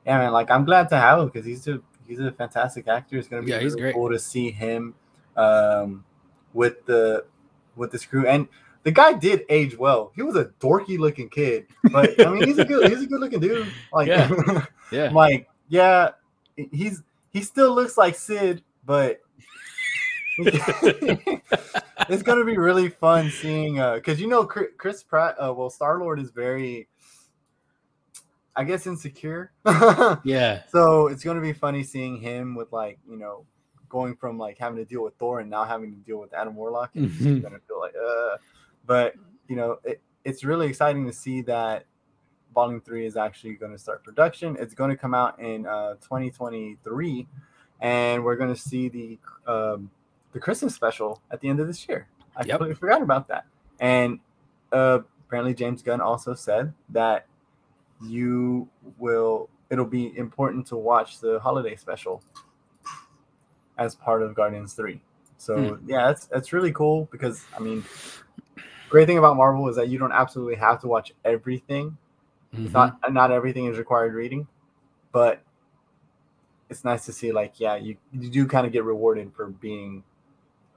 yeah, 0.06 0.18
man, 0.18 0.32
like 0.34 0.50
I'm 0.52 0.66
glad 0.66 0.90
to 0.90 0.98
have 0.98 1.20
him 1.20 1.26
because 1.28 1.46
he's 1.46 1.68
a 1.68 1.82
he's 2.18 2.26
a 2.28 2.32
fantastic 2.32 2.88
actor. 2.88 3.18
It's 3.18 3.28
gonna 3.28 3.44
be 3.44 3.52
Yeah, 3.52 3.60
he's 3.60 3.76
great. 3.76 3.94
cool 3.96 4.10
to 4.10 4.20
see 4.20 4.52
him 4.52 4.94
um, 5.38 6.04
with 6.54 6.86
the 6.86 7.26
with 7.76 7.92
this 7.92 8.06
crew 8.06 8.28
and 8.28 8.48
the 8.84 8.92
guy 8.92 9.14
did 9.14 9.46
age 9.50 9.78
well. 9.78 10.12
He 10.16 10.24
was 10.24 10.36
a 10.36 10.46
dorky 10.60 10.98
looking 10.98 11.30
kid, 11.30 11.68
but 11.92 12.20
I 12.26 12.30
mean 12.32 12.44
he's 12.48 12.58
a 12.58 12.66
good 12.66 12.90
he's 12.92 13.02
a 13.04 13.08
good 13.08 13.20
looking 13.20 13.40
dude. 13.40 13.68
Like 13.94 14.08
Yeah. 14.08 14.66
yeah. 14.92 15.10
Like 15.12 15.48
yeah, 15.70 16.10
he's 16.56 17.04
he 17.32 17.42
still 17.42 17.74
looks 17.74 17.98
like 17.98 18.16
Sid, 18.16 18.64
but 18.86 19.22
it's 20.40 22.24
gonna 22.24 22.44
be 22.46 22.58
really 22.58 22.90
fun 22.90 23.30
seeing 23.30 23.80
uh 23.80 23.96
because 23.96 24.20
you 24.20 24.28
know 24.28 24.46
Chri- 24.46 24.76
Chris 24.78 25.04
Pratt 25.04 25.36
uh 25.40 25.54
well 25.54 25.70
Star 25.70 26.00
Lord 26.00 26.20
is 26.20 26.32
very 26.32 26.88
I 28.56 28.64
guess 28.64 28.86
insecure. 28.88 29.52
yeah, 30.24 30.64
so 30.72 31.08
it's 31.08 31.24
gonna 31.24 31.42
be 31.42 31.54
funny 31.54 31.84
seeing 31.84 32.18
him 32.18 32.56
with 32.56 32.72
like, 32.72 33.00
you 33.10 33.18
know, 33.18 33.46
going 33.90 34.16
from 34.16 34.38
like 34.38 34.58
having 34.58 34.78
to 34.78 34.86
deal 34.86 35.04
with 35.04 35.14
Thor 35.16 35.40
and 35.40 35.50
now 35.50 35.64
having 35.64 35.92
to 35.92 35.98
deal 35.98 36.18
with 36.20 36.34
Adam 36.34 36.56
Warlock. 36.56 36.92
And 36.96 37.06
he's 37.12 37.28
Mhm. 37.28 37.42
gonna 37.42 37.60
feel 37.68 37.80
like 37.80 37.94
uh 37.96 38.38
but 38.86 39.14
you 39.48 39.56
know, 39.56 39.80
it, 39.84 40.02
it's 40.24 40.44
really 40.44 40.68
exciting 40.68 41.06
to 41.08 41.14
see 41.14 41.42
that 41.44 41.86
volume 42.54 42.82
three 42.82 43.06
is 43.06 43.16
actually 43.18 43.54
gonna 43.56 43.78
start 43.78 44.04
production. 44.04 44.58
It's 44.60 44.74
gonna 44.74 44.96
come 44.98 45.14
out 45.14 45.40
in 45.40 45.66
uh 45.66 45.96
2023 45.96 47.28
and 47.80 48.24
we're 48.24 48.36
gonna 48.36 48.56
see 48.56 48.90
the 48.90 49.20
um 49.48 49.90
the 50.34 50.40
Christmas 50.40 50.74
special 50.76 51.22
at 51.32 51.42
the 51.42 51.50
end 51.50 51.60
of 51.60 51.68
this 51.68 51.88
year. 51.90 52.08
I 52.36 52.42
Yep. 52.42 52.50
completely 52.50 52.76
forgot 52.76 53.02
about 53.02 53.28
that. 53.28 53.46
And 53.80 54.20
uh, 54.72 55.00
apparently, 55.28 55.54
James 55.54 55.82
Gunn 55.82 56.00
also 56.00 56.34
said 56.34 56.74
that 56.90 57.26
you 58.04 58.68
will 58.98 59.50
it'll 59.70 59.86
be 59.86 60.18
important 60.18 60.68
to 60.68 60.76
watch 60.76 61.20
the 61.20 61.40
holiday 61.40 61.76
special 61.76 62.24
as 63.78 63.96
part 63.96 64.22
of 64.22 64.36
Guardians 64.36 64.74
3. 64.74 65.02
So 65.38 65.56
Hmm. 65.56 65.90
yeah, 65.90 66.08
that's 66.08 66.26
that's 66.26 66.54
really 66.54 66.72
cool 66.72 67.08
because 67.12 67.46
I 67.58 67.60
mean 67.60 67.84
great 68.90 69.08
thing 69.08 69.18
about 69.18 69.38
Marvel 69.38 69.68
is 69.70 69.76
that 69.78 69.88
you 69.88 69.98
don't 69.98 70.12
absolutely 70.12 70.56
have 70.56 70.82
to 70.82 70.88
watch 70.88 71.14
everything. 71.26 71.98
It's 72.64 72.74
Mhm. 72.74 72.74
not 72.74 73.14
not 73.14 73.32
everything 73.32 73.66
is 73.66 73.78
required 73.78 74.14
reading, 74.14 74.48
but 75.12 75.42
it's 76.70 76.84
nice 76.84 77.06
to 77.06 77.14
see 77.14 77.32
like 77.32 77.60
yeah, 77.60 77.76
you, 77.76 77.98
you 78.14 78.30
do 78.30 78.46
kind 78.48 78.66
of 78.66 78.74
get 78.74 78.84
rewarded 78.84 79.34
for 79.34 79.48
being 79.48 80.04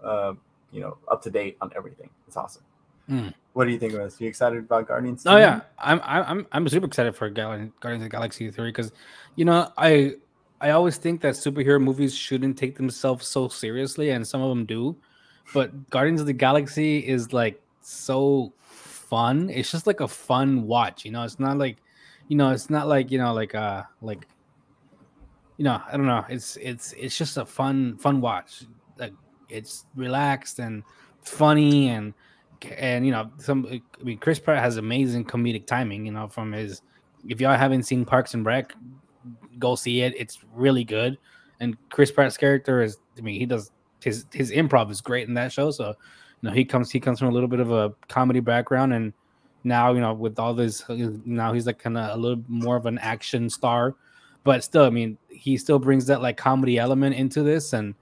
uh 0.02 0.34
you 0.72 0.80
know 0.80 0.98
up 1.08 1.22
to 1.22 1.30
date 1.30 1.56
on 1.60 1.72
everything. 1.76 2.10
It's 2.26 2.36
awesome. 2.36 2.62
Hmm. 3.08 3.28
What 3.54 3.66
do 3.66 3.70
you 3.70 3.78
think 3.78 3.92
of 3.94 4.00
this? 4.00 4.20
Are 4.20 4.24
You 4.24 4.28
excited 4.28 4.58
about 4.58 4.88
Guardians? 4.88 5.24
Oh 5.26 5.36
2? 5.36 5.40
yeah, 5.40 5.60
I'm 5.78 6.00
I'm 6.04 6.46
I'm 6.52 6.68
super 6.68 6.86
excited 6.86 7.14
for 7.14 7.30
Guardians 7.30 7.72
of 7.84 8.00
the 8.00 8.08
Galaxy 8.08 8.50
three 8.50 8.68
because, 8.68 8.92
you 9.36 9.44
know, 9.44 9.72
I 9.78 10.16
I 10.60 10.70
always 10.70 10.96
think 10.96 11.20
that 11.20 11.34
superhero 11.34 11.80
movies 11.80 12.14
shouldn't 12.14 12.58
take 12.58 12.76
themselves 12.76 13.28
so 13.28 13.46
seriously, 13.48 14.10
and 14.10 14.26
some 14.26 14.42
of 14.42 14.48
them 14.48 14.66
do, 14.66 14.96
but 15.52 15.88
Guardians 15.90 16.20
of 16.20 16.26
the 16.26 16.32
Galaxy 16.32 16.98
is 16.98 17.32
like 17.32 17.62
so 17.80 18.52
fun. 18.58 19.50
It's 19.50 19.70
just 19.70 19.86
like 19.86 20.00
a 20.00 20.08
fun 20.08 20.66
watch, 20.66 21.04
you 21.04 21.12
know. 21.12 21.22
It's 21.22 21.38
not 21.38 21.56
like, 21.56 21.76
you 22.26 22.36
know, 22.36 22.50
it's 22.50 22.70
not 22.70 22.88
like 22.88 23.12
you 23.12 23.18
know 23.18 23.32
like 23.34 23.54
uh 23.54 23.84
like, 24.02 24.26
you 25.58 25.64
know, 25.64 25.80
I 25.86 25.96
don't 25.96 26.06
know. 26.06 26.24
It's 26.28 26.56
it's 26.56 26.92
it's 26.94 27.16
just 27.16 27.36
a 27.36 27.46
fun 27.46 27.98
fun 27.98 28.20
watch. 28.20 28.64
Like 28.98 29.12
it's 29.48 29.86
relaxed 29.94 30.58
and 30.58 30.82
funny 31.22 31.90
and 31.90 32.14
and 32.78 33.04
you 33.04 33.12
know 33.12 33.30
some 33.38 33.66
i 33.70 33.80
mean 34.02 34.18
chris 34.18 34.38
pratt 34.38 34.62
has 34.62 34.76
amazing 34.76 35.24
comedic 35.24 35.66
timing 35.66 36.06
you 36.06 36.12
know 36.12 36.28
from 36.28 36.52
his 36.52 36.82
if 37.28 37.40
y'all 37.40 37.56
haven't 37.56 37.84
seen 37.84 38.04
parks 38.04 38.34
and 38.34 38.44
rec 38.44 38.74
go 39.58 39.74
see 39.74 40.00
it. 40.02 40.14
It's 40.16 40.40
really 40.54 40.84
good. 40.84 41.18
And 41.60 41.76
chris 41.90 42.10
pratt's 42.10 42.36
character 42.36 42.82
is 42.82 42.98
i 43.16 43.20
mean 43.20 43.38
he 43.38 43.46
does 43.46 43.70
his 44.02 44.26
his 44.32 44.50
improv 44.50 44.90
is 44.90 45.00
great 45.00 45.28
in 45.28 45.34
that 45.34 45.52
show. 45.52 45.70
So 45.70 45.88
you 45.88 46.48
know 46.48 46.52
he 46.52 46.64
comes 46.64 46.90
he 46.90 47.00
comes 47.00 47.18
from 47.18 47.28
a 47.28 47.32
little 47.32 47.48
bit 47.48 47.60
of 47.60 47.70
a 47.70 47.94
comedy 48.08 48.40
background. 48.40 48.92
And 48.92 49.12
now 49.62 49.92
you 49.92 50.00
know 50.00 50.12
with 50.12 50.38
all 50.38 50.54
this 50.54 50.84
now 50.88 51.52
he's 51.52 51.66
like 51.66 51.78
kind 51.78 51.96
of 51.96 52.16
a 52.16 52.20
little 52.20 52.42
more 52.48 52.76
of 52.76 52.86
an 52.86 52.98
action 52.98 53.48
star. 53.48 53.94
But 54.42 54.64
still 54.64 54.84
i 54.84 54.90
mean 54.90 55.16
he 55.28 55.56
still 55.56 55.78
brings 55.78 56.06
that 56.06 56.20
like 56.20 56.36
comedy 56.36 56.78
element 56.78 57.14
into 57.14 57.42
this. 57.42 57.72
And 57.72 57.94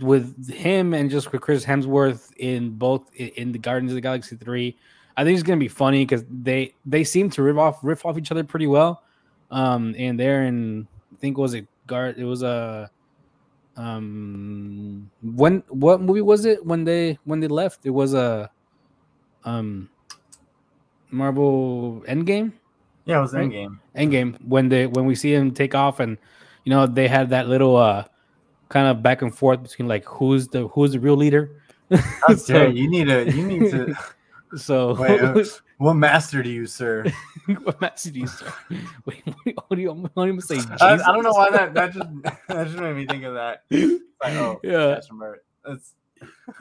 with 0.00 0.48
him 0.50 0.94
and 0.94 1.10
just 1.10 1.32
with 1.32 1.40
Chris 1.40 1.64
Hemsworth 1.64 2.30
in 2.36 2.70
both 2.70 3.08
in 3.14 3.52
the 3.52 3.58
Guardians 3.58 3.92
of 3.92 3.96
the 3.96 4.00
Galaxy 4.00 4.36
three, 4.36 4.76
I 5.16 5.24
think 5.24 5.34
it's 5.38 5.46
gonna 5.46 5.58
be 5.58 5.68
funny 5.68 6.04
because 6.04 6.24
they 6.30 6.74
they 6.86 7.04
seem 7.04 7.30
to 7.30 7.42
riff 7.42 7.56
off 7.56 7.78
riff 7.82 8.04
off 8.06 8.18
each 8.18 8.30
other 8.30 8.44
pretty 8.44 8.66
well. 8.66 9.02
Um, 9.50 9.94
and 9.98 10.18
they're 10.20 10.44
in 10.44 10.86
I 11.12 11.16
think 11.20 11.38
it 11.38 11.40
was 11.40 11.54
a 11.54 11.66
guard 11.86 12.18
it 12.18 12.24
was 12.24 12.42
a 12.42 12.90
um 13.76 15.10
when 15.22 15.62
what 15.68 16.00
movie 16.00 16.20
was 16.20 16.44
it 16.44 16.64
when 16.66 16.84
they 16.84 17.18
when 17.24 17.40
they 17.40 17.46
left 17.48 17.86
it 17.86 17.90
was 17.90 18.12
a 18.12 18.50
um 19.44 19.88
Marvel 21.10 22.02
Endgame 22.06 22.52
Yeah, 23.06 23.18
it 23.18 23.22
was? 23.22 23.32
Endgame. 23.32 23.78
Endgame 23.96 24.44
when 24.44 24.68
they 24.68 24.86
when 24.86 25.06
we 25.06 25.14
see 25.14 25.32
him 25.32 25.52
take 25.52 25.74
off 25.74 26.00
and 26.00 26.18
you 26.64 26.70
know 26.70 26.86
they 26.86 27.08
had 27.08 27.30
that 27.30 27.48
little 27.48 27.76
uh 27.76 28.04
kind 28.68 28.88
of 28.88 29.02
back 29.02 29.22
and 29.22 29.34
forth 29.34 29.62
between 29.62 29.88
like 29.88 30.04
who's 30.04 30.48
the 30.48 30.68
who's 30.68 30.92
the 30.92 31.00
real 31.00 31.16
leader. 31.16 31.60
How 31.90 32.34
So- 32.36 32.66
you? 32.66 32.88
Need 32.88 33.06
to. 33.06 33.30
You 33.30 33.46
need 33.46 33.70
to. 33.70 33.94
So 34.56 34.94
Wait, 34.94 35.20
uh, 35.20 35.44
what 35.76 35.92
master 35.92 36.42
do 36.42 36.48
you, 36.48 36.64
sir? 36.64 37.04
what 37.64 37.78
master 37.82 38.10
do 38.10 38.20
you 38.20 38.26
say? 38.26 38.46
Wait, 39.04 39.22
what 39.44 39.76
do 39.76 39.82
you 39.82 39.90
what 39.90 40.24
do 40.24 40.32
you 40.32 40.40
say? 40.40 40.58
I, 40.80 40.94
I 40.94 41.12
don't 41.12 41.22
know 41.22 41.32
why 41.32 41.50
that 41.50 41.74
that 41.74 41.92
just 41.92 42.08
that 42.48 42.66
just 42.68 42.78
made 42.78 42.96
me 42.96 43.04
think 43.04 43.24
of 43.24 43.34
that. 43.34 43.64
Like, 43.70 44.32
oh, 44.36 44.58
Yeah. 44.64 44.98
That's 45.66 45.92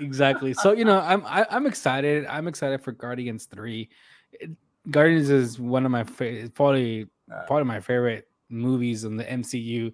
exactly. 0.01 0.53
So 0.53 0.73
you 0.73 0.83
know, 0.83 0.99
I'm 0.99 1.25
I, 1.25 1.45
I'm 1.49 1.65
excited. 1.65 2.25
I'm 2.25 2.49
excited 2.49 2.81
for 2.81 2.91
Guardians 2.91 3.45
three. 3.45 3.89
It- 4.33 4.51
Guardians 4.91 5.29
is 5.29 5.57
one 5.57 5.85
of 5.85 5.91
my 5.91 6.03
favorite, 6.03 6.53
probably 6.55 7.07
uh, 7.33 7.43
probably 7.47 7.63
my 7.63 7.79
favorite 7.79 8.27
movies 8.49 9.05
in 9.05 9.15
the 9.15 9.23
MCU. 9.23 9.93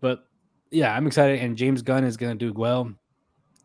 But 0.00 0.28
yeah, 0.72 0.94
I'm 0.96 1.06
excited, 1.06 1.40
and 1.40 1.56
James 1.56 1.82
Gunn 1.82 2.04
is 2.04 2.16
gonna 2.16 2.34
do 2.34 2.52
well. 2.52 2.92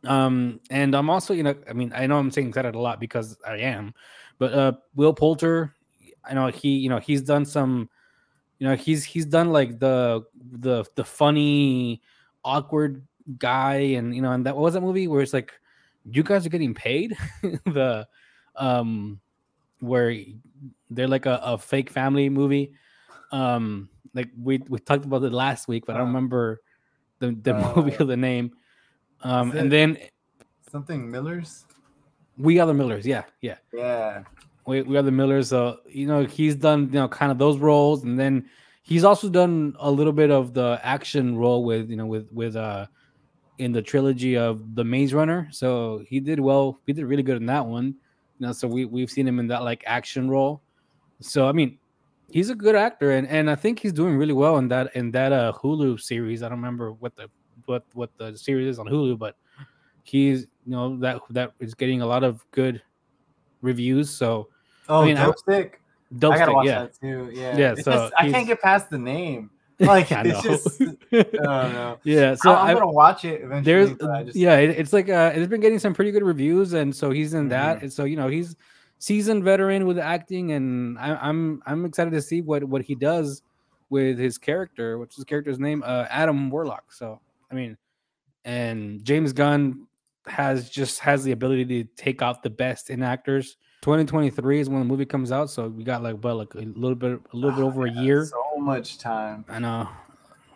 Um, 0.05 0.59
and 0.69 0.95
I'm 0.95 1.09
also, 1.09 1.33
you 1.33 1.43
know, 1.43 1.55
I 1.69 1.73
mean, 1.73 1.91
I 1.95 2.05
know 2.07 2.17
I'm 2.17 2.31
saying 2.31 2.49
excited 2.49 2.75
a 2.75 2.79
lot 2.79 2.99
because 2.99 3.37
I 3.45 3.57
am, 3.57 3.93
but 4.37 4.53
uh, 4.53 4.73
Will 4.95 5.13
Poulter, 5.13 5.73
I 6.23 6.33
know 6.33 6.47
he, 6.47 6.77
you 6.77 6.89
know, 6.89 6.99
he's 6.99 7.21
done 7.21 7.45
some, 7.45 7.89
you 8.59 8.67
know, 8.67 8.75
he's 8.75 9.03
he's 9.03 9.25
done 9.25 9.51
like 9.51 9.79
the 9.79 10.23
the 10.35 10.85
the 10.95 11.03
funny, 11.03 12.01
awkward 12.45 13.05
guy, 13.39 13.75
and 13.97 14.15
you 14.15 14.21
know, 14.21 14.31
and 14.33 14.45
that 14.45 14.55
what 14.55 14.63
was 14.63 14.73
that 14.75 14.81
movie 14.81 15.07
where 15.07 15.21
it's 15.21 15.33
like, 15.33 15.53
you 16.09 16.23
guys 16.23 16.45
are 16.45 16.49
getting 16.49 16.73
paid, 16.73 17.17
the, 17.65 18.07
um, 18.55 19.19
where 19.79 20.15
they're 20.89 21.07
like 21.07 21.25
a, 21.25 21.39
a 21.43 21.57
fake 21.57 21.89
family 21.89 22.29
movie. 22.29 22.73
Um 23.31 23.89
like 24.13 24.29
we 24.41 24.59
we 24.69 24.79
talked 24.79 25.05
about 25.05 25.23
it 25.23 25.33
last 25.33 25.67
week 25.67 25.85
but 25.85 25.95
i 25.95 25.99
don't 25.99 26.07
Uh, 26.07 26.11
remember 26.11 26.61
the, 27.19 27.31
the 27.41 27.55
uh, 27.55 27.75
movie 27.75 27.95
or 27.99 28.05
the 28.05 28.17
name. 28.17 28.51
Um 29.23 29.51
and 29.51 29.71
then 29.71 29.97
something 30.71 31.09
Miller's. 31.09 31.65
we 32.37 32.59
are 32.59 32.67
the 32.67 32.73
millers 32.73 33.05
yeah 33.07 33.23
yeah. 33.41 33.57
Yeah. 33.73 34.23
we, 34.65 34.81
we 34.83 34.97
are 34.97 35.01
the 35.01 35.11
millers 35.11 35.49
so 35.49 35.79
you 35.87 36.07
know 36.07 36.25
he's 36.25 36.55
done 36.55 36.85
you 36.87 36.99
know 36.99 37.07
kind 37.07 37.31
of 37.31 37.37
those 37.37 37.57
roles 37.57 38.03
and 38.03 38.19
then 38.19 38.47
he's 38.83 39.03
also 39.03 39.27
done 39.29 39.75
a 39.79 39.89
little 39.89 40.13
bit 40.13 40.29
of 40.29 40.53
the 40.53 40.79
action 40.83 41.35
role 41.37 41.63
with 41.63 41.89
you 41.89 41.95
know 41.95 42.05
with 42.05 42.31
with 42.31 42.55
uh 42.55 42.85
in 43.57 43.71
the 43.71 43.81
trilogy 43.81 44.37
of 44.37 44.75
the 44.75 44.83
maze 44.83 45.15
runner. 45.15 45.47
So 45.51 46.03
he 46.07 46.19
did 46.19 46.39
well 46.39 46.79
he 46.85 46.93
did 46.93 47.05
really 47.05 47.23
good 47.23 47.37
in 47.37 47.47
that 47.47 47.65
one. 47.65 47.95
You 48.39 48.45
know 48.45 48.51
so 48.51 48.67
we, 48.67 48.85
we've 48.85 49.09
seen 49.09 49.27
him 49.27 49.39
in 49.39 49.47
that 49.47 49.63
like 49.63 49.83
action 49.87 50.29
role. 50.29 50.61
So 51.21 51.47
i 51.47 51.51
mean 51.51 51.79
he's 52.29 52.49
a 52.49 52.55
good 52.55 52.75
actor 52.75 53.11
and, 53.11 53.27
and 53.27 53.49
i 53.49 53.55
think 53.55 53.79
he's 53.79 53.93
doing 53.93 54.17
really 54.17 54.33
well 54.33 54.57
in 54.57 54.67
that 54.67 54.93
in 54.95 55.11
that 55.11 55.31
uh 55.31 55.53
hulu 55.53 55.99
series 55.99 56.43
i 56.43 56.49
don't 56.49 56.57
remember 56.57 56.91
what 56.93 57.15
the 57.15 57.29
what 57.65 57.83
what 57.93 58.09
the 58.17 58.37
series 58.37 58.67
is 58.67 58.79
on 58.79 58.85
hulu 58.85 59.17
but 59.17 59.35
he's 60.03 60.41
you 60.65 60.71
know 60.71 60.97
that 60.97 61.21
that 61.29 61.51
is 61.59 61.73
getting 61.73 62.01
a 62.01 62.05
lot 62.05 62.23
of 62.23 62.43
good 62.51 62.81
reviews 63.61 64.09
so 64.09 64.47
Oh, 64.89 65.03
mean, 65.05 65.17
I- 65.17 65.25
Dopesick. 65.25 65.71
dope 66.17 66.33
I 66.33 66.37
gotta 66.37 66.45
stick, 66.51 66.55
watch 66.55 66.65
yeah 66.67 66.79
that 66.83 66.93
too. 67.01 67.29
Yeah. 67.33 67.57
Yeah, 67.57 67.71
It's 67.73 67.83
so 67.83 67.91
just- 67.91 68.13
I 68.17 68.31
can't 68.31 68.47
get 68.47 68.61
past 68.61 68.89
the 68.89 68.97
name. 68.97 69.49
Like 69.79 70.11
I 70.13 70.21
it's 70.25 70.43
know. 70.45 70.51
just. 70.55 70.81
I 70.81 71.23
don't 71.43 71.73
know. 71.73 71.99
yeah 72.03 72.33
so 72.35 72.53
I, 72.53 72.73
gonna 72.73 72.87
watch 72.87 73.25
it 73.25 73.41
eventually. 73.41 73.63
there's 73.95 74.25
just, 74.27 74.35
yeah 74.37 74.55
it- 74.57 74.71
it's 74.79 74.91
like 74.93 75.07
uh 75.09 75.31
it's 75.35 75.47
been 75.49 75.59
getting 75.61 75.77
some 75.77 75.93
pretty 75.93 76.11
good 76.11 76.23
reviews 76.23 76.73
and 76.73 76.95
so 76.95 77.11
he's 77.11 77.33
in 77.35 77.49
that 77.49 77.77
Mhm. 77.79 77.81
and 77.83 77.93
so 77.93 78.05
you 78.05 78.15
know 78.15 78.27
he's 78.29 78.55
seasoned 78.99 79.43
veteran 79.43 79.85
with 79.85 79.99
acting 79.99 80.51
and 80.53 80.97
I, 80.99 81.15
i'm 81.15 81.61
i'm 81.65 81.85
excited 81.85 82.11
to 82.11 82.21
see 82.21 82.41
what 82.41 82.63
what 82.63 82.81
he 82.81 82.95
does 82.95 83.43
with 83.89 84.17
his 84.17 84.37
character 84.37 84.97
what's 84.97 85.15
his 85.15 85.23
character's 85.25 85.59
name 85.59 85.83
uh 85.85 86.05
adam 86.09 86.49
warlock 86.49 86.91
so 86.91 87.19
i 87.51 87.55
mean 87.55 87.77
and 88.45 89.03
james 89.03 89.33
gunn 89.33 89.85
has 90.25 90.69
just 90.69 90.99
has 90.99 91.23
the 91.23 91.31
ability 91.31 91.65
to 91.65 91.83
take 91.95 92.21
out 92.21 92.43
the 92.43 92.49
best 92.49 92.89
in 92.89 93.01
actors 93.03 93.57
2023 93.83 94.59
is 94.59 94.69
when 94.69 94.79
the 94.79 94.85
movie 94.85 95.05
comes 95.05 95.31
out 95.31 95.49
so 95.49 95.67
we 95.69 95.83
got 95.83 96.01
like 96.03 96.15
about 96.15 96.37
like 96.37 96.53
a 96.55 96.59
little 96.59 96.95
bit 96.95 97.19
a 97.31 97.35
little 97.35 97.51
bit 97.51 97.63
Oh, 97.63 97.67
over 97.67 97.85
a 97.85 97.91
year 97.91 98.25
So 98.25 98.41
much 98.59 98.97
time. 98.97 99.45
I 99.47 99.59
know. 99.59 99.87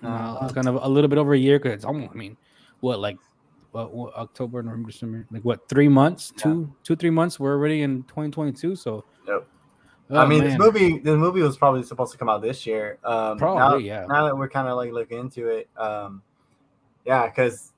Uh, 0.03 0.07
Uh-huh. 0.07 0.39
it's 0.45 0.53
kind 0.53 0.67
of 0.67 0.75
a 0.81 0.87
little 0.89 1.07
bit 1.07 1.19
over 1.19 1.33
a 1.33 1.37
year 1.37 1.59
because 1.59 1.73
it's 1.73 1.85
almost. 1.85 2.09
I 2.11 2.15
mean, 2.15 2.35
what 2.79 2.99
like, 2.99 3.17
what, 3.71 3.93
what 3.93 4.13
October, 4.15 4.61
November, 4.63 4.91
December, 4.91 5.25
like 5.31 5.43
what 5.43 5.67
three 5.69 5.87
months, 5.87 6.33
Yeah. 6.37 6.43
two, 6.43 6.75
two, 6.83 6.95
three 6.95 7.09
months. 7.09 7.39
We're 7.39 7.53
already 7.53 7.81
in 7.81 8.03
2022. 8.03 8.75
So, 8.75 9.03
Yep. 9.27 9.47
Oh, 10.13 10.17
I 10.17 10.27
mean, 10.27 10.43
this 10.43 10.57
movie, 10.57 10.99
the 10.99 11.15
movie 11.15 11.41
was 11.41 11.55
probably 11.57 11.83
supposed 11.83 12.11
to 12.11 12.17
come 12.17 12.27
out 12.27 12.41
this 12.41 12.65
year. 12.65 12.99
Um, 13.05 13.13
now, 13.13 13.35
Probably, 13.37 13.87
yeah. 13.87 14.05
Now 14.07 14.25
that 14.25 14.37
we're 14.37 14.49
kind 14.49 14.67
of 14.67 14.75
like 14.75 14.91
looking 14.91 15.19
into 15.19 15.47
it, 15.47 15.69
um, 15.77 16.21
yeah, 17.05 17.27
because 17.27 17.71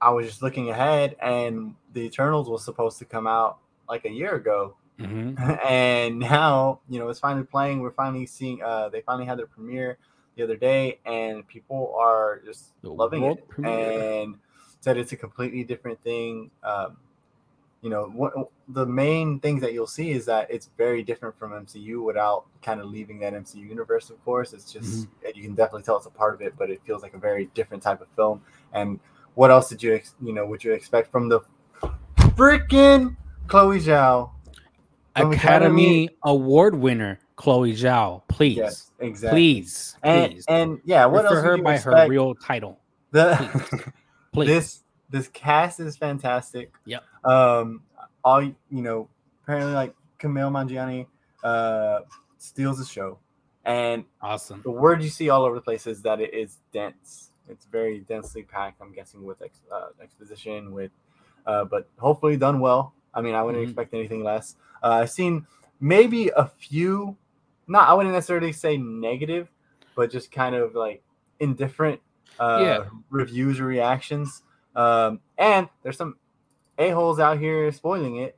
I 0.00 0.08
was 0.10 0.26
just 0.26 0.42
looking 0.42 0.70
ahead, 0.70 1.16
and 1.20 1.74
the 1.92 2.00
Eternals 2.00 2.48
was 2.48 2.64
supposed 2.64 2.98
to 3.00 3.04
come 3.04 3.26
out 3.26 3.58
like 3.90 4.06
a 4.06 4.10
year 4.10 4.36
ago, 4.36 4.74
Mhm. 4.98 5.36
and 5.66 6.18
now 6.18 6.80
you 6.88 6.98
know 6.98 7.08
it's 7.10 7.20
finally 7.20 7.44
playing. 7.44 7.80
We're 7.80 7.90
finally 7.92 8.24
seeing. 8.24 8.62
Uh, 8.62 8.88
they 8.88 9.02
finally 9.02 9.26
had 9.26 9.38
their 9.38 9.46
premiere 9.46 9.98
the 10.36 10.44
other 10.44 10.56
day, 10.56 10.98
and 11.04 11.46
people 11.46 11.94
are 11.98 12.40
just 12.46 12.72
The 12.80 12.90
loving 12.90 13.24
it, 13.24 13.46
premiere. 13.48 14.22
and 14.22 14.36
said 14.84 14.98
it's 14.98 15.12
a 15.12 15.16
completely 15.16 15.64
different 15.64 15.98
thing. 16.04 16.50
Um, 16.62 16.98
you 17.80 17.88
know, 17.88 18.04
what 18.14 18.34
the 18.68 18.84
main 18.84 19.40
things 19.40 19.62
that 19.62 19.72
you'll 19.72 19.86
see 19.86 20.10
is 20.10 20.26
that 20.26 20.50
it's 20.50 20.68
very 20.76 21.02
different 21.02 21.38
from 21.38 21.52
MCU 21.52 22.04
without 22.04 22.44
kind 22.62 22.80
of 22.80 22.86
leaving 22.86 23.18
that 23.20 23.32
MCU 23.32 23.66
universe. 23.66 24.10
Of 24.10 24.22
course, 24.26 24.52
it's 24.52 24.70
just 24.70 25.08
you 25.34 25.42
can 25.42 25.54
definitely 25.54 25.82
tell 25.84 25.96
it's 25.96 26.06
a 26.06 26.10
part 26.10 26.34
of 26.34 26.42
it, 26.42 26.54
but 26.58 26.70
it 26.70 26.82
feels 26.86 27.02
like 27.02 27.14
a 27.14 27.18
very 27.18 27.46
different 27.54 27.82
type 27.82 28.02
of 28.02 28.08
film. 28.14 28.42
And 28.74 29.00
what 29.34 29.50
else 29.50 29.68
did 29.70 29.82
you 29.82 29.94
ex- 29.94 30.14
you 30.22 30.32
know 30.34 30.44
would 30.46 30.62
you 30.62 30.72
expect 30.72 31.10
from 31.10 31.28
the 31.30 31.40
freaking 32.36 33.16
Chloe 33.48 33.80
Zhao? 33.80 34.30
From 35.16 35.32
Academy 35.32 36.10
Award 36.24 36.74
winner. 36.74 37.20
Chloe 37.36 37.72
Zhao, 37.74 38.22
please, 38.28 38.56
Yes, 38.58 38.90
exactly. 39.00 39.36
please, 39.40 39.96
And, 40.04 40.32
please. 40.34 40.44
and 40.46 40.78
yeah, 40.84 41.04
what 41.04 41.24
Refer 41.24 41.34
else 41.36 41.44
her 41.44 41.56
by 41.58 41.74
expect? 41.74 41.96
her 41.96 42.08
real 42.08 42.34
title, 42.36 42.78
the 43.10 43.92
please. 44.34 44.46
this 44.48 44.80
this 45.10 45.28
cast 45.28 45.80
is 45.80 45.96
fantastic. 45.96 46.72
Yep. 46.86 47.02
Um, 47.24 47.82
all 48.24 48.42
you 48.42 48.54
know, 48.70 49.08
apparently 49.42 49.72
like 49.72 49.94
Kumail 50.18 50.50
Nanjiani 50.50 51.06
uh 51.42 52.00
steals 52.38 52.78
the 52.78 52.84
show, 52.84 53.18
and 53.64 54.04
awesome. 54.20 54.60
the 54.62 54.70
word 54.70 55.02
you 55.02 55.08
see 55.08 55.28
all 55.30 55.44
over 55.44 55.54
the 55.54 55.60
place 55.62 55.86
is 55.86 56.02
that 56.02 56.20
it 56.20 56.34
is 56.34 56.58
dense. 56.72 57.30
It's 57.48 57.66
very 57.66 58.00
densely 58.00 58.42
packed. 58.42 58.80
I'm 58.80 58.92
guessing 58.92 59.22
with 59.24 59.40
ex, 59.42 59.60
uh, 59.72 59.88
exposition, 60.02 60.72
with 60.72 60.90
uh, 61.46 61.64
but 61.64 61.88
hopefully 61.98 62.36
done 62.36 62.60
well. 62.60 62.94
I 63.12 63.20
mean, 63.20 63.34
I 63.34 63.42
wouldn't 63.42 63.62
Mhm. 63.64 63.68
expect 63.68 63.92
anything 63.94 64.24
less. 64.24 64.56
Uh, 64.82 65.00
I've 65.02 65.10
seen 65.10 65.46
maybe 65.80 66.30
a 66.36 66.46
few, 66.46 67.16
not 67.68 67.88
I 67.88 67.92
wouldn't 67.94 68.14
necessarily 68.14 68.52
say 68.52 68.76
negative, 68.78 69.50
but 69.94 70.10
just 70.10 70.32
kind 70.32 70.54
of 70.54 70.74
like 70.74 71.02
indifferent 71.40 72.00
uh, 72.38 72.58
Yeah. 72.60 72.84
reviews 73.10 73.60
or 73.60 73.64
reactions. 73.64 74.42
Um, 74.76 75.20
and 75.38 75.68
there's 75.82 75.96
some 75.96 76.16
a 76.78 76.90
holes 76.90 77.20
out 77.20 77.38
here 77.38 77.70
spoiling 77.72 78.16
it 78.16 78.36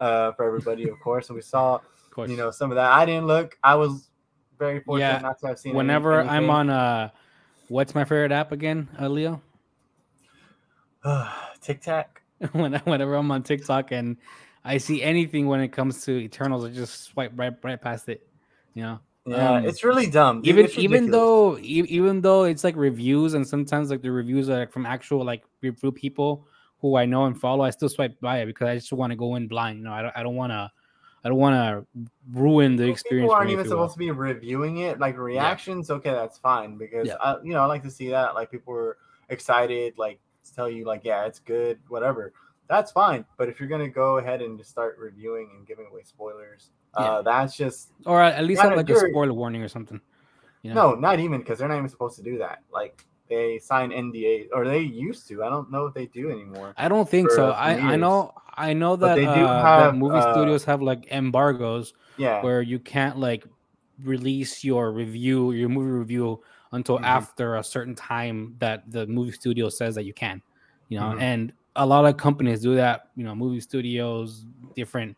uh, 0.00 0.32
for 0.32 0.44
everybody, 0.44 0.88
of 0.88 0.98
course. 1.02 1.28
And 1.28 1.36
we 1.36 1.42
saw 1.42 1.80
you 2.26 2.36
know 2.36 2.50
some 2.50 2.70
of 2.70 2.76
that. 2.76 2.90
I 2.90 3.06
didn't 3.06 3.26
look. 3.26 3.56
I 3.62 3.74
was 3.76 4.08
very 4.58 4.80
fortunate 4.80 5.06
Yeah, 5.06 5.18
not 5.20 5.38
to 5.40 5.46
have 5.48 5.58
seen. 5.58 5.74
whenever 5.74 6.20
I'm 6.20 6.50
on 6.50 6.68
uh, 6.70 7.10
what's 7.68 7.94
my 7.94 8.04
favorite 8.04 8.32
app 8.32 8.52
again, 8.52 8.88
uh, 9.00 9.08
Leo? 9.08 9.40
Tic 11.60 11.80
Tac. 11.80 12.22
when 12.52 12.74
whenever 12.74 13.14
I'm 13.14 13.30
on 13.30 13.42
TikTok 13.42 13.92
and 13.92 14.16
I 14.64 14.78
see 14.78 15.02
anything 15.02 15.46
when 15.46 15.60
it 15.60 15.68
comes 15.68 16.04
to 16.04 16.12
Eternals, 16.12 16.64
I 16.64 16.68
just 16.68 17.04
swipe 17.04 17.32
right 17.36 17.54
right 17.62 17.80
past 17.80 18.08
it. 18.08 18.26
You 18.74 18.82
know, 18.82 19.00
Yeah, 19.30 19.52
Um, 19.52 19.64
it's 19.64 19.84
really 19.84 20.06
dumb. 20.08 20.42
dude. 20.42 20.48
even 20.48 20.64
It's 20.64 20.78
even 20.78 21.10
though 21.10 21.58
even 21.58 22.20
though 22.20 22.44
it's 22.44 22.64
like 22.64 22.76
reviews 22.76 23.34
and 23.34 23.46
sometimes 23.46 23.90
like 23.90 24.02
the 24.02 24.10
reviews 24.10 24.48
are 24.48 24.58
like 24.60 24.72
from 24.72 24.86
actual 24.86 25.24
like 25.24 25.44
review 25.62 25.92
people 25.92 26.46
who 26.80 26.96
I 26.96 27.06
know 27.06 27.24
and 27.26 27.38
follow, 27.38 27.64
I 27.64 27.70
still 27.70 27.88
swipe 27.88 28.20
by 28.20 28.38
it 28.40 28.46
because 28.46 28.68
I 28.68 28.74
just 28.76 28.92
want 28.92 29.10
to 29.10 29.16
go 29.16 29.34
in 29.34 29.48
blind. 29.48 29.78
You 29.78 29.84
know, 29.84 29.92
I 29.92 30.02
don't 30.02 30.16
I 30.16 30.22
don't 30.22 30.36
want 30.36 30.52
to 30.52 30.70
I 31.24 31.28
don't 31.28 31.38
want 31.38 31.54
to 31.56 32.08
ruin 32.32 32.76
the 32.76 32.88
experience. 32.88 33.26
People 33.26 33.34
aren't 33.34 33.50
even 33.50 33.66
supposed 33.66 33.94
to 33.94 33.98
be 33.98 34.10
reviewing 34.10 34.78
it. 34.78 35.00
Like 35.00 35.18
reactions, 35.18 35.90
okay, 35.90 36.10
that's 36.12 36.38
fine 36.38 36.76
because 36.76 37.08
Yeah. 37.08 37.16
I, 37.20 37.36
you 37.42 37.52
know 37.52 37.60
I 37.60 37.66
like 37.66 37.82
to 37.82 37.90
see 37.90 38.08
that. 38.10 38.34
Like 38.34 38.50
people 38.50 38.72
were 38.72 38.98
excited, 39.28 39.94
like 39.98 40.20
tell 40.54 40.70
you 40.70 40.84
like 40.84 41.02
yeah, 41.04 41.26
it's 41.26 41.40
good, 41.40 41.78
whatever. 41.88 42.32
That's 42.68 42.92
fine. 42.92 43.24
But 43.36 43.48
if 43.48 43.58
you're 43.58 43.68
gonna 43.68 43.88
go 43.88 44.18
ahead 44.18 44.40
and 44.42 44.56
just 44.58 44.70
start 44.70 44.96
reviewing 44.98 45.50
and 45.56 45.66
giving 45.66 45.86
away 45.90 46.02
spoilers, 46.04 46.70
uh, 46.94 47.22
that's 47.22 47.56
just 47.56 47.90
or 48.06 48.22
at 48.22 48.44
least 48.44 48.62
have 48.62 48.76
like 48.76 48.88
a 48.90 48.96
spoiler 48.96 49.32
warning 49.32 49.62
or 49.62 49.68
something. 49.68 50.00
You 50.62 50.74
know? 50.74 50.90
no, 50.92 50.94
not 50.96 51.20
even 51.20 51.38
because 51.38 51.58
they're 51.58 51.68
not 51.68 51.78
even 51.78 51.88
supposed 51.88 52.16
to 52.16 52.22
do 52.22 52.38
that. 52.38 52.60
Like 52.72 53.04
they 53.28 53.58
sign 53.58 53.90
NDA 53.90 54.48
or 54.52 54.66
they 54.66 54.80
used 54.80 55.28
to. 55.28 55.44
I 55.44 55.48
don't 55.48 55.70
know 55.70 55.86
if 55.86 55.94
they 55.94 56.06
do 56.06 56.30
anymore. 56.30 56.74
I 56.76 56.88
don't 56.88 57.08
think 57.08 57.30
so. 57.30 57.50
I, 57.50 57.74
I 57.92 57.96
know 57.96 58.32
I 58.56 58.72
know 58.72 58.96
But 58.96 59.08
that, 59.08 59.16
they 59.16 59.24
do 59.24 59.46
uh, 59.46 59.62
have, 59.62 59.92
that 59.92 59.94
movie 59.96 60.18
uh, 60.18 60.32
studios 60.32 60.64
have 60.64 60.82
like 60.82 61.06
embargoes 61.10 61.94
Yeah. 62.18 62.42
where 62.42 62.62
you 62.62 62.78
can't 62.78 63.18
like 63.18 63.44
release 64.02 64.64
your 64.64 64.92
review, 64.92 65.52
your 65.52 65.68
movie 65.68 65.90
review 65.90 66.42
until 66.72 66.98
Mhm. 66.98 67.04
after 67.04 67.56
a 67.56 67.64
certain 67.64 67.94
time 67.94 68.56
that 68.58 68.90
the 68.90 69.06
movie 69.06 69.32
studio 69.32 69.68
says 69.68 69.94
that 69.94 70.04
you 70.04 70.12
can. 70.12 70.42
You 70.88 70.98
know, 71.00 71.14
Mhm. 71.14 71.20
and 71.20 71.52
a 71.76 71.86
lot 71.86 72.04
of 72.04 72.16
companies 72.16 72.62
do 72.62 72.74
that. 72.76 73.10
You 73.14 73.24
know, 73.24 73.34
movie 73.34 73.60
studios, 73.60 74.46
different 74.74 75.16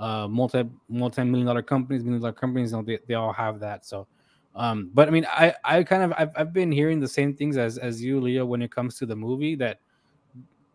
uh 0.00 0.26
multi 0.26 0.64
multi 0.88 1.22
million 1.22 1.46
dollar 1.46 1.62
companies, 1.62 2.02
million 2.02 2.22
dollar 2.22 2.32
companies, 2.32 2.72
you 2.72 2.78
know, 2.78 2.82
they, 2.82 2.98
they 3.06 3.14
all 3.14 3.32
have 3.32 3.60
that. 3.60 3.86
So 3.86 4.08
um, 4.54 4.90
but 4.92 5.06
I 5.06 5.10
mean, 5.10 5.26
I 5.28 5.54
I 5.64 5.82
kind 5.84 6.02
of 6.02 6.12
I've, 6.18 6.30
I've 6.36 6.52
been 6.52 6.72
hearing 6.72 6.98
the 7.00 7.08
same 7.08 7.34
things 7.34 7.56
as 7.56 7.78
as 7.78 8.02
you, 8.02 8.20
Leo, 8.20 8.44
when 8.44 8.62
it 8.62 8.72
comes 8.72 8.96
to 8.98 9.06
the 9.06 9.14
movie 9.14 9.54
that 9.56 9.80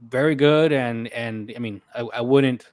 very 0.09 0.35
good 0.35 0.71
and 0.71 1.07
and 1.09 1.51
I 1.55 1.59
mean 1.59 1.81
I, 1.93 2.01
I 2.13 2.21
wouldn't 2.21 2.71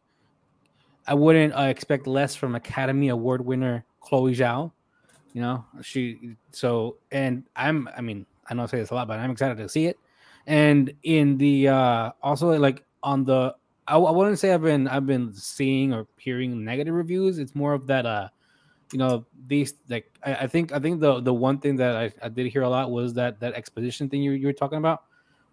I 1.06 1.14
wouldn't 1.14 1.54
uh, 1.54 1.62
expect 1.62 2.06
less 2.06 2.34
from 2.34 2.54
Academy 2.54 3.08
Award 3.08 3.44
winner 3.44 3.84
Chloe 4.00 4.34
Zhao. 4.34 4.72
You 5.32 5.40
know, 5.40 5.64
she 5.82 6.36
so 6.52 6.98
and 7.10 7.44
I'm 7.56 7.88
I 7.96 8.00
mean 8.00 8.26
I 8.48 8.54
know 8.54 8.64
I 8.64 8.66
say 8.66 8.78
this 8.78 8.90
a 8.90 8.94
lot, 8.94 9.08
but 9.08 9.18
I'm 9.18 9.30
excited 9.30 9.56
to 9.58 9.68
see 9.68 9.86
it. 9.86 9.98
And 10.46 10.92
in 11.02 11.36
the 11.38 11.68
uh 11.68 12.12
also 12.22 12.56
like 12.58 12.84
on 13.02 13.24
the 13.24 13.56
I, 13.86 13.96
I 13.96 14.10
wouldn't 14.10 14.38
say 14.38 14.52
I've 14.52 14.62
been 14.62 14.88
I've 14.88 15.06
been 15.06 15.32
seeing 15.34 15.92
or 15.92 16.06
hearing 16.16 16.64
negative 16.64 16.94
reviews. 16.94 17.38
It's 17.38 17.54
more 17.54 17.74
of 17.74 17.86
that 17.88 18.06
uh 18.06 18.28
you 18.92 18.98
know 18.98 19.26
these 19.46 19.74
like 19.88 20.12
I, 20.22 20.34
I 20.34 20.46
think 20.46 20.72
I 20.72 20.78
think 20.78 21.00
the 21.00 21.20
the 21.20 21.32
one 21.32 21.58
thing 21.58 21.76
that 21.76 21.96
I, 21.96 22.12
I 22.22 22.28
did 22.28 22.46
hear 22.46 22.62
a 22.62 22.68
lot 22.68 22.90
was 22.90 23.14
that 23.14 23.40
that 23.40 23.54
exposition 23.54 24.08
thing 24.08 24.22
you, 24.22 24.32
you 24.32 24.46
were 24.46 24.52
talking 24.52 24.78
about 24.78 25.04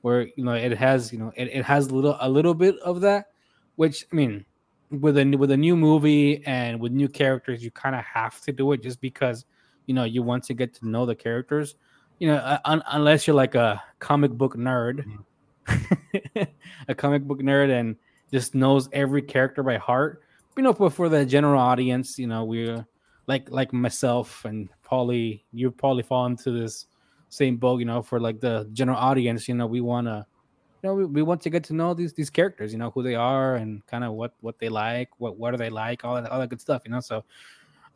where 0.01 0.27
you 0.35 0.43
know 0.43 0.53
it 0.53 0.77
has 0.77 1.11
you 1.11 1.19
know 1.19 1.31
it, 1.35 1.45
it 1.45 1.63
has 1.65 1.87
a 1.87 1.95
little 1.95 2.17
a 2.19 2.29
little 2.29 2.53
bit 2.53 2.77
of 2.79 3.01
that 3.01 3.27
which 3.75 4.05
I 4.11 4.15
mean 4.15 4.45
with 4.91 5.17
a 5.17 5.25
with 5.37 5.51
a 5.51 5.57
new 5.57 5.75
movie 5.75 6.45
and 6.45 6.79
with 6.79 6.91
new 6.91 7.07
characters 7.07 7.63
you 7.63 7.71
kind 7.71 7.95
of 7.95 8.03
have 8.03 8.41
to 8.41 8.51
do 8.51 8.71
it 8.73 8.83
just 8.83 8.99
because 9.01 9.45
you 9.85 9.93
know 9.93 10.03
you 10.03 10.21
want 10.21 10.43
to 10.45 10.53
get 10.53 10.73
to 10.75 10.87
know 10.87 11.05
the 11.05 11.15
characters. 11.15 11.75
You 12.19 12.27
know 12.27 12.35
uh, 12.35 12.59
un- 12.65 12.83
unless 12.91 13.25
you're 13.25 13.35
like 13.35 13.55
a 13.55 13.81
comic 13.99 14.31
book 14.31 14.55
nerd. 14.55 15.05
A 16.87 16.95
comic 16.95 17.23
book 17.23 17.39
nerd 17.39 17.69
and 17.69 17.95
just 18.31 18.55
knows 18.55 18.89
every 18.93 19.21
character 19.21 19.63
by 19.63 19.77
heart 19.77 20.21
you 20.57 20.63
know 20.63 20.73
but 20.73 20.91
for 20.91 21.09
the 21.09 21.25
general 21.25 21.59
audience 21.59 22.19
you 22.19 22.27
know 22.27 22.43
we're 22.43 22.85
like 23.29 23.49
like 23.51 23.71
myself 23.71 24.43
and 24.43 24.69
Polly, 24.89 25.45
you 25.53 25.69
probably 25.69 26.01
fall 26.01 26.25
into 26.25 26.49
this 26.49 26.87
same 27.29 27.57
boat, 27.57 27.79
you 27.79 27.85
know, 27.85 28.01
for 28.01 28.19
like 28.19 28.39
the 28.39 28.67
general 28.73 28.97
audience, 28.97 29.47
you 29.47 29.53
know, 29.53 29.67
we 29.67 29.81
want 29.81 30.07
to, 30.07 30.25
you 30.81 30.89
know, 30.89 30.95
we, 30.95 31.05
we 31.05 31.21
want 31.21 31.39
to 31.41 31.51
get 31.51 31.63
to 31.65 31.73
know 31.73 31.93
these 31.93 32.11
these 32.11 32.31
characters, 32.31 32.73
you 32.73 32.79
know, 32.79 32.89
who 32.89 33.03
they 33.03 33.13
are 33.13 33.55
and 33.55 33.85
kind 33.85 34.03
of 34.03 34.13
what 34.13 34.33
what 34.41 34.57
they 34.57 34.67
like, 34.67 35.09
what 35.19 35.37
what 35.37 35.53
are 35.53 35.57
they 35.57 35.69
like, 35.69 36.03
all 36.03 36.15
that 36.15 36.31
all 36.31 36.39
that 36.39 36.49
good 36.49 36.59
stuff, 36.59 36.81
you 36.85 36.91
know. 36.91 36.99
So, 36.99 37.23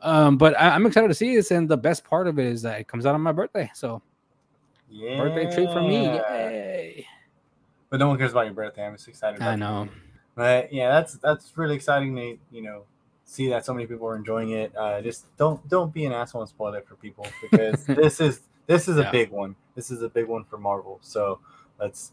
um, 0.02 0.38
but 0.38 0.56
I, 0.58 0.68
I'm 0.68 0.86
excited 0.86 1.08
to 1.08 1.14
see 1.14 1.34
this, 1.34 1.50
and 1.50 1.68
the 1.68 1.76
best 1.76 2.04
part 2.04 2.28
of 2.28 2.38
it 2.38 2.46
is 2.46 2.62
that 2.62 2.78
it 2.78 2.86
comes 2.86 3.04
out 3.04 3.16
on 3.16 3.20
my 3.20 3.32
birthday, 3.32 3.68
so 3.74 4.02
yeah. 4.88 5.16
birthday 5.16 5.52
treat 5.52 5.68
for 5.72 5.82
me, 5.82 6.04
yay! 6.04 7.06
But 7.90 7.98
no 7.98 8.06
one 8.06 8.18
cares 8.18 8.30
about 8.30 8.44
your 8.44 8.54
birthday. 8.54 8.86
I'm 8.86 8.94
just 8.94 9.08
excited. 9.08 9.38
About 9.38 9.48
I 9.50 9.56
know. 9.56 9.88
But 10.34 10.72
yeah, 10.72 10.88
that's 10.90 11.14
that's 11.14 11.52
really 11.56 11.74
exciting 11.76 12.14
to 12.16 12.36
you 12.50 12.62
know 12.62 12.84
see 13.24 13.48
that 13.48 13.64
so 13.64 13.72
many 13.72 13.86
people 13.86 14.06
are 14.08 14.16
enjoying 14.16 14.50
it. 14.50 14.74
Uh, 14.76 15.00
just 15.00 15.24
don't 15.36 15.66
don't 15.68 15.92
be 15.92 16.04
an 16.06 16.12
asshole 16.12 16.42
and 16.42 16.48
spoil 16.48 16.74
it 16.74 16.86
for 16.86 16.96
people 16.96 17.26
because 17.42 17.84
this 17.86 18.20
is 18.20 18.40
this 18.66 18.88
is 18.88 18.96
a 18.98 19.02
Yeah. 19.02 19.10
big 19.10 19.30
one. 19.30 19.54
This 19.74 19.90
is 19.90 20.02
a 20.02 20.08
big 20.08 20.26
one 20.26 20.44
for 20.44 20.58
Marvel. 20.58 20.98
So 21.02 21.38
let's 21.78 22.12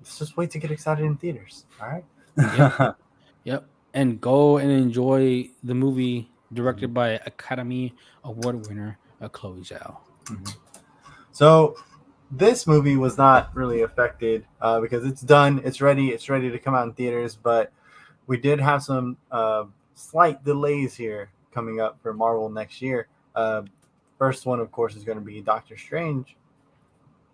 let's 0.00 0.18
just 0.18 0.36
wait 0.36 0.50
to 0.50 0.58
get 0.58 0.70
excited 0.70 1.04
in 1.04 1.16
theaters. 1.16 1.64
All 1.80 1.88
right. 1.88 2.04
Yeah. 2.36 2.92
Yep. 3.44 3.66
And 3.92 4.20
go 4.22 4.56
and 4.56 4.70
enjoy 4.70 5.50
the 5.62 5.74
movie 5.74 6.30
directed 6.54 6.94
by 6.94 7.20
Academy 7.26 7.94
Award 8.24 8.66
winner 8.66 8.98
uh, 9.20 9.28
Chloe 9.28 9.60
Zhao. 9.60 9.98
So 11.30 11.76
this 12.36 12.66
movie 12.66 12.96
was 12.96 13.16
not 13.18 13.54
really 13.54 13.82
affected 13.82 14.46
uh, 14.60 14.80
because 14.80 15.04
it's 15.04 15.20
done, 15.20 15.60
it's 15.64 15.80
ready, 15.80 16.08
it's 16.10 16.28
ready 16.28 16.50
to 16.50 16.58
come 16.58 16.74
out 16.74 16.86
in 16.86 16.92
theaters. 16.94 17.36
But 17.36 17.72
we 18.26 18.36
did 18.36 18.60
have 18.60 18.82
some 18.82 19.16
uh, 19.30 19.64
slight 19.94 20.44
delays 20.44 20.94
here 20.96 21.30
coming 21.52 21.80
up 21.80 21.98
for 22.02 22.12
Marvel 22.12 22.48
next 22.48 22.82
year. 22.82 23.08
Uh, 23.34 23.62
first 24.18 24.46
one, 24.46 24.60
of 24.60 24.72
course, 24.72 24.96
is 24.96 25.04
going 25.04 25.18
to 25.18 25.24
be 25.24 25.40
Doctor 25.40 25.76
Strange. 25.76 26.36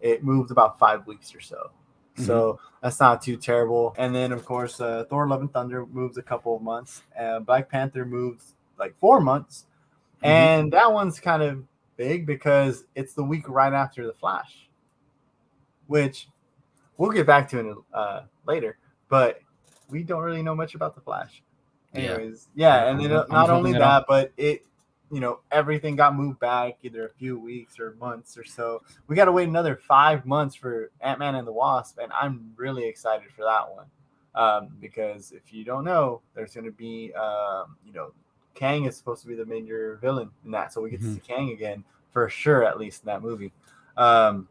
It 0.00 0.24
moved 0.24 0.50
about 0.50 0.78
five 0.78 1.06
weeks 1.06 1.34
or 1.34 1.40
so. 1.40 1.70
So 2.16 2.60
that's 2.82 3.00
not 3.00 3.22
too 3.22 3.36
terrible. 3.38 3.94
And 3.96 4.14
then, 4.14 4.32
of 4.32 4.44
course, 4.44 4.78
uh, 4.78 5.04
Thor: 5.08 5.26
Love 5.26 5.40
and 5.40 5.50
Thunder 5.50 5.86
moves 5.86 6.18
a 6.18 6.22
couple 6.22 6.54
of 6.54 6.60
months. 6.60 7.02
Uh, 7.18 7.38
Black 7.38 7.70
Panther 7.70 8.04
moves 8.04 8.54
like 8.78 8.94
four 8.98 9.20
months, 9.20 9.64
Mhm. 10.22 10.26
and 10.28 10.72
that 10.72 10.92
one's 10.92 11.18
kind 11.18 11.42
of 11.42 11.62
big 11.96 12.26
because 12.26 12.84
it's 12.94 13.14
the 13.14 13.24
week 13.24 13.48
right 13.48 13.72
after 13.72 14.06
the 14.06 14.12
Flash, 14.12 14.68
which 15.90 16.28
we'll 16.96 17.10
get 17.10 17.26
back 17.26 17.48
to 17.50 17.58
in 17.58 17.76
uh, 17.92 18.20
later. 18.46 18.78
But 19.08 19.40
we 19.88 20.04
don't 20.04 20.22
really 20.22 20.42
know 20.42 20.54
much 20.54 20.76
about 20.76 20.94
the 20.94 21.00
Flash. 21.00 21.42
Yeah. 21.92 22.00
Anyways, 22.14 22.46
yeah, 22.54 22.88
and 22.88 23.00
then 23.00 23.10
Almost 23.10 23.30
not 23.32 23.50
only 23.50 23.72
nothing 23.72 23.82
at 23.82 23.82
all. 23.82 23.98
that, 24.00 24.04
but 24.06 24.32
it, 24.36 24.64
you 25.10 25.18
know, 25.18 25.40
everything 25.50 25.96
got 25.96 26.14
moved 26.14 26.38
back 26.38 26.76
either 26.84 27.04
a 27.06 27.10
few 27.10 27.36
weeks 27.36 27.80
or 27.80 27.96
months 27.98 28.38
or 28.38 28.44
so. 28.44 28.82
We 29.08 29.16
got 29.16 29.24
to 29.24 29.32
wait 29.32 29.48
another 29.48 29.74
five 29.74 30.24
months 30.24 30.54
for 30.54 30.92
Ant 31.00 31.18
Man 31.18 31.34
and 31.34 31.44
the 31.44 31.52
Wasp, 31.52 31.98
and 32.00 32.12
I'm 32.12 32.52
really 32.56 32.86
excited 32.86 33.26
for 33.34 33.42
that 33.44 33.64
one 33.74 33.86
um, 34.36 34.68
because 34.80 35.32
if 35.32 35.52
you 35.52 35.64
don't 35.64 35.82
know, 35.82 36.20
there's 36.36 36.54
going 36.54 36.66
to 36.66 36.70
be, 36.70 37.12
um, 37.14 37.76
you 37.84 37.92
know, 37.92 38.12
Kang 38.54 38.84
is 38.84 38.96
supposed 38.96 39.22
to 39.22 39.26
be 39.28 39.34
the 39.34 39.44
major 39.46 39.98
villain 40.00 40.30
in 40.44 40.52
that, 40.52 40.72
so 40.72 40.80
we 40.80 40.90
get 40.90 41.00
Mhm. 41.00 41.06
to 41.06 41.14
see 41.14 41.20
Kang 41.20 41.50
again 41.50 41.82
for 42.12 42.28
sure, 42.28 42.62
at 42.62 42.78
least 42.78 43.02
in 43.02 43.06
that 43.06 43.22
movie. 43.22 43.52
Um, 43.96 44.46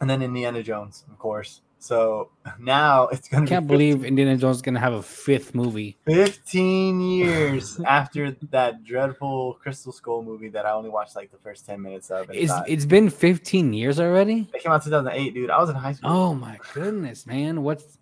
and 0.00 0.08
then 0.08 0.22
Indiana 0.22 0.62
Jones, 0.62 1.04
of 1.10 1.18
course. 1.18 1.60
So 1.80 2.30
now 2.58 3.06
it's 3.08 3.28
gonna. 3.28 3.44
I 3.44 3.48
can't 3.48 3.66
be 3.68 3.74
15 3.74 3.78
believe 3.98 4.04
Indiana 4.04 4.36
Jones 4.36 4.56
is 4.56 4.62
gonna 4.62 4.80
have 4.80 4.94
a 4.94 5.02
fifth 5.02 5.54
movie. 5.54 5.96
15 6.06 7.00
years 7.00 7.78
after 7.86 8.32
that 8.50 8.82
dreadful 8.84 9.54
Crystal 9.62 9.92
Skull 9.92 10.22
movie 10.24 10.48
that 10.48 10.66
I 10.66 10.72
only 10.72 10.90
watched 10.90 11.14
like 11.14 11.30
the 11.30 11.38
first 11.38 11.66
10 11.66 11.80
minutes 11.80 12.10
of. 12.10 12.28
It's 12.32 12.50
thought- 12.50 12.68
it's 12.68 12.84
been 12.84 13.10
15 13.10 13.72
years 13.72 14.00
already. 14.00 14.48
it 14.52 14.62
came 14.62 14.72
out 14.72 14.82
2008, 14.82 15.34
dude. 15.34 15.50
I 15.50 15.60
was 15.60 15.70
in 15.70 15.76
high 15.76 15.92
school. 15.92 16.10
Oh 16.10 16.34
my 16.34 16.58
goodness, 16.74 17.26
man! 17.26 17.62
What's 17.62 17.96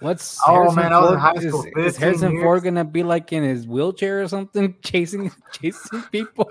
what's 0.00 0.40
Oh, 0.46 0.72
man, 0.72 0.92
I 0.92 0.98
was 1.00 1.12
in 1.12 1.18
Ford- 1.18 1.20
high 1.20 1.48
school, 1.48 1.64
Is, 1.76 1.94
is 1.94 1.96
Harrison 1.98 2.32
years. 2.32 2.42
Ford 2.42 2.62
gonna 2.64 2.84
be 2.84 3.02
like 3.02 3.32
in 3.34 3.42
his 3.42 3.66
wheelchair 3.66 4.22
or 4.22 4.28
something, 4.28 4.74
chasing 4.82 5.30
chasing 5.52 6.02
people? 6.10 6.50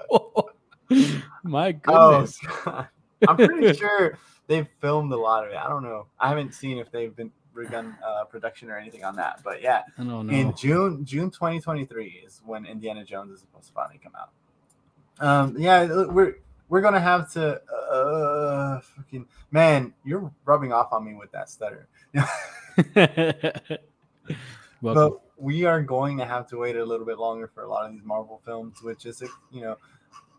my 1.44 1.76
Oh, 1.88 2.20
goodness! 2.22 2.40
God. 2.64 2.88
I'm 3.28 3.38
pretty 3.38 3.74
sure 3.74 4.18
they've 4.48 4.68
filmed 4.82 5.12
a 5.12 5.18
lot 5.18 5.46
of 5.46 5.52
it. 5.52 5.58
I 5.58 5.68
don't 5.68 5.84
know. 5.84 6.08
I 6.20 6.30
haven't 6.30 6.54
seen 6.54 6.78
if 6.78 6.92
they've 6.92 7.16
been 7.16 7.32
begun 7.56 7.96
uh, 8.06 8.26
production 8.26 8.70
or 8.70 8.78
anything 8.78 9.04
on 9.04 9.16
that. 9.18 9.42
But 9.44 9.62
yeah, 9.62 9.84
I 9.98 10.04
don't 10.04 10.30
in. 10.30 10.56
June 10.56 11.06
June 11.06 11.30
2023 11.30 12.24
is 12.26 12.42
when 12.46 12.66
Indiana 12.66 13.04
Jones 13.04 13.32
is 13.32 13.42
supposed 13.42 13.68
to 13.68 13.74
finally 13.74 14.00
come 14.04 14.14
out. 14.20 14.30
Um, 15.20 15.56
yeah, 15.58 16.06
we're 16.06 16.38
we're 16.70 16.82
gonna 16.82 17.00
have 17.00 17.32
to. 17.34 17.62
Uh, 17.92 18.80
fucking 18.82 19.28
man, 19.52 19.94
you're 20.04 20.32
rubbing 20.46 20.74
off 20.74 20.92
on 20.92 21.06
me 21.06 21.14
with 21.14 21.32
that 21.32 21.50
stutter. 21.50 21.88
But 24.84 25.22
we 25.38 25.64
are 25.64 25.82
going 25.82 26.18
to 26.18 26.26
have 26.26 26.48
to 26.48 26.58
wait 26.58 26.76
a 26.76 26.84
little 26.84 27.06
bit 27.06 27.18
longer 27.18 27.48
for 27.48 27.64
a 27.64 27.70
lot 27.70 27.86
of 27.86 27.94
these 27.94 28.04
Marvel 28.04 28.42
films, 28.46 28.82
which 28.82 29.06
is 29.06 29.24
you 29.52 29.62
know 29.62 29.78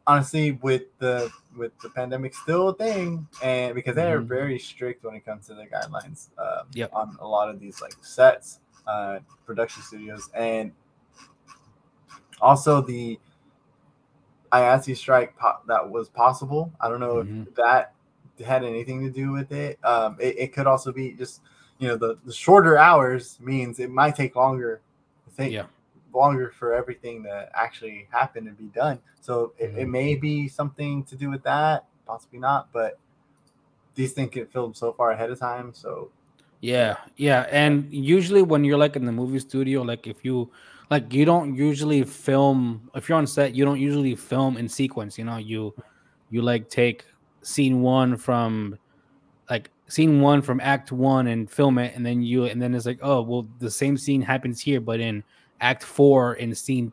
honestly 0.06 0.52
with 0.62 0.82
the 0.98 1.30
with 1.56 1.72
the 1.80 1.88
pandemic 1.90 2.34
still 2.34 2.68
a 2.70 2.74
thing, 2.74 3.26
and 3.42 3.74
because 3.74 3.94
they 3.94 4.10
are 4.10 4.20
Mhm. 4.20 4.26
very 4.26 4.58
strict 4.58 5.04
when 5.04 5.14
it 5.14 5.24
comes 5.24 5.46
to 5.46 5.54
the 5.54 5.66
guidelines 5.66 6.28
um, 6.38 6.66
Yep. 6.74 6.90
on 6.92 7.16
a 7.20 7.26
lot 7.26 7.48
of 7.48 7.60
these 7.60 7.80
like 7.80 7.94
sets, 8.02 8.60
uh, 8.86 9.20
production 9.46 9.82
studios, 9.82 10.28
and 10.34 10.72
also 12.40 12.80
the 12.80 13.18
IATSE 14.52 14.96
strike 14.96 15.36
po- 15.36 15.58
that 15.66 15.88
was 15.88 16.08
possible. 16.08 16.72
I 16.80 16.88
don't 16.88 17.00
know 17.00 17.16
Mhm. 17.22 17.46
if 17.48 17.54
that 17.54 17.92
had 18.44 18.64
anything 18.64 19.00
to 19.02 19.10
do 19.10 19.30
with 19.32 19.52
it. 19.52 19.78
Um, 19.84 20.16
it, 20.20 20.36
it 20.38 20.52
could 20.52 20.66
also 20.66 20.92
be 20.92 21.12
just 21.12 21.40
you 21.78 21.88
know 21.88 21.96
the, 21.96 22.18
the 22.24 22.32
shorter 22.32 22.76
hours 22.78 23.38
means 23.40 23.80
it 23.80 23.90
might 23.90 24.14
take 24.16 24.36
longer. 24.36 24.80
to 25.24 25.30
think 25.30 25.52
Yeah. 25.52 25.66
Longer 26.14 26.52
for 26.58 26.74
everything 26.74 27.22
to 27.24 27.48
actually 27.54 28.08
happen 28.10 28.46
and 28.48 28.56
be 28.58 28.66
done. 28.66 29.00
So 29.20 29.52
it, 29.58 29.74
it 29.76 29.86
Mhm. 29.86 29.90
may 29.90 30.14
be 30.16 30.48
something 30.48 31.04
to 31.04 31.16
do 31.16 31.30
with 31.30 31.42
that, 31.44 31.86
possibly 32.06 32.38
not, 32.38 32.72
but 32.72 32.98
these 33.94 34.12
things 34.12 34.30
get 34.30 34.52
filmed 34.52 34.76
so 34.76 34.92
far 34.92 35.12
ahead 35.12 35.30
of 35.30 35.38
time. 35.38 35.72
So 35.74 36.10
Yeah, 36.60 36.96
yeah, 37.16 37.46
and 37.50 37.92
usually 37.92 38.42
when 38.42 38.64
you're 38.64 38.78
like 38.78 38.96
in 38.96 39.04
the 39.04 39.12
movie 39.12 39.38
studio, 39.38 39.82
like 39.82 40.06
if 40.06 40.24
you 40.24 40.50
like 40.90 41.12
you 41.12 41.24
don't 41.24 41.54
usually 41.54 42.02
film 42.04 42.90
if 42.94 43.08
you're 43.08 43.18
on 43.18 43.26
set, 43.26 43.54
you 43.54 43.64
don't 43.64 43.80
usually 43.80 44.14
film 44.16 44.56
in 44.56 44.68
sequence. 44.68 45.18
You 45.18 45.24
know, 45.24 45.36
you 45.36 45.74
you 46.30 46.40
like 46.42 46.68
take 46.70 47.04
scene 47.42 47.82
one 47.82 48.16
from 48.16 48.78
like 49.50 49.70
scene 49.88 50.20
one 50.22 50.40
from 50.42 50.60
act 50.60 50.90
one 50.92 51.26
and 51.28 51.50
film 51.50 51.78
it, 51.78 51.94
and 51.96 52.04
then 52.06 52.22
you 52.22 52.44
and 52.46 52.60
then 52.62 52.74
it's 52.74 52.86
like 52.86 53.00
oh 53.02 53.22
well 53.22 53.46
the 53.58 53.70
same 53.70 53.96
scene 53.98 54.22
happens 54.22 54.60
here, 54.62 54.80
but 54.80 55.00
in 55.00 55.22
act 55.60 55.82
four 55.82 56.34
in 56.34 56.54
scene 56.54 56.92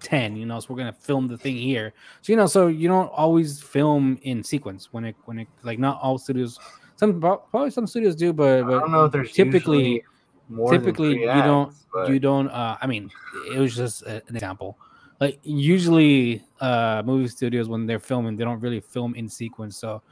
ten. 0.00 0.36
You 0.36 0.46
know, 0.46 0.60
so 0.60 0.68
we're 0.70 0.78
gonna 0.78 0.92
film 0.92 1.28
the 1.28 1.38
thing 1.38 1.56
here. 1.56 1.92
So 2.20 2.32
you 2.32 2.36
know, 2.36 2.46
so 2.46 2.66
you 2.66 2.88
don't 2.88 3.08
always 3.08 3.60
film 3.60 4.18
in 4.22 4.42
sequence 4.42 4.92
when 4.92 5.04
it 5.04 5.16
when 5.24 5.38
it 5.38 5.48
like 5.62 5.78
not 5.78 6.00
all 6.00 6.18
studios. 6.18 6.58
Some 6.96 7.20
probably 7.20 7.70
some 7.70 7.86
studios 7.86 8.14
do, 8.14 8.32
but 8.32 8.64
but 8.64 8.76
I 8.76 8.80
don't 8.80 8.92
know 8.92 9.04
if 9.06 9.12
there's 9.12 9.32
typically 9.32 10.04
more 10.48 10.70
typically 10.70 11.20
you 11.20 11.42
don't 11.42 11.74
but 11.92 12.08
you 12.10 12.18
don't 12.18 12.48
uh 12.48 12.76
i 12.82 12.86
mean 12.86 13.10
it 13.54 13.58
was 13.58 13.74
just 13.74 14.02
an 14.02 14.20
example 14.28 14.76
like 15.20 15.38
usually 15.42 16.44
uh 16.60 17.02
movie 17.06 17.28
studios 17.28 17.68
when 17.68 17.86
they're 17.86 17.98
filming 17.98 18.36
they 18.36 18.44
don't 18.44 18.60
really 18.60 18.80
film 18.80 19.14
in 19.14 19.28
sequence 19.28 19.76
so 19.76 20.02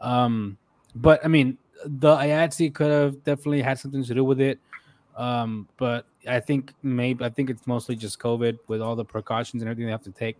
um 0.00 0.56
but 0.94 1.22
i 1.24 1.28
mean 1.28 1.58
the 1.84 2.14
IATSE 2.14 2.74
could 2.74 2.90
have 2.90 3.24
definitely 3.24 3.62
had 3.62 3.78
something 3.78 4.04
to 4.04 4.14
do 4.14 4.22
with 4.22 4.38
it 4.38 4.58
um 5.20 5.68
but 5.76 6.06
i 6.28 6.40
think 6.40 6.72
maybe 6.82 7.24
i 7.24 7.28
think 7.28 7.50
it's 7.50 7.66
mostly 7.66 7.94
just 7.94 8.18
covid 8.18 8.58
with 8.68 8.80
all 8.80 8.96
the 8.96 9.04
precautions 9.04 9.62
and 9.62 9.68
everything 9.68 9.86
they 9.86 9.92
have 9.92 10.02
to 10.02 10.10
take 10.10 10.36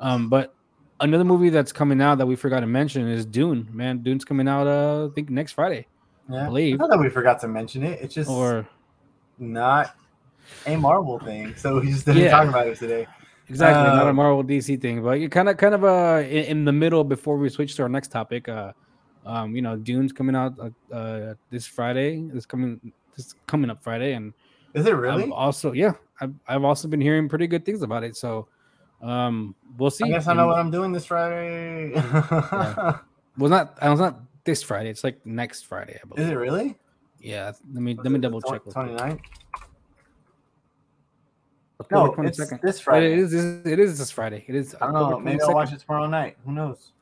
um 0.00 0.28
but 0.28 0.54
another 1.00 1.24
movie 1.24 1.50
that's 1.50 1.72
coming 1.72 2.00
out 2.00 2.18
that 2.18 2.26
we 2.26 2.36
forgot 2.36 2.60
to 2.60 2.66
mention 2.66 3.06
is 3.08 3.26
dune 3.26 3.68
man 3.72 3.98
dune's 3.98 4.24
coming 4.24 4.48
out 4.48 4.66
uh 4.66 5.06
i 5.06 5.14
think 5.14 5.30
next 5.30 5.52
friday 5.52 5.86
yeah. 6.28 6.46
believe. 6.46 6.78
Not 6.78 6.90
that 6.90 6.98
we 6.98 7.08
forgot 7.08 7.40
to 7.40 7.48
mention 7.48 7.82
it. 7.82 8.00
It's 8.00 8.14
just 8.14 8.30
or 8.30 8.66
not 9.38 9.94
a 10.66 10.76
Marvel 10.76 11.18
thing. 11.18 11.54
So 11.56 11.80
we 11.80 11.90
just 11.90 12.06
didn't 12.06 12.22
Yeah. 12.22 12.30
talk 12.30 12.48
about 12.48 12.66
it 12.66 12.78
today. 12.78 13.06
Exactly, 13.48 13.84
not 13.84 14.06
a 14.06 14.10
Um, 14.10 14.16
Marvel 14.16 14.42
DC 14.42 14.76
thing, 14.76 15.02
but 15.02 15.20
you 15.20 15.28
kind 15.28 15.48
of, 15.48 15.56
kind 15.56 15.74
of, 15.74 15.84
uh, 15.84 16.22
in, 16.24 16.44
in 16.44 16.64
the 16.64 16.72
middle 16.72 17.04
before 17.04 17.36
we 17.36 17.48
switch 17.48 17.74
to 17.76 17.82
our 17.82 17.88
next 17.88 18.08
topic. 18.08 18.48
Uh, 18.48 18.72
um, 19.26 19.54
you 19.54 19.62
know, 19.62 19.76
Dune's 19.76 20.12
coming 20.12 20.34
out 20.34 20.54
uh, 20.58 20.94
uh 20.94 21.34
this 21.50 21.66
Friday. 21.66 22.22
This 22.32 22.46
coming, 22.46 22.80
this 23.16 23.34
coming 23.46 23.70
up 23.70 23.82
Friday, 23.82 24.12
and 24.14 24.32
Is 24.74 24.86
it 24.86 24.92
I've 24.92 24.98
really? 24.98 25.30
also, 25.30 25.72
yeah, 25.72 25.92
I've, 26.20 26.34
I've 26.46 26.64
also 26.64 26.88
been 26.88 27.00
hearing 27.00 27.28
pretty 27.28 27.46
good 27.46 27.64
things 27.64 27.82
about 27.82 28.04
it. 28.04 28.16
So, 28.16 28.48
um, 29.02 29.54
we'll 29.78 29.90
see. 29.90 30.04
I 30.04 30.08
guess 30.08 30.26
I 30.28 30.34
know 30.34 30.42
And- 30.42 30.48
what 30.50 30.58
I'm 30.58 30.70
doing 30.70 30.92
this 30.92 31.06
Friday. 31.06 31.92
Well, 33.38 33.48
not, 33.48 33.78
I 33.80 33.88
was 33.88 33.98
not 33.98 34.20
this 34.44 34.62
Friday. 34.62 34.90
It's 34.90 35.02
like 35.02 35.24
next 35.24 35.62
Friday, 35.66 35.98
I 36.02 36.06
believe. 36.06 36.26
Is 36.26 36.30
it 36.30 36.34
really? 36.34 36.76
Yeah, 37.18 37.52
let 37.72 37.82
me 37.82 37.94
let 37.94 38.12
me 38.12 38.18
double 38.18 38.42
check. 38.42 38.60
real 38.66 38.72
quick. 38.74 38.74
29th? 38.74 39.20
October 41.80 42.22
No, 42.22 42.28
it's 42.28 42.38
this 42.62 42.80
Friday. 42.80 43.12
It 43.12 43.18
is. 43.18 43.32
It 43.34 43.78
is 43.78 43.98
this 43.98 44.10
Friday. 44.10 44.44
It 44.46 44.54
is. 44.54 44.74
I 44.80 44.86
don't 44.86 44.94
know. 44.94 45.18
Maybe 45.18 45.40
I'll 45.42 45.54
watch 45.54 45.72
it 45.72 45.80
tomorrow 45.80 46.06
night. 46.06 46.36
Who 46.44 46.52
knows? 46.52 46.92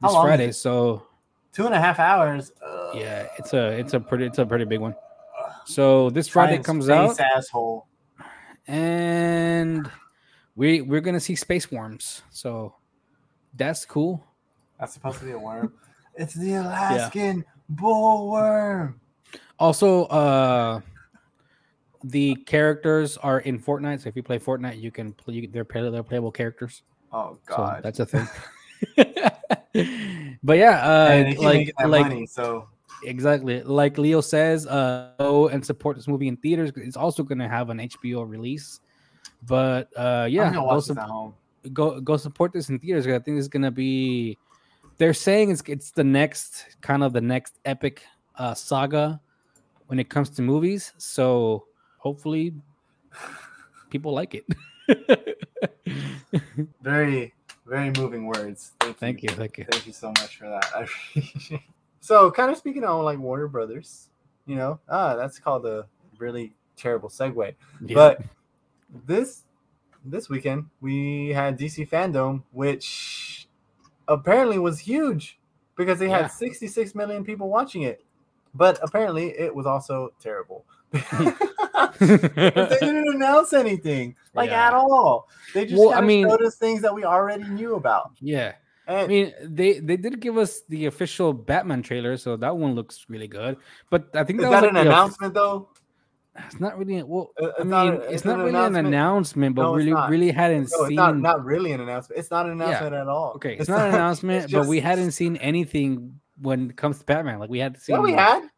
This 0.00 0.12
Friday. 0.12 0.52
So 0.52 1.02
Two 1.52 1.66
and 1.66 1.74
a 1.74 1.80
half 1.80 1.98
hours. 1.98 2.52
Yeah, 2.94 3.26
it's 3.38 3.52
a 3.52 3.68
it's 3.78 3.94
a 3.94 4.00
pretty 4.00 4.26
it's 4.26 4.38
a 4.38 4.46
pretty 4.46 4.64
big 4.64 4.80
one. 4.80 4.94
So 5.64 6.10
this 6.10 6.28
Friday 6.28 6.58
comes 6.62 6.88
out, 6.88 7.18
Asshole. 7.18 7.86
and 8.66 9.90
we 10.56 10.80
we're 10.82 11.00
gonna 11.00 11.20
see 11.20 11.34
space 11.36 11.70
worms. 11.70 12.22
So 12.30 12.74
that's 13.54 13.84
cool. 13.84 14.24
That's 14.78 14.92
supposed 14.92 15.18
to 15.20 15.24
be 15.24 15.32
a 15.32 15.38
worm. 15.38 15.72
It's 16.16 16.34
the 16.34 16.54
Alaskan 16.54 17.44
bullworm. 17.74 18.94
Also, 19.58 20.04
uh, 20.06 20.80
the 22.02 22.34
characters 22.46 23.16
are 23.18 23.40
in 23.40 23.58
Fortnite. 23.58 24.02
So 24.02 24.08
if 24.08 24.16
you 24.16 24.22
play 24.22 24.38
Fortnite, 24.38 24.80
you 24.80 24.90
can 24.90 25.12
play. 25.12 25.46
They're 25.46 25.64
play, 25.64 25.88
they're 25.88 26.02
playable 26.02 26.30
characters. 26.32 26.82
Oh 27.12 27.38
So 27.48 27.56
God. 27.56 27.80
that's 27.82 28.00
a 28.00 28.06
thing. 28.06 28.28
but 30.42 30.58
yeah, 30.58 30.86
uh, 30.86 31.08
and 31.10 31.26
they 31.28 31.34
keep 31.34 31.74
like 31.78 31.88
like 31.88 32.02
money, 32.02 32.26
so 32.26 32.68
exactly 33.04 33.62
like 33.62 33.98
Leo 33.98 34.20
says, 34.20 34.66
uh, 34.66 35.10
go 35.18 35.48
and 35.48 35.64
support 35.64 35.96
this 35.96 36.08
movie 36.08 36.28
in 36.28 36.36
theaters. 36.36 36.72
It's 36.76 36.96
also 36.96 37.22
going 37.22 37.38
to 37.38 37.48
have 37.48 37.70
an 37.70 37.78
HBO 37.78 38.28
release. 38.28 38.80
But 39.46 39.88
uh, 39.96 40.26
yeah, 40.30 40.52
go, 40.52 40.64
watch 40.64 40.84
sup- 40.84 40.96
this 40.96 41.02
at 41.02 41.08
home. 41.08 41.34
go 41.72 42.00
go 42.00 42.16
support 42.16 42.52
this 42.52 42.68
in 42.68 42.78
theaters. 42.78 43.06
I 43.06 43.18
think 43.18 43.38
it's 43.38 43.48
going 43.48 43.62
to 43.62 43.70
be. 43.70 44.38
They're 44.98 45.14
saying 45.14 45.50
it's 45.50 45.62
it's 45.66 45.90
the 45.90 46.04
next 46.04 46.76
kind 46.80 47.02
of 47.02 47.12
the 47.12 47.20
next 47.20 47.58
epic 47.64 48.02
uh, 48.36 48.54
saga 48.54 49.20
when 49.86 49.98
it 49.98 50.08
comes 50.08 50.30
to 50.30 50.42
movies. 50.42 50.92
So 50.98 51.64
hopefully, 51.98 52.54
people 53.90 54.12
like 54.12 54.34
it. 54.34 54.46
Very, 56.82 57.34
very 57.66 57.90
moving 57.96 58.26
words. 58.26 58.72
Thank, 58.80 58.98
thank 58.98 59.22
you, 59.22 59.28
thank 59.30 59.58
you. 59.58 59.64
Thank 59.70 59.86
you 59.86 59.92
so 59.92 60.08
much 60.08 60.36
for 60.36 60.48
that. 60.48 60.66
I 60.74 60.82
appreciate 60.82 61.62
so, 62.04 62.30
kind 62.30 62.50
of 62.50 62.58
speaking 62.58 62.84
on 62.84 63.02
like 63.02 63.18
Warner 63.18 63.48
Brothers, 63.48 64.10
you 64.46 64.56
know, 64.56 64.78
ah, 64.90 65.16
that's 65.16 65.38
called 65.38 65.64
a 65.64 65.86
really 66.18 66.54
terrible 66.76 67.08
segue. 67.08 67.54
Yeah. 67.86 67.94
But 67.94 68.20
this 69.06 69.44
this 70.04 70.28
weekend 70.28 70.66
we 70.82 71.30
had 71.30 71.58
DC 71.58 71.88
Fandom, 71.88 72.42
which 72.52 73.48
apparently 74.06 74.58
was 74.58 74.78
huge 74.78 75.38
because 75.76 75.98
they 75.98 76.08
Yeah. 76.08 76.22
had 76.22 76.30
66 76.30 76.94
million 76.94 77.24
people 77.24 77.48
watching 77.48 77.82
it. 77.82 78.04
But 78.54 78.78
apparently 78.82 79.30
it 79.38 79.54
was 79.54 79.64
also 79.64 80.12
terrible. 80.20 80.66
They 80.92 81.00
didn't 82.80 83.14
announce 83.14 83.52
anything 83.54 84.14
like 84.34 84.50
Yeah. 84.50 84.66
at 84.68 84.74
all. 84.74 85.28
They 85.54 85.64
just 85.64 85.80
Well, 85.80 85.94
I 85.94 86.02
mean- 86.02 86.28
showed 86.28 86.42
us 86.42 86.56
things 86.56 86.82
that 86.82 86.94
we 86.94 87.04
already 87.04 87.44
knew 87.44 87.76
about. 87.76 88.12
yeah. 88.20 88.52
I 88.86 89.06
mean, 89.06 89.32
they 89.42 89.78
they 89.80 89.96
did 89.96 90.20
give 90.20 90.36
us 90.36 90.60
the 90.68 90.86
official 90.86 91.32
Batman 91.32 91.82
trailer, 91.82 92.16
so 92.16 92.36
that 92.36 92.56
one 92.56 92.74
looks 92.74 93.06
really 93.08 93.28
good. 93.28 93.56
But 93.90 94.14
I 94.14 94.24
think 94.24 94.40
that, 94.40 94.50
that 94.50 94.62
was 94.62 94.68
an 94.70 94.74
like 94.76 94.86
announcement 94.86 95.34
though? 95.34 95.70
It's 96.36 96.58
not 96.58 96.76
really 96.76 97.00
well. 97.02 97.30
Uh, 97.40 97.50
I 97.58 97.60
mean, 97.62 97.70
not 97.70 97.94
it's 97.94 98.12
it's 98.12 98.24
not 98.24 98.34
an 98.34 98.46
really 98.46 98.50
announcement. 98.50 98.86
an 98.88 98.92
announcement, 98.94 99.54
but 99.54 99.62
No, 99.62 99.74
really 99.74 99.90
not. 99.92 100.10
really 100.10 100.30
hadn't 100.32 100.68
No, 100.72 100.78
it's 100.80 100.88
seen. 100.88 100.96
not, 100.96 101.16
not 101.16 101.44
really 101.44 101.70
an 101.72 101.80
announcement. 101.80 102.18
It's 102.18 102.30
not 102.30 102.46
an 102.46 102.52
announcement 102.52 102.92
at 102.94 103.06
all. 103.08 103.32
okay, 103.36 103.56
it's, 103.56 103.68
not 103.68 103.88
an 103.88 103.94
announcement, 103.94 104.44
it's 104.44 104.52
but 104.52 104.66
we 104.66 104.80
hadn't 104.80 105.12
seen 105.12 105.36
anything 105.36 106.18
when 106.42 106.70
it 106.70 106.76
comes 106.76 106.98
to 106.98 107.04
Batman. 107.04 107.38
Like 107.38 107.50
we 107.50 107.60
had 107.60 107.80
seen. 107.80 107.94
Yeah, 107.96 108.02
we 108.02 108.10
like- 108.16 108.20
had. 108.20 108.48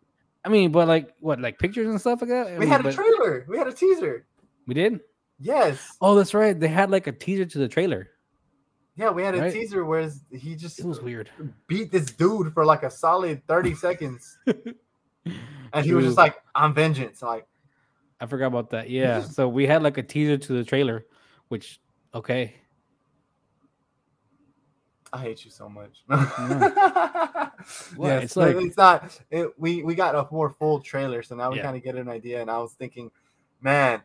I 0.44 0.48
mean, 0.48 0.72
but 0.72 0.88
like 0.88 1.12
what, 1.20 1.38
like 1.40 1.58
pictures 1.58 1.86
and 1.86 2.00
stuff 2.00 2.20
like 2.22 2.30
that. 2.30 2.46
I 2.46 2.52
We 2.54 2.60
mean, 2.60 2.68
had 2.70 2.80
a 2.80 2.84
but- 2.84 2.94
trailer. 2.94 3.44
We 3.46 3.58
had 3.58 3.66
a 3.68 3.72
teaser. 3.72 4.26
We 4.66 4.72
did. 4.74 5.00
Yes. 5.38 5.98
Oh, 6.00 6.14
that's 6.14 6.32
right. 6.32 6.58
They 6.58 6.68
had 6.68 6.90
like 6.90 7.06
a 7.08 7.12
teaser 7.12 7.44
to 7.44 7.58
the 7.58 7.68
trailer. 7.68 8.08
Yeah, 8.96 9.10
we 9.10 9.22
had 9.22 9.34
a 9.34 9.40
Right. 9.40 9.52
teaser 9.52 9.84
where 9.84 10.10
he 10.32 10.56
just 10.56 10.78
It 10.80 10.86
was 10.86 11.00
weird. 11.00 11.30
beat 11.66 11.92
this 11.92 12.06
dude 12.06 12.52
for 12.54 12.64
like 12.64 12.82
a 12.82 12.90
solid 12.90 13.46
30 13.46 13.74
seconds. 13.86 14.38
And 15.72 15.84
he 15.84 15.92
was 15.92 16.04
just 16.06 16.16
like, 16.16 16.36
I'm 16.54 16.72
vengeance. 16.72 17.20
Like, 17.22 17.46
I 18.20 18.26
forgot 18.26 18.46
about 18.46 18.70
that. 18.70 18.88
Yeah. 18.90 19.20
So 19.20 19.48
we 19.48 19.66
had 19.66 19.82
like 19.82 19.98
a 19.98 20.02
teaser 20.02 20.38
to 20.38 20.52
the 20.54 20.64
trailer, 20.64 21.04
which 21.48 21.80
okay. 22.14 22.54
I 25.12 25.18
hate 25.20 25.44
you 25.44 25.50
so 25.50 25.68
much. 25.68 26.02
yeah, 26.10 27.50
yes, 27.98 28.24
It's 28.24 28.36
like- 28.36 28.56
it's 28.56 28.76
not. 28.76 29.18
It, 29.30 29.48
we 29.58 29.82
we 29.82 29.94
got 29.94 30.14
a 30.14 30.26
more 30.32 30.50
full 30.50 30.80
trailer, 30.80 31.22
so 31.22 31.34
now 31.36 31.50
we 31.50 31.58
Yeah. 31.58 31.62
kind 31.64 31.76
of 31.76 31.82
get 31.82 31.94
an 31.96 32.08
idea. 32.08 32.40
And 32.40 32.50
I 32.50 32.58
was 32.58 32.72
thinking, 32.74 33.10
man, 33.60 34.02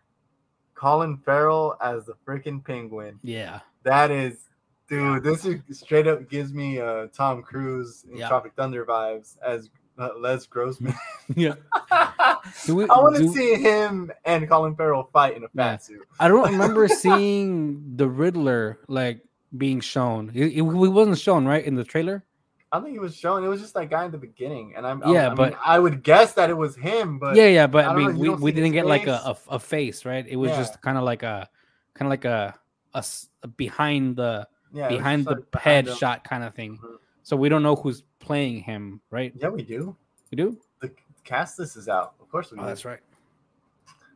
Colin 0.75 1.17
Farrell 1.17 1.75
as 1.81 2.05
the 2.05 2.13
freaking 2.25 2.63
penguin. 2.63 3.19
Yeah. 3.23 3.59
That 3.83 4.11
is, 4.11 4.47
dude. 4.91 5.23
This 5.23 5.45
is 5.45 5.59
straight 5.71 6.05
up 6.07 6.29
gives 6.29 6.53
me 6.53 6.79
uh, 6.79 7.07
Tom 7.13 7.41
Cruise 7.41 8.05
in. 8.11 8.19
Tropic 8.27 8.53
Thunder 8.55 8.85
vibes 8.85 9.37
as 9.45 9.69
uh, 9.97 10.09
Les 10.19 10.45
Grossman. 10.45 10.93
Yeah. 11.35 11.53
I 11.91 12.37
Do 12.65 12.75
we- 12.75 12.85
want 12.85 13.15
to 13.15 13.29
see 13.31 13.55
him 13.55 14.11
and 14.25 14.47
Colin 14.49 14.75
Farrell 14.75 15.09
fight 15.13 15.37
in 15.37 15.43
a 15.43 15.47
Yeah. 15.53 15.71
fat 15.71 15.83
suit. 15.83 16.01
I 16.19 16.27
don't 16.27 16.51
remember 16.51 16.87
seeing 17.05 17.95
the 17.95 18.07
Riddler 18.07 18.79
like 18.89 19.21
being 19.57 19.79
shown. 19.79 20.27
He, 20.29 20.49
he 20.49 20.61
wasn't 20.61 21.17
shown 21.19 21.45
right 21.45 21.63
in 21.63 21.75
the 21.75 21.83
trailer. 21.85 22.25
I 22.73 22.79
think 22.79 22.95
it 22.95 23.01
was 23.01 23.15
shown. 23.15 23.43
It 23.43 23.47
was 23.47 23.59
just 23.61 23.73
that 23.75 23.89
guy 23.89 24.05
in 24.05 24.11
the 24.11 24.17
beginning, 24.17 24.73
and 24.77 24.87
I'm 24.87 25.01
Yeah, 25.05 25.25
I 25.25 25.27
mean, 25.29 25.35
but- 25.37 25.57
I 25.65 25.77
would 25.79 26.03
guess 26.03 26.33
that 26.33 26.49
it 26.49 26.53
was 26.57 26.75
him. 26.75 27.19
But 27.19 27.35
yeah, 27.35 27.47
yeah, 27.47 27.67
but 27.67 27.85
I 27.85 27.89
I, 27.93 27.95
mean, 27.95 28.17
we, 28.17 28.29
we 28.29 28.51
didn't 28.53 28.71
get 28.71 28.85
like 28.85 29.07
a, 29.07 29.17
face. 29.19 29.45
a 29.49 29.55
a 29.55 29.59
face, 29.59 30.05
right? 30.05 30.25
It 30.27 30.35
was 30.37 30.51
Yeah. 30.51 30.57
just 30.57 30.81
kind 30.81 30.97
of 30.97 31.03
like 31.03 31.23
a 31.23 31.49
kind 31.95 32.07
of 32.07 32.09
like 32.09 32.25
a, 32.25 32.55
a 32.93 33.03
a 33.43 33.47
behind 33.47 34.15
the 34.15 34.47
yeah, 34.73 34.87
behind 34.89 35.25
the 35.25 35.35
behind 35.51 35.63
head 35.63 35.87
him. 35.87 35.95
shot 35.95 36.23
kind 36.23 36.43
of 36.43 36.53
thing. 36.55 36.77
Mhm. 36.77 36.97
So 37.23 37.35
we 37.37 37.49
don't 37.49 37.63
know 37.63 37.75
who's 37.75 38.03
playing 38.19 38.61
him, 38.61 39.01
right? 39.11 39.33
Yeah, 39.37 39.49
we 39.49 39.63
do. 39.63 39.95
We 40.31 40.35
do. 40.35 40.57
The 40.79 40.91
cast 41.23 41.59
list 41.59 41.77
is 41.77 41.87
out. 41.87 42.13
Of 42.19 42.29
course 42.29 42.51
we 42.51 42.57
do. 42.57 42.63
Oh, 42.63 42.67
that's 42.67 42.85
right. 42.85 42.99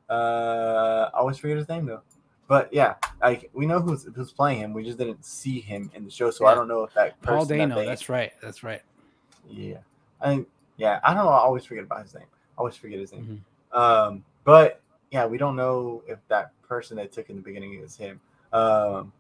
Uh, 0.10 1.10
I 1.14 1.18
always 1.20 1.38
forget 1.38 1.58
his 1.58 1.68
name 1.68 1.86
though. 1.86 2.02
But 2.48 2.72
yeah, 2.72 2.96
like 3.22 3.50
we 3.54 3.66
know 3.66 3.80
who's 3.80 4.04
who's 4.16 4.32
playing 4.32 4.60
him. 4.60 4.74
We 4.74 4.84
just 4.84 5.00
didn't 5.00 5.26
see 5.26 5.60
him 5.60 5.90
in 5.96 6.06
the 6.06 6.12
show, 6.12 6.30
so 6.30 6.46
I 6.46 6.54
don't 6.54 6.68
know 6.68 6.84
if 6.84 6.94
that 6.94 7.20
Paul 7.24 7.40
person 7.40 7.58
that 7.58 7.70
Dano. 7.70 7.76
they- 7.76 7.86
That's 7.88 8.08
right. 8.08 8.32
That's 8.42 8.64
right. 8.64 8.82
Yeah. 9.50 9.78
I 10.22 10.46
yeah, 10.78 11.00
I 11.04 11.14
don't 11.14 11.26
know. 11.26 11.32
I 11.32 11.38
always 11.40 11.66
forget 11.66 11.84
about 11.86 12.04
his 12.04 12.14
name. 12.14 12.26
I 12.58 12.60
always 12.60 12.76
forget 12.76 13.00
his 13.00 13.12
name. 13.14 13.44
Mhm. 13.74 13.78
Um, 13.78 14.26
but 14.44 14.82
yeah, 15.12 15.26
we 15.26 15.38
don't 15.38 15.56
know 15.56 16.04
if 16.08 16.20
that 16.28 16.52
person 16.62 16.98
they 16.98 17.08
took 17.08 17.30
in 17.30 17.38
the 17.38 17.42
beginning 17.42 17.74
is 17.80 17.96
him. 17.98 18.20
Um, 18.54 19.12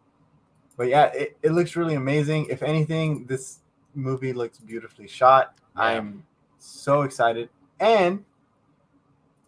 but 0.78 0.88
yeah, 0.88 1.06
it, 1.08 1.38
it 1.42 1.52
looks 1.52 1.76
really 1.76 1.96
amazing. 1.96 2.48
If 2.50 2.64
anything, 2.64 3.26
this 3.26 3.60
movie 3.94 4.34
looks 4.34 4.60
beautifully 4.60 5.08
shot. 5.08 5.56
Yeah. 5.76 5.84
I'm 5.84 6.24
so 6.58 7.02
excited. 7.04 7.50
And 7.80 8.24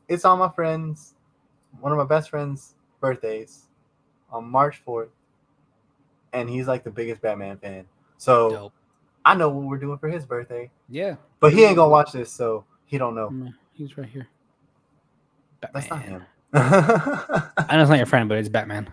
it's 0.07 0.25
on 0.25 0.39
my 0.39 0.49
friends, 0.49 1.15
one 1.79 1.91
of 1.91 1.97
my 1.97 2.03
best 2.05 2.29
friends' 2.29 2.75
birthdays 3.01 3.67
on 4.31 4.49
March 4.49 4.81
4th. 4.85 5.09
And 6.33 6.49
he's 6.49 6.67
like 6.67 6.83
the 6.83 6.91
biggest 6.91 7.21
Batman 7.21 7.57
fan. 7.57 7.85
So 8.17 8.49
Dope. 8.49 8.73
I 9.25 9.35
know 9.35 9.49
what 9.49 9.65
we're 9.67 9.77
doing 9.77 9.97
for 9.97 10.09
his 10.09 10.25
birthday. 10.25 10.69
Yeah. 10.89 11.15
But 11.39 11.53
he 11.53 11.63
ain't 11.65 11.75
gonna 11.75 11.89
watch 11.89 12.11
this, 12.11 12.31
so 12.31 12.65
he 12.85 12.97
don't 12.97 13.15
know. 13.15 13.29
Mm, 13.29 13.53
He's 13.73 13.97
right 13.97 14.07
here. 14.07 14.27
That's 15.61 15.89
not 15.89 15.99
Batman. 15.99 16.19
him. 16.21 16.25
I 16.53 17.75
know 17.75 17.81
it's 17.81 17.89
not 17.89 17.97
your 17.97 18.05
friend, 18.05 18.27
but 18.29 18.37
it's 18.37 18.49
Batman. 18.49 18.89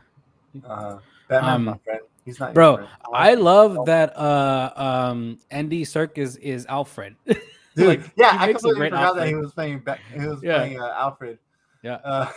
uh, 0.66 0.98
Batman's 1.28 1.64
my 1.64 1.72
Um, 1.72 1.78
friend. 1.84 2.00
He's 2.24 2.40
not 2.40 2.54
Bro, 2.54 2.76
friend. 2.76 2.88
I 3.12 3.34
love 3.34 3.76
him. 3.76 3.84
that 3.86 4.16
uh 4.16 4.72
um 4.76 5.38
Andy 5.50 5.84
Serkis 5.84 6.38
is 6.38 6.64
Alfred. 6.66 7.16
Dude, 7.76 7.86
like, 7.88 8.12
yeah, 8.16 8.36
I 8.38 8.52
completely 8.52 8.88
forgot 8.88 9.16
that 9.16 9.26
he 9.28 9.34
was 9.34 9.52
playing. 9.52 9.80
Ba- 9.80 9.98
he 10.12 10.24
was 10.26 10.40
Yeah. 10.42 10.58
playing 10.58 10.80
uh, 10.80 10.94
Alfred. 10.96 11.38
Yeah. 11.82 11.94
Uh, 11.96 12.30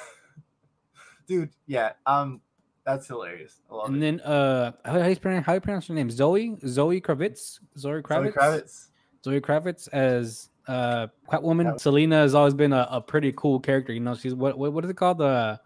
dude, 1.28 1.52
yeah. 1.67 1.93
Um, 2.06 2.41
that's 2.86 3.08
hilarious. 3.08 3.60
I 3.69 3.76
love 3.76 3.88
and 3.89 3.97
it. 3.97 4.00
then 4.00 4.19
uh 4.21 4.71
how, 4.84 4.97
do 5.04 5.10
you 5.10 5.15
pronounce 5.17 5.45
how 5.45 5.54
you 5.54 5.62
pronounce 5.62 5.88
her 5.88 5.93
name? 5.93 6.10
Zoe? 6.10 6.58
Zoe 6.65 7.00
Kravitz? 7.02 7.60
Zoe 7.78 8.02
Kravitz? 8.02 8.23
Zoe 8.23 8.32
Kravitz. 8.32 8.88
Zoe 9.23 9.41
Kravitz 9.41 9.89
as 9.93 10.50
uh 10.67 11.08
Catwoman. 11.32 11.65
Catwoman. 11.73 11.80
Selina 11.80 12.15
has 12.17 12.34
always 12.36 12.54
been 12.54 12.73
a, 12.73 12.88
a 12.91 13.00
pretty 13.02 13.32
cool 13.38 13.60
character. 13.60 13.93
You 13.93 14.00
know, 14.00 14.15
she's 14.15 14.34
what 14.34 14.58
what, 14.58 14.73
what 14.73 14.84
is 14.84 14.89
it 14.89 14.97
called? 14.97 15.19
The 15.19 15.60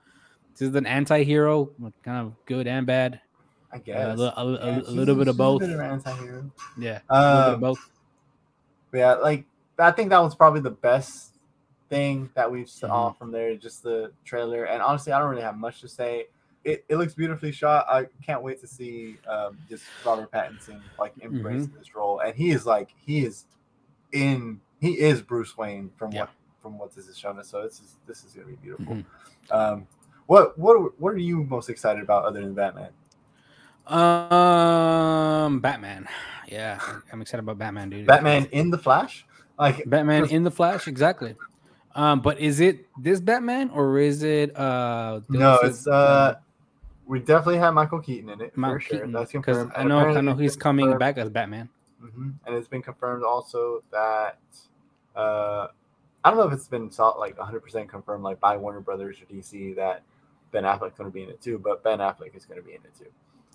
she's 0.57 0.73
an 0.75 0.86
anti-hero, 0.86 1.71
kind 2.03 2.17
of 2.27 2.34
good 2.45 2.67
and 2.67 2.86
bad. 2.86 3.21
I 3.73 3.77
Uh, 3.77 3.79
guess. 3.79 4.19
a, 4.19 4.21
a, 4.23 4.27
a 4.27 4.51
Yeah, 4.51 4.57
a 4.57 4.75
she's- 4.81 4.88
little 4.89 5.15
bit 5.15 5.27
of 5.27 5.36
a 5.36 5.38
both. 5.38 5.62
bit 5.62 5.69
of 5.69 5.79
an 5.79 5.86
anti-hero. 5.91 6.51
Yeah. 6.77 6.99
a 7.10 7.21
little 7.21 7.41
bit 7.41 7.47
of 7.47 7.53
Um, 7.55 7.60
both. 7.62 7.89
Yeah, 8.93 9.13
like 9.15 9.45
I 9.79 9.91
think 9.91 10.10
that 10.10 10.19
was 10.19 10.36
probably 10.36 10.62
the 10.62 10.69
best 10.71 11.36
thing 11.89 12.29
that 12.36 12.51
we 12.51 12.65
saw 12.65 13.10
Mm-hmm. 13.10 13.17
from 13.17 13.31
there, 13.31 13.55
just 13.55 13.84
the 13.84 14.12
trailer. 14.25 14.65
And 14.65 14.81
honestly, 14.81 15.13
I 15.13 15.19
don't 15.19 15.29
really 15.29 15.41
have 15.41 15.57
much 15.57 15.81
to 15.81 15.88
say. 15.88 16.27
It, 16.63 16.86
it 16.89 16.97
looks 16.97 17.15
beautifully 17.15 17.51
shot. 17.51 17.88
I 17.89 18.05
can't 18.23 18.43
wait 18.43 18.60
to 18.62 18.67
see 18.67 19.17
um, 19.27 19.57
just 19.67 19.84
Robert 20.05 20.29
Pattinson 20.31 20.79
like 20.99 21.13
embrace 21.19 21.65
Mm-hmm. 21.65 21.77
this 21.79 21.95
role. 21.95 22.19
And 22.19 22.36
he 22.36 22.51
is 22.51 22.65
like 22.65 22.89
he 22.97 23.25
is 23.25 23.45
in 24.12 24.60
he 24.79 24.99
is 24.99 25.21
Bruce 25.21 25.57
Wayne 25.57 25.89
from 25.97 26.12
Yeah. 26.12 26.21
what 26.21 26.29
from 26.62 26.77
what 26.77 26.93
this 26.93 27.07
is 27.07 27.17
showing 27.17 27.39
us. 27.39 27.47
So 27.49 27.63
this 27.63 27.79
is 27.79 27.95
this 28.05 28.23
is 28.23 28.34
gonna 28.34 28.47
be 28.47 28.55
beautiful. 28.57 28.95
Mhm. 28.97 29.05
Um, 29.49 29.88
what 30.27 30.55
what 30.60 30.99
what 30.99 31.13
are 31.13 31.17
you 31.17 31.43
most 31.45 31.69
excited 31.69 32.03
about 32.03 32.25
other 32.25 32.41
than 32.41 32.53
Batman? 32.53 32.91
Um, 33.88 35.60
Batman. 35.60 36.08
Yeah, 36.48 36.80
I'm 37.12 37.22
excited 37.22 37.44
about 37.44 37.58
Batman, 37.58 37.89
dude. 37.89 38.08
Batman 38.08 38.46
in 38.52 38.70
the 38.70 38.78
Flash? 38.78 39.26
Like 39.60 39.88
Batman 39.89 40.26
in 40.30 40.44
the 40.44 40.52
Flash, 40.52 40.88
exactly. 40.88 41.36
Um, 41.94 42.22
but 42.22 42.39
is 42.39 42.60
it 42.60 42.88
this 43.00 43.20
Batman 43.20 43.70
or 43.70 44.00
is 44.00 44.24
it 44.24 44.56
uh? 44.58 45.22
no, 45.30 45.60
it's 45.63 45.88
uh 45.88 46.36
we 47.06 47.20
definitely 47.20 47.58
have 47.58 47.74
Michael 47.74 48.00
Keaton 48.00 48.30
in 48.30 48.41
it 48.41 48.56
Michael 48.58 48.76
for 48.76 48.80
sure. 48.80 48.98
Keaton, 49.00 49.12
That's 49.12 49.32
confirmed. 49.32 49.72
I 49.76 49.84
know 49.84 50.00
I 50.00 50.22
know 50.22 50.38
it's 50.39 50.56
coming 50.56 50.86
confirmed- 50.86 51.00
back 51.00 51.17
as 51.17 51.30
Batman. 51.30 51.70
Mhm. 52.02 52.34
And 52.46 52.56
it's 52.56 52.67
been 52.67 52.82
confirmed 52.82 53.24
also 53.24 53.84
that 53.91 54.39
uh, 55.15 55.67
I 56.24 56.30
don't 56.30 56.38
know 56.38 56.48
if 56.48 56.54
it's 56.54 56.67
been 56.67 56.89
like 57.17 57.38
100% 57.38 57.89
confirmed 57.89 58.24
like 58.24 58.39
by 58.39 58.58
Warner 58.58 58.80
Brothers 58.80 59.17
or 59.22 59.26
DC 59.26 59.76
that 59.76 60.04
Ben 60.52 60.63
Affleck's 60.63 60.98
going 60.98 61.10
to 61.10 61.13
be 61.13 61.24
in 61.24 61.30
it 61.30 61.41
too, 61.41 61.60
but 61.60 61.84
Ben 61.84 62.00
Affleck 62.00 62.36
is 62.36 62.46
going 62.46 62.60
to 62.60 62.65
be 62.65 62.74
in 62.74 62.82
it 62.84 62.96
too. 62.98 63.12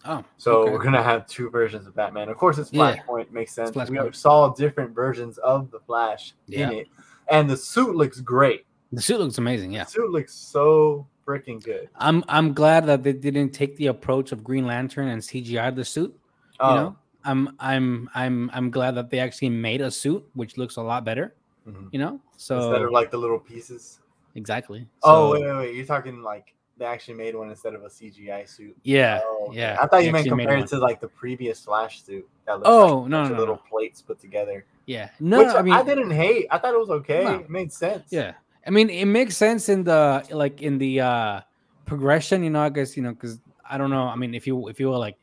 Oh, 0.08 0.24
So 0.38 0.62
okay. 0.62 0.70
we're 0.72 0.78
to 0.92 1.02
have 1.02 1.26
two 1.26 1.50
versions 1.50 1.86
of 1.86 1.94
Batman. 1.94 2.28
Of 2.28 2.36
course, 2.36 2.58
it's 2.58 2.72
Yeah. 2.72 2.96
Flashpoint 2.96 3.30
makes 3.32 3.52
sense. 3.52 3.74
We 3.74 3.98
saw 4.12 4.52
different 4.54 4.94
versions 4.94 5.38
of 5.38 5.70
the 5.70 5.80
Flash 5.80 6.34
Yeah. 6.46 6.70
in 6.70 6.72
it, 6.78 6.88
and 7.28 7.48
the 7.50 7.56
suit 7.56 7.94
looks 7.96 8.20
great. 8.20 8.66
the 8.92 9.02
suit 9.02 9.18
looks 9.18 9.36
amazing. 9.38 9.72
Yeah, 9.72 9.84
The 9.84 9.90
suit 9.90 10.10
looks 10.10 10.32
so 10.32 11.06
freaking 11.26 11.62
good. 11.62 11.88
I'm 11.96 12.22
I'm 12.28 12.54
glad 12.54 12.86
that 12.86 13.02
they 13.02 13.12
didn't 13.12 13.50
take 13.50 13.76
the 13.76 13.86
approach 13.88 14.30
of 14.30 14.44
Green 14.44 14.64
Lantern 14.66 15.08
and 15.08 15.20
CGI 15.20 15.74
the 15.74 15.84
suit. 15.84 16.12
You 16.14 16.56
Oh, 16.60 16.74
know, 16.76 16.96
I'm 17.24 17.56
I'm 17.58 18.08
I'm 18.14 18.48
I'm 18.54 18.70
glad 18.70 18.94
that 18.94 19.10
they 19.10 19.18
actually 19.18 19.50
made 19.50 19.80
a 19.80 19.90
suit 19.90 20.24
which 20.34 20.56
looks 20.56 20.76
a 20.76 20.82
lot 20.82 21.04
better. 21.04 21.34
mhm. 21.68 21.88
You 21.92 21.98
know, 21.98 22.20
so 22.36 22.58
instead 22.58 22.82
of 22.82 22.92
like 22.92 23.10
the 23.10 23.18
little 23.18 23.40
pieces. 23.40 24.00
exactly. 24.36 24.86
oh, 25.02 25.32
wait, 25.32 25.42
wait, 25.42 25.56
wait. 25.56 25.74
You're 25.74 25.84
talking 25.84 26.22
like 26.22 26.54
they 26.78 26.84
actually 26.84 27.14
made 27.14 27.34
one 27.34 27.48
instead 27.50 27.74
of 27.74 27.82
a 27.82 27.88
CGI 27.88 28.48
suit. 28.48 28.76
yeah, 28.82 29.20
Oh, 29.24 29.50
yeah. 29.52 29.76
I 29.80 29.86
thought 29.86 30.04
you 30.04 30.12
meant 30.12 30.28
compared 30.28 30.66
to 30.68 30.78
like 30.78 31.00
the 31.00 31.08
previous 31.08 31.64
Flash 31.64 32.02
suit. 32.02 32.28
That 32.46 32.54
looks 32.58 32.68
Oh, 32.68 32.98
like 33.00 33.08
no, 33.10 33.22
no, 33.24 33.28
no, 33.30 33.38
little 33.38 33.56
plates 33.56 34.02
put 34.02 34.20
together. 34.20 34.64
Yeah, 34.86 35.08
no, 35.18 35.38
Which 35.38 35.48
I 35.48 35.62
mean, 35.62 35.74
I 35.74 35.82
didn't 35.82 36.10
hate. 36.10 36.46
I 36.50 36.58
thought 36.58 36.74
it 36.74 36.78
was 36.78 36.90
okay. 36.90 37.24
No. 37.24 37.34
It 37.36 37.50
made 37.50 37.72
sense. 37.72 38.04
Yeah. 38.10 38.34
I 38.66 38.70
mean, 38.70 38.90
it 38.90 39.06
makes 39.06 39.36
sense 39.36 39.68
in 39.68 39.84
the 39.84 40.26
like 40.30 40.60
in 40.62 40.78
the 40.78 41.00
uh 41.00 41.40
progression, 41.86 42.42
you 42.44 42.50
know, 42.50 42.60
I 42.62 42.68
guess, 42.68 42.96
you 42.96 43.02
know, 43.02 43.12
because 43.12 43.40
I 43.68 43.78
don't 43.78 43.90
know. 43.90 44.06
I 44.08 44.16
mean, 44.16 44.34
if 44.34 44.46
you 44.46 44.68
if 44.68 44.78
you 44.78 44.90
were 44.90 44.98
like, 44.98 45.16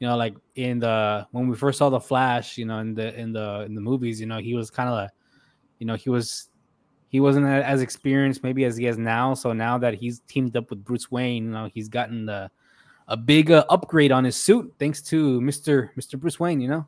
you 0.00 0.06
know, 0.06 0.16
like 0.16 0.34
in 0.54 0.78
the 0.80 1.26
when 1.30 1.46
we 1.48 1.56
first 1.56 1.78
saw 1.78 1.88
the 1.88 2.00
Flash, 2.00 2.58
you 2.58 2.64
know, 2.66 2.78
in 2.78 2.94
the 2.94 3.14
in 3.18 3.32
the 3.32 3.62
in 3.66 3.74
the 3.74 3.80
movies, 3.80 4.20
you 4.20 4.26
know, 4.26 4.38
he 4.38 4.54
was 4.54 4.70
kind 4.70 4.88
of 4.88 4.96
a, 4.96 5.10
you 5.78 5.86
know, 5.86 5.94
he 5.94 6.10
was 6.10 6.48
he 7.16 7.20
wasn't 7.20 7.46
as 7.46 7.80
experienced 7.80 8.42
maybe 8.42 8.66
as 8.66 8.76
he 8.76 8.84
is 8.86 8.98
now. 8.98 9.32
So 9.32 9.54
now 9.54 9.78
that 9.78 9.94
he's 9.94 10.20
teamed 10.28 10.54
up 10.54 10.68
with 10.68 10.84
Bruce 10.84 11.10
Wayne, 11.10 11.44
you 11.46 11.50
know, 11.50 11.70
he's 11.72 11.88
gotten 11.88 12.26
the 12.26 12.50
a 13.08 13.16
big 13.16 13.50
uh, 13.50 13.64
upgrade 13.70 14.12
on 14.12 14.22
his 14.22 14.36
suit 14.36 14.70
thanks 14.78 15.00
to 15.04 15.40
Mister 15.40 15.92
Mister 15.96 16.18
Bruce 16.18 16.38
Wayne. 16.38 16.60
You 16.60 16.68
know, 16.68 16.86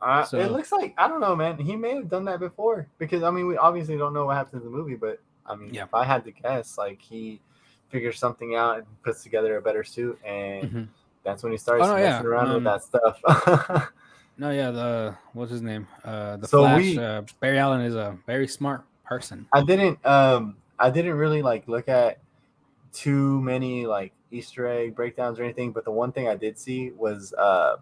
Uh, 0.00 0.22
So- 0.22 0.38
It 0.38 0.52
looks 0.52 0.70
like 0.70 0.94
I 0.96 1.08
don't 1.08 1.20
know, 1.20 1.34
man. 1.34 1.58
He 1.58 1.74
may 1.74 1.96
have 1.96 2.08
done 2.08 2.24
that 2.26 2.38
before 2.38 2.86
because 2.98 3.24
I 3.24 3.30
mean, 3.32 3.48
we 3.48 3.56
obviously 3.56 3.96
don't 3.98 4.14
know 4.14 4.26
what 4.26 4.36
happens 4.36 4.62
in 4.64 4.70
the 4.70 4.76
movie, 4.78 4.94
but 4.94 5.18
I 5.44 5.56
mean, 5.56 5.74
Yeah. 5.74 5.82
if 5.82 5.94
I 5.94 6.04
had 6.04 6.22
to 6.26 6.30
guess, 6.30 6.78
like 6.78 7.02
he 7.02 7.40
figures 7.88 8.20
something 8.20 8.54
out 8.54 8.76
and 8.78 8.86
puts 9.02 9.24
together 9.24 9.56
a 9.56 9.60
better 9.62 9.82
suit, 9.82 10.16
and 10.24 10.70
Mhm. 10.70 10.88
that's 11.24 11.42
when 11.42 11.50
he 11.50 11.58
starts 11.58 11.82
Oh, 11.84 11.88
no, 11.88 11.94
messing 11.94 12.22
yeah, 12.24 12.30
around 12.30 12.46
um, 12.50 12.54
with 12.54 12.64
that 12.70 12.84
stuff. 12.84 13.20
no, 14.38 14.50
yeah, 14.52 14.70
the 14.70 15.16
what's 15.32 15.50
his 15.50 15.60
name? 15.62 15.88
Uh, 16.04 16.36
the 16.36 16.46
So 16.46 16.60
Flash. 16.62 16.82
we- 16.82 16.98
uh, 16.98 17.22
Barry 17.40 17.58
Allen 17.58 17.80
is 17.80 17.96
a 17.96 18.16
very 18.26 18.46
smart 18.46 18.84
person. 19.10 19.46
I 19.52 19.62
didn't 19.62 20.04
um 20.06 20.56
I 20.78 20.90
didn't 20.90 21.14
really 21.14 21.42
like 21.42 21.68
look 21.68 21.88
at 21.88 22.20
too 22.92 23.40
many 23.42 23.86
like 23.86 24.12
Easter 24.30 24.66
egg 24.68 24.94
breakdowns 24.94 25.38
or 25.40 25.44
anything, 25.44 25.72
but 25.72 25.84
the 25.84 25.90
one 25.92 26.12
thing 26.12 26.28
I 26.28 26.36
did 26.36 26.58
see 26.58 26.90
was 26.92 27.32
uh 27.34 27.76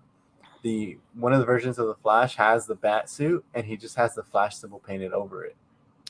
the 0.62 0.98
one 1.14 1.32
of 1.32 1.40
the 1.40 1.46
versions 1.46 1.78
of 1.78 1.86
the 1.88 1.94
Flash 1.96 2.36
has 2.36 2.66
the 2.66 2.74
bat 2.74 3.10
suit 3.10 3.44
and 3.54 3.66
he 3.66 3.76
just 3.76 3.96
has 3.96 4.14
the 4.14 4.22
Flash 4.24 4.56
symbol 4.56 4.80
painted 4.80 5.12
over 5.12 5.44
it. 5.44 5.56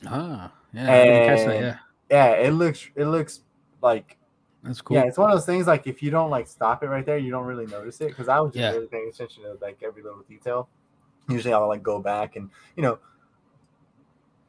Ah, 0.05 0.51
yeah, 0.73 0.91
I 0.91 1.05
that, 1.05 1.59
yeah, 1.59 1.77
Yeah, 2.09 2.31
it 2.35 2.51
looks 2.51 2.89
it 2.95 3.05
looks 3.05 3.41
like 3.81 4.17
that's 4.63 4.81
cool. 4.81 4.97
yeah, 4.97 5.03
it's 5.05 5.17
one 5.17 5.29
of 5.31 5.37
those 5.37 5.45
things 5.45 5.67
like 5.67 5.87
if 5.87 6.01
you 6.01 6.11
don't 6.11 6.29
like 6.29 6.47
stop 6.47 6.83
it 6.83 6.87
right 6.87 7.05
there, 7.05 7.17
you 7.17 7.31
don't 7.31 7.45
really 7.45 7.67
notice 7.67 8.01
it. 8.01 8.09
Because 8.09 8.27
I 8.27 8.39
was 8.39 8.53
just 8.53 8.63
Yeah. 8.63 8.71
really 8.71 8.87
paying 8.87 9.09
attention 9.09 9.43
to 9.43 9.57
like 9.61 9.81
every 9.83 10.01
little 10.03 10.23
detail. 10.23 10.69
Usually 11.29 11.53
I'll 11.53 11.67
like 11.67 11.83
go 11.83 11.99
back 11.99 12.35
and 12.35 12.49
you 12.75 12.83
know 12.83 12.99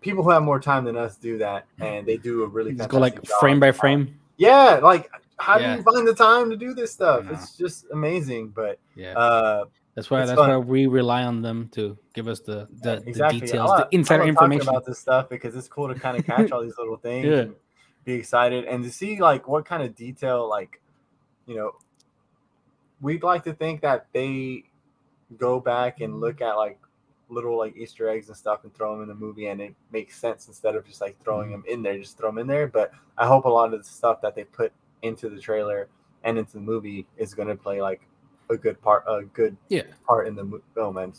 people 0.00 0.22
who 0.24 0.30
have 0.30 0.42
more 0.42 0.60
time 0.60 0.84
than 0.84 0.96
us 0.96 1.16
do 1.16 1.38
that 1.38 1.66
and 1.78 2.06
they 2.06 2.16
do 2.16 2.42
a 2.42 2.46
really 2.46 2.72
Just 2.74 2.88
go 2.88 2.98
like 2.98 3.14
job. 3.22 3.38
frame 3.40 3.60
by 3.60 3.72
frame. 3.72 4.18
Yeah, 4.36 4.80
like 4.82 5.10
how 5.38 5.58
Yeah. 5.58 5.72
do 5.72 5.78
you 5.78 5.82
find 5.82 6.06
the 6.08 6.14
time 6.14 6.50
to 6.50 6.56
do 6.56 6.74
this 6.74 6.92
stuff? 6.92 7.26
It's 7.30 7.56
just 7.56 7.86
amazing. 7.92 8.48
But 8.48 8.78
Yeah, 8.96 9.12
uh 9.18 9.64
that's 9.94 10.10
why 10.10 10.24
that's 10.24 10.38
fun. 10.38 10.48
why 10.48 10.56
we 10.56 10.86
rely 10.86 11.24
on 11.24 11.42
them 11.42 11.68
to 11.72 11.98
give 12.14 12.28
us 12.28 12.40
the 12.40 12.68
the, 12.82 13.02
exactly 13.06 13.40
the 13.40 13.46
details, 13.46 13.68
love- 13.70 13.88
the 13.90 13.96
insider 13.96 14.24
information. 14.24 14.68
about 14.68 14.86
this 14.86 14.98
stuff 14.98 15.28
because 15.28 15.54
it's 15.56 15.68
cool 15.68 15.88
to 15.92 15.94
kind 15.98 16.16
of 16.18 16.24
catch 16.32 16.50
all 16.52 16.62
these 16.62 16.78
little 16.78 16.96
things 16.96 17.26
Yeah. 17.26 17.32
and 17.40 17.54
be 18.04 18.14
excited 18.14 18.64
and 18.64 18.82
to 18.84 18.90
see 18.90 19.20
like 19.20 19.46
what 19.48 19.64
kind 19.66 19.82
of 19.82 19.94
detail 19.94 20.48
like 20.48 20.80
you 21.46 21.54
know 21.56 21.72
we'd 23.02 23.22
like 23.22 23.44
to 23.44 23.52
think 23.52 23.82
that 23.82 24.06
they 24.12 24.64
go 25.36 25.60
back 25.60 26.00
and 26.00 26.20
look 26.20 26.40
at 26.40 26.54
like 26.54 26.78
little 27.30 27.56
like 27.56 27.76
easter 27.76 28.08
eggs 28.08 28.28
and 28.28 28.36
stuff 28.36 28.64
and 28.64 28.74
throw 28.74 28.92
them 28.92 29.02
in 29.02 29.08
the 29.08 29.14
movie 29.14 29.46
and 29.46 29.60
it 29.60 29.74
makes 29.92 30.20
sense 30.20 30.48
instead 30.48 30.74
of 30.74 30.84
just 30.84 31.00
like 31.00 31.16
throwing 31.22 31.50
mm-hmm. 31.50 31.62
them 31.62 31.64
in 31.68 31.82
there 31.82 31.98
just 31.98 32.18
throw 32.18 32.28
them 32.28 32.38
in 32.38 32.46
there 32.46 32.66
but 32.66 32.90
i 33.18 33.26
hope 33.26 33.44
a 33.44 33.48
lot 33.48 33.72
of 33.72 33.82
the 33.82 33.88
stuff 33.88 34.20
that 34.20 34.34
they 34.34 34.44
put 34.44 34.72
into 35.02 35.28
the 35.28 35.40
trailer 35.40 35.88
and 36.24 36.38
into 36.38 36.54
the 36.54 36.60
movie 36.60 37.06
is 37.16 37.34
going 37.34 37.48
to 37.48 37.56
play 37.56 37.80
like 37.80 38.02
a 38.50 38.56
good 38.56 38.80
part 38.82 39.04
a 39.06 39.22
good 39.22 39.56
Yeah, 39.68 39.82
part 40.06 40.26
in 40.26 40.34
the 40.34 40.60
film. 40.74 40.96
Oh, 40.96 41.00
and 41.00 41.18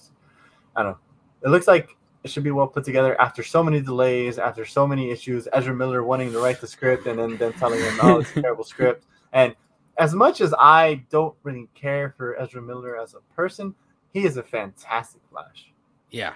I 0.76 0.84
don't 0.84 0.92
know. 0.92 0.98
It 1.44 1.50
looks 1.50 1.68
like 1.68 1.96
it 2.24 2.30
should 2.30 2.44
be 2.44 2.52
well 2.52 2.68
put 2.68 2.84
together 2.84 3.20
after 3.20 3.42
so 3.42 3.64
many 3.64 3.82
delays, 3.82 4.38
after 4.38 4.66
so 4.66 4.88
many 4.88 5.10
issues. 5.10 5.48
Ezra 5.54 5.74
Miller 5.74 6.04
wanting 6.04 6.32
to 6.34 6.40
write 6.40 6.62
the 6.62 6.68
script 6.68 7.08
and 7.08 7.18
then 7.18 7.38
then 7.38 7.54
telling 7.54 7.80
him, 7.80 7.98
"Oh, 8.02 8.20
it's 8.20 8.36
a 8.36 8.42
terrible 8.42 8.64
script." 8.64 9.06
And 9.34 9.56
as 9.98 10.14
much 10.14 10.42
as 10.42 10.54
I 10.60 11.04
don't 11.10 11.36
really 11.44 11.68
care 11.74 12.14
for 12.18 12.40
Ezra 12.40 12.62
Miller 12.62 13.00
as 13.00 13.16
a 13.16 13.36
person, 13.36 13.74
he 14.14 14.26
is 14.26 14.38
a 14.38 14.44
fantastic 14.44 15.22
Flash. 15.32 15.72
Yeah, 16.12 16.34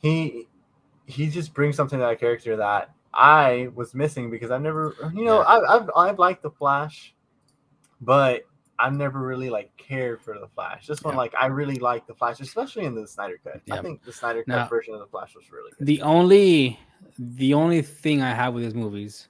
He 0.00 0.46
he 1.06 1.28
just 1.28 1.54
brings 1.54 1.76
something 1.76 1.98
to 1.98 2.04
that 2.04 2.18
character 2.20 2.56
that 2.56 2.90
I 3.14 3.68
was 3.74 3.94
missing 3.94 4.30
because 4.30 4.50
I've 4.50 4.60
never, 4.62 4.94
you 5.14 5.24
know, 5.24 5.38
Yeah. 5.40 5.46
I've, 5.48 5.62
I've 5.82 5.90
I've 5.96 6.18
liked 6.18 6.42
the 6.42 6.50
Flash, 6.50 7.14
but 8.00 8.42
I've 8.78 8.92
never 8.92 9.20
really 9.20 9.48
like 9.48 9.74
cared 9.78 10.20
for 10.20 10.38
the 10.38 10.48
Flash. 10.48 10.86
This 10.86 11.02
one, 11.02 11.14
Yeah. 11.14 11.18
like, 11.18 11.34
I 11.40 11.46
really 11.46 11.76
like 11.76 12.06
the 12.06 12.14
Flash, 12.14 12.40
especially 12.40 12.84
in 12.84 12.94
the 12.94 13.06
Snyder 13.06 13.38
Cut. 13.42 13.62
I 13.70 13.80
think 13.80 14.02
the 14.04 14.12
Snyder 14.12 14.40
Cut 14.44 14.48
Now- 14.56 14.68
version 14.68 14.92
of 14.94 15.00
the 15.00 15.06
Flash 15.06 15.34
was 15.34 15.50
really 15.50 15.70
good. 15.78 15.86
the 15.86 16.02
only 16.02 16.78
the 17.18 17.54
only 17.54 17.80
thing 17.82 18.20
I 18.20 18.34
have 18.34 18.52
with 18.52 18.64
his 18.64 18.74
movies, 18.74 19.28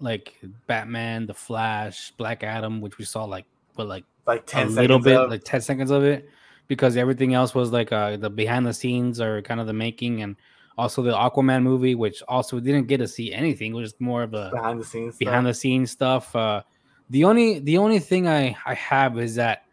like 0.00 0.38
Batman, 0.66 1.26
The 1.26 1.34
Flash, 1.34 2.12
Black 2.12 2.42
Adam, 2.44 2.80
which 2.80 2.96
we 2.96 3.04
saw 3.04 3.24
like 3.24 3.44
what 3.74 3.88
like 3.88 4.04
like 4.26 4.42
a 4.42 4.44
ten 4.44 4.74
little 4.74 4.98
bit, 4.98 5.16
of- 5.16 5.30
like 5.30 5.42
ten 5.44 5.60
seconds 5.60 5.90
of 5.90 6.04
it, 6.04 6.28
because 6.68 6.96
everything 6.96 7.34
else 7.34 7.54
was 7.54 7.72
like 7.72 7.92
uh 7.92 8.16
the 8.16 8.30
behind 8.30 8.66
the 8.66 8.74
scenes 8.74 9.20
or 9.20 9.42
kind 9.42 9.60
of 9.60 9.66
the 9.66 9.72
making, 9.72 10.22
and 10.22 10.36
also 10.78 11.02
the 11.02 11.12
Aquaman 11.12 11.62
movie, 11.62 11.94
which 11.94 12.22
also 12.28 12.60
didn't 12.60 12.86
get 12.86 12.98
to 12.98 13.08
see 13.08 13.32
anything. 13.32 13.72
It 13.72 13.76
was 13.76 13.90
just 13.92 14.00
more 14.00 14.22
of 14.22 14.34
a 14.34 14.50
behind 14.52 14.80
the 14.80 14.84
scenes. 14.84 15.16
behind 15.16 15.46
the 15.46 15.54
scenes 15.54 15.90
stuff. 15.90 16.34
Uh, 16.34 16.62
the 17.10 17.24
only 17.24 17.60
the 17.60 17.78
only 17.78 17.98
thing 17.98 18.28
I 18.28 18.56
I 18.66 18.74
have 18.74 19.18
is 19.18 19.36
that 19.36 19.64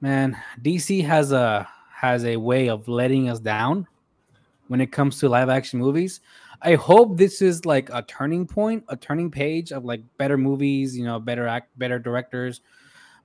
man, 0.00 0.36
DC 0.62 1.04
has 1.04 1.32
a 1.32 1.68
has 1.94 2.24
a 2.24 2.36
way 2.36 2.68
of 2.68 2.86
letting 2.88 3.28
us 3.28 3.40
down 3.40 3.86
when 4.68 4.80
it 4.80 4.92
comes 4.92 5.18
to 5.20 5.28
live 5.28 5.48
action 5.48 5.80
movies. 5.80 6.20
I 6.62 6.74
hope 6.74 7.16
this 7.16 7.40
is 7.40 7.64
like 7.64 7.88
a 7.92 8.02
turning 8.02 8.46
point, 8.46 8.84
a 8.88 8.96
turning 8.96 9.30
page 9.30 9.72
of 9.72 9.84
like 9.84 10.02
better 10.16 10.36
movies, 10.36 10.96
you 10.96 11.04
know, 11.04 11.18
better 11.20 11.46
act, 11.46 11.76
better 11.78 11.98
directors. 11.98 12.60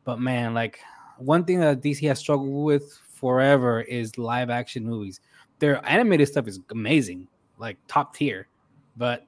But 0.06 0.20
man, 0.20 0.54
like 0.54 0.80
one 1.18 1.44
thing 1.46 1.60
that 1.60 1.82
DC 1.82 2.08
has 2.08 2.20
struggled 2.20 2.64
with 2.66 3.00
forever 3.14 3.82
is 3.82 4.18
live 4.18 4.50
action 4.50 4.86
movies. 4.86 5.20
Their 5.60 5.84
animated 5.90 6.28
stuff 6.28 6.48
is 6.48 6.60
amazing, 6.72 7.28
like 7.58 7.78
top 7.88 8.16
tier, 8.16 8.48
but 8.98 9.26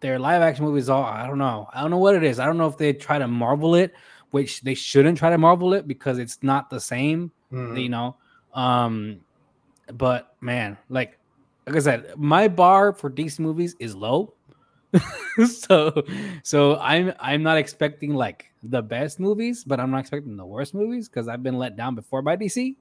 their 0.00 0.18
live 0.18 0.42
action 0.42 0.64
movies 0.64 0.88
all 0.88 1.04
I 1.04 1.26
don't 1.26 1.38
know. 1.38 1.68
I 1.72 1.80
don't 1.82 1.90
know 1.90 1.98
what 1.98 2.14
it 2.14 2.24
is. 2.24 2.38
I 2.40 2.46
don't 2.46 2.56
know 2.58 2.66
if 2.66 2.76
they 2.78 2.92
try 2.92 3.18
to 3.18 3.28
marvel 3.28 3.74
it, 3.74 3.92
which 4.30 4.62
they 4.62 4.74
shouldn't 4.74 5.18
try 5.18 5.30
to 5.30 5.38
marvel 5.38 5.74
it 5.74 5.86
because 5.86 6.18
it's 6.18 6.42
not 6.42 6.70
the 6.70 6.80
same 6.80 7.30
Mhm. 7.52 7.82
you 7.82 7.88
know 7.88 8.16
um 8.54 9.20
but 9.94 10.34
man 10.40 10.76
like 10.88 11.18
like 11.66 11.76
i 11.76 11.78
said 11.80 12.14
my 12.16 12.46
bar 12.48 12.92
for 12.92 13.10
dc 13.10 13.38
movies 13.40 13.74
is 13.80 13.94
low 13.94 14.32
so 15.46 16.02
so 16.42 16.76
i'm 16.78 17.12
i'm 17.20 17.42
not 17.42 17.56
expecting 17.58 18.14
like 18.14 18.49
the 18.62 18.82
best 18.82 19.18
movies 19.20 19.64
but 19.64 19.80
i'm 19.80 19.90
not 19.90 20.00
expecting 20.00 20.36
the 20.36 20.44
worst 20.44 20.74
movies 20.74 21.08
because 21.08 21.28
i've 21.28 21.42
been 21.42 21.58
let 21.58 21.76
down 21.76 21.94
before 21.94 22.20
by 22.22 22.36
dc 22.36 22.74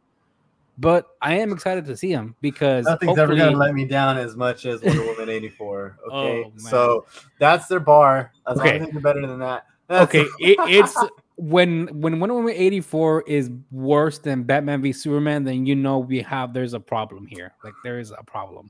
but 0.78 1.06
i 1.22 1.34
am 1.36 1.52
excited 1.52 1.86
to 1.86 1.96
see 1.96 2.14
them 2.14 2.36
because 2.42 2.86
Nothing's 2.86 3.18
ever 3.18 3.36
gonna 3.36 3.56
let 3.58 3.74
me 3.74 3.86
down 3.86 4.18
as 4.18 4.36
much 4.36 4.66
as 4.66 4.82
Wonder 4.82 5.04
Woman 5.06 5.30
eighty 5.36 5.50
four. 5.50 5.98
Oh, 6.12 6.18
okay, 6.28 6.44
Oh, 6.46 6.52
so 6.58 7.06
that's 7.38 7.68
their 7.68 7.80
bar. 7.80 8.32
As 8.48 8.58
long 8.58 8.68
Okay. 8.68 8.80
as 8.80 8.86
they 8.88 8.92
do 8.92 9.00
better 9.00 9.26
than 9.28 9.40
that. 9.40 9.66
that's- 9.88 10.08
okay 10.10 10.26
it, 10.40 10.58
it's 10.70 10.98
when 11.36 11.88
when 12.02 12.20
Wonder 12.20 12.36
Woman 12.36 12.54
84 12.56 13.24
is 13.28 13.50
worse 13.72 14.20
than 14.20 14.44
Batman 14.44 14.82
v 14.82 14.92
Superman, 14.92 15.46
then 15.46 15.66
you 15.66 15.74
know 15.76 15.98
we 16.00 16.22
have 16.22 16.54
there's 16.54 16.74
a 16.74 16.80
problem 16.82 17.26
here. 17.26 17.54
Like 17.64 17.74
there 17.84 17.98
is 18.00 18.12
a 18.12 18.22
problem. 18.26 18.70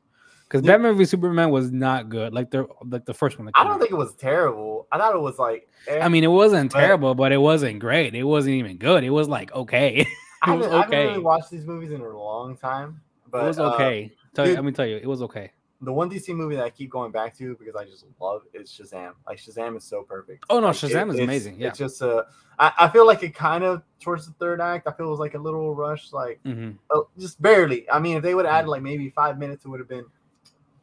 Because 0.49 0.65
Yeah. 0.65 0.73
Batman 0.73 0.97
v 0.97 1.05
Superman 1.05 1.51
was 1.51 1.71
not 1.71 2.09
good. 2.09 2.33
Like 2.33 2.49
the 2.49 2.67
like 2.89 3.05
the 3.05 3.13
first 3.13 3.37
one. 3.37 3.45
that 3.45 3.51
I 3.55 3.63
don't 3.63 3.73
out. 3.73 3.79
think 3.79 3.91
it 3.91 3.95
was 3.95 4.15
terrible. 4.15 4.87
I 4.91 4.97
thought 4.97 5.13
it 5.15 5.21
was 5.21 5.37
like. 5.37 5.69
eh, 5.87 5.99
I 6.01 6.09
mean, 6.09 6.23
it 6.23 6.27
wasn't 6.27 6.73
but- 6.73 6.79
terrible, 6.79 7.13
but 7.15 7.31
it 7.31 7.37
wasn't 7.37 7.79
great. 7.79 8.15
It 8.15 8.23
wasn't 8.23 8.55
even 8.55 8.77
good. 8.77 9.03
It 9.03 9.11
was 9.11 9.27
like 9.29 9.51
okay. 9.53 10.05
I 10.41 10.53
it 10.53 10.57
was 10.57 10.65
haven't, 10.67 10.79
I 10.79 10.81
haven't 10.83 11.07
really 11.11 11.19
watched 11.23 11.51
these 11.51 11.65
movies 11.65 11.91
in 11.91 12.01
a 12.01 12.07
long 12.17 12.57
time. 12.57 12.99
But 13.29 13.43
it 13.43 13.47
was 13.47 13.59
uh, 13.59 13.73
okay. 13.75 14.11
tell 14.33 14.47
you, 14.47 14.55
let 14.55 14.63
me 14.63 14.71
tell 14.71 14.85
you, 14.87 14.97
it 14.97 15.05
was 15.05 15.21
okay. 15.21 15.51
the 15.81 15.93
one 15.93 16.09
DC 16.09 16.33
movie 16.35 16.55
that 16.55 16.63
I 16.65 16.69
keep 16.71 16.89
going 16.89 17.11
back 17.11 17.37
to 17.37 17.55
because 17.59 17.75
I 17.75 17.83
just 17.85 18.05
love 18.19 18.41
is 18.53 18.71
Shazam. 18.71 19.11
Like 19.27 19.37
Shazam 19.37 19.77
is 19.77 19.83
so 19.83 20.01
perfect. 20.01 20.45
Oh, 20.49 20.59
no, 20.59 20.67
Like, 20.67 20.75
Shazam 20.77 21.09
is 21.09 21.15
it's- 21.15 21.19
amazing, 21.23 21.59
yeah. 21.59 21.67
it's 21.67 21.77
just 21.77 22.01
uh, 22.01 22.23
I, 22.57 22.71
I 22.79 22.89
feel 22.89 23.05
like 23.05 23.21
it 23.21 23.35
kind 23.35 23.63
of 23.63 23.83
towards 23.99 24.25
the 24.25 24.33
third 24.33 24.61
act. 24.61 24.87
I 24.87 24.93
feel 24.93 25.07
it 25.07 25.11
was 25.11 25.19
like 25.19 25.35
a 25.35 25.37
little 25.39 25.75
rush, 25.75 26.11
like 26.11 26.39
hmm 26.43 26.71
uh, 26.89 27.01
just 27.19 27.39
barely. 27.41 27.87
I 27.91 27.99
mean, 27.99 28.17
if 28.17 28.23
they 28.23 28.33
would 28.33 28.45
have 28.45 28.55
added 28.55 28.69
like 28.69 28.81
maybe 28.81 29.09
five 29.11 29.37
minutes, 29.37 29.65
it 29.65 29.67
would 29.67 29.79
have 29.81 29.89
been 29.89 30.05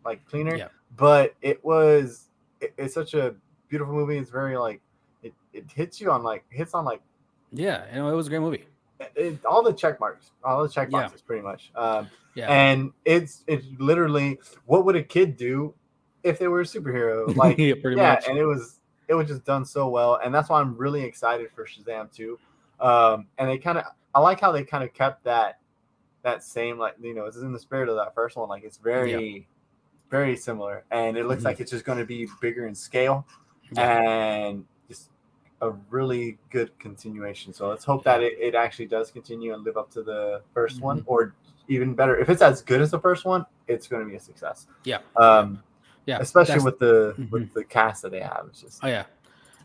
like 0.07 0.27
cleaner. 0.29 0.57
Yeah. 0.57 0.69
But 0.97 1.35
it 1.43 1.63
was 1.65 2.29
it, 2.61 2.73
it's 2.79 2.95
such 2.95 3.15
a 3.15 3.35
beautiful 3.69 3.95
movie. 3.95 4.17
It's 4.17 4.31
very 4.31 4.57
like 4.57 4.81
it, 5.23 5.35
it 5.53 5.65
hits 5.75 6.01
you 6.01 6.11
on 6.11 6.23
like 6.23 6.45
hits 6.49 6.73
on 6.75 6.85
like 6.85 7.03
Yeah, 7.53 7.85
you 7.93 7.99
know, 7.99 8.09
it 8.11 8.15
was 8.15 8.27
a 8.27 8.31
great 8.31 8.41
movie. 8.41 8.65
it, 9.15 9.45
all 9.45 9.63
the 9.63 9.73
check 9.73 10.01
marks, 10.01 10.31
all 10.43 10.63
the 10.63 10.69
check 10.69 10.89
Yeah. 10.91 11.09
pretty 11.27 11.43
much. 11.43 11.71
Um, 11.75 12.09
Yeah. 12.35 12.51
and 12.51 12.93
it's 13.05 13.45
it's 13.47 13.67
literally 13.79 14.39
what 14.65 14.85
would 14.85 14.97
a 14.97 15.03
kid 15.03 15.37
do 15.37 15.75
if 16.23 16.39
they 16.39 16.49
were 16.49 16.61
a 16.61 16.65
superhero? 16.65 17.35
Like 17.37 17.59
yeah, 17.59 17.75
pretty 17.83 17.97
yeah, 17.97 18.15
much. 18.15 18.29
and 18.29 18.39
it 18.39 18.45
was 18.47 18.81
it 19.09 19.15
was 19.15 19.29
just 19.29 19.45
done 19.45 19.65
so 19.65 19.89
well, 19.89 20.19
and 20.25 20.35
that's 20.35 20.49
why 20.49 20.61
I'm 20.61 20.77
really 20.77 21.03
excited 21.03 21.51
for 21.53 21.65
Shazam 21.67 22.13
too. 22.13 22.39
Um, 22.81 23.27
and 23.39 23.49
they 23.49 23.59
kind 23.59 23.79
of 23.79 23.85
I 24.15 24.21
like 24.21 24.41
how 24.41 24.53
they 24.53 24.65
kind 24.65 24.83
of 24.85 24.93
kept 24.95 25.25
that 25.25 25.59
that 26.23 26.43
same 26.43 26.79
like 26.79 26.95
you 27.01 27.15
know 27.15 27.27
it's 27.27 27.37
in 27.37 27.53
the 27.53 27.59
spirit 27.59 27.89
of 27.89 27.97
that 27.97 28.15
first 28.15 28.37
one. 28.37 28.49
Like 28.49 28.65
it's 28.65 28.79
very 28.79 29.47
very 30.11 30.37
similar, 30.37 30.85
and 30.91 31.17
it 31.17 31.27
looks 31.27 31.43
Mhm. 31.43 31.47
like 31.47 31.61
it's 31.61 31.71
just 31.71 31.85
going 31.85 31.99
to 31.99 32.05
be 32.05 32.29
bigger 32.41 32.67
in 32.67 32.75
scale 32.75 33.27
and 33.77 34.65
just 34.89 35.11
a 35.61 35.71
really 35.91 36.39
good 36.51 36.77
continuation. 36.79 37.53
So 37.53 37.69
let's 37.69 37.85
hope 37.85 38.05
that 38.05 38.23
it, 38.23 38.35
it 38.39 38.55
actually 38.55 38.87
does 38.87 39.11
continue 39.11 39.55
and 39.55 39.65
live 39.65 39.77
up 39.77 39.91
to 39.93 40.03
the 40.03 40.43
1st 40.55 40.81
one, 40.81 40.99
Mm-hmm. 41.01 41.09
or 41.11 41.35
even 41.69 41.95
better. 41.95 42.17
If 42.17 42.29
it's 42.29 42.43
as 42.43 42.63
good 42.63 42.81
as 42.81 42.91
the 42.93 43.01
first 43.01 43.25
one, 43.25 43.45
it's 43.67 43.89
going 43.89 44.05
to 44.05 44.09
be 44.09 44.17
a 44.17 44.21
success. 44.21 44.67
Yeah. 44.85 44.99
Um, 45.17 45.63
yeah, 46.05 46.19
especially 46.21 46.61
with 46.63 46.79
the 46.79 47.15
Mhm. 47.19 47.31
with 47.33 47.53
the 47.55 47.65
cast 47.65 48.03
that 48.03 48.13
they 48.13 48.21
have. 48.21 48.47
It's 48.49 48.61
just 48.61 48.85
Oh 48.85 48.87
yeah, 48.87 49.07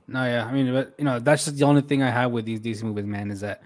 no, 0.08 0.26
yeah. 0.26 0.46
I 0.48 0.52
mean, 0.52 0.74
but 0.74 0.96
you 0.98 1.06
know, 1.06 1.20
that's 1.20 1.46
just 1.46 1.58
the 1.58 1.66
only 1.66 1.82
thing 1.84 2.02
I 2.02 2.10
have 2.10 2.32
with 2.32 2.46
these 2.46 2.60
DC 2.60 2.82
movies, 2.84 3.06
man, 3.06 3.30
is 3.30 3.42
that 3.42 3.62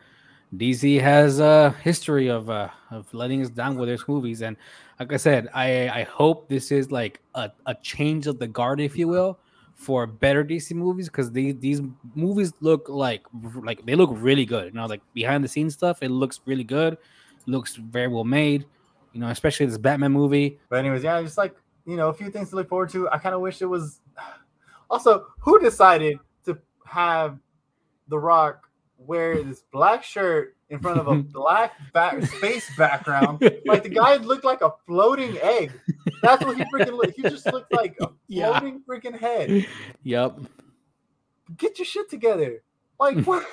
DC 0.53 1.01
has 1.01 1.39
a 1.39 1.71
history 1.83 2.29
of 2.29 2.49
uh 2.49 2.69
of 2.91 3.11
letting 3.13 3.41
us 3.41 3.49
down 3.49 3.77
with 3.77 3.89
their 3.89 3.97
movies, 4.07 4.41
and 4.41 4.57
like 4.99 5.11
I 5.11 5.17
said, 5.17 5.49
I 5.53 5.89
I 5.89 6.03
hope 6.03 6.49
this 6.49 6.71
is 6.71 6.91
like 6.91 7.21
a, 7.33 7.51
a 7.65 7.75
change 7.75 8.27
of 8.27 8.39
the 8.39 8.47
guard, 8.47 8.79
if 8.79 8.97
you 8.97 9.07
will, 9.07 9.39
for 9.75 10.07
better 10.07 10.43
DC 10.43 10.73
movies 10.73 11.07
because 11.07 11.31
these 11.31 11.55
these 11.59 11.81
movies 12.13 12.53
look 12.61 12.87
like 12.87 13.23
like 13.63 13.85
they 13.85 13.95
look 13.95 14.11
really 14.13 14.45
good. 14.45 14.67
You 14.67 14.79
know, 14.79 14.85
like 14.85 15.01
behind 15.13 15.43
the 15.43 15.47
scenes 15.47 15.73
stuff, 15.73 15.99
it 16.01 16.09
looks 16.09 16.39
really 16.45 16.63
good, 16.63 16.97
looks 17.45 17.75
very 17.75 18.07
well 18.07 18.23
made. 18.23 18.65
You 19.13 19.21
know, 19.21 19.27
especially 19.27 19.65
this 19.65 19.77
Batman 19.77 20.11
movie. 20.11 20.59
But 20.69 20.79
anyways, 20.79 21.03
yeah, 21.03 21.21
just 21.21 21.37
like 21.37 21.55
you 21.85 21.97
know, 21.97 22.09
a 22.09 22.13
few 22.13 22.29
things 22.29 22.49
to 22.49 22.55
look 22.55 22.69
forward 22.69 22.89
to. 22.91 23.09
I 23.09 23.17
kind 23.17 23.35
of 23.35 23.41
wish 23.41 23.61
it 23.61 23.65
was. 23.65 23.99
Also, 24.87 25.25
who 25.39 25.59
decided 25.59 26.19
to 26.45 26.59
have 26.85 27.39
The 28.07 28.19
Rock 28.19 28.64
wear 29.07 29.41
this 29.43 29.63
black 29.71 30.03
shirt 30.03 30.55
in 30.69 30.79
front 30.79 30.99
of 30.99 31.07
a 31.07 31.15
black 31.33 31.73
back 31.93 32.23
space 32.25 32.69
background? 32.77 33.39
Like 33.65 33.83
the 33.83 33.89
guy 33.89 34.15
looked 34.17 34.43
like 34.45 34.61
a 34.61 34.71
floating 34.85 35.37
egg. 35.41 35.71
That's 36.21 36.43
what 36.45 36.57
he 36.57 36.63
freaking 36.65 36.97
looked. 36.97 37.15
He 37.15 37.23
just 37.23 37.45
looked 37.47 37.73
like 37.73 37.95
a 38.01 38.09
Yeah. 38.27 38.59
floating 38.59 38.81
freaking 38.87 39.17
head. 39.17 39.65
Yep. 40.03 40.39
Get 41.57 41.79
your 41.79 41.85
shit 41.85 42.09
together. 42.09 42.61
Like 42.99 43.23
what? 43.25 43.45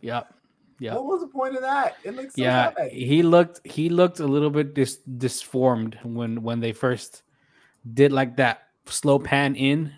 Yep. 0.00 0.34
Yep. 0.80 0.94
What 0.94 1.04
was 1.04 1.20
the 1.20 1.28
point 1.28 1.54
of 1.54 1.62
that? 1.62 1.96
It 2.02 2.16
looks 2.16 2.34
so 2.34 2.42
yeah, 2.42 2.70
bad. 2.70 2.90
he 2.90 3.22
looked 3.22 3.60
he 3.64 3.88
looked 3.88 4.18
a 4.18 4.26
little 4.26 4.50
bit 4.50 4.74
dis- 4.74 4.96
disformed 5.16 5.96
when 6.02 6.42
when 6.42 6.58
they 6.58 6.72
first 6.72 7.22
did 7.94 8.12
like 8.12 8.36
that 8.36 8.64
slow 8.86 9.18
pan 9.20 9.54
in. 9.54 9.92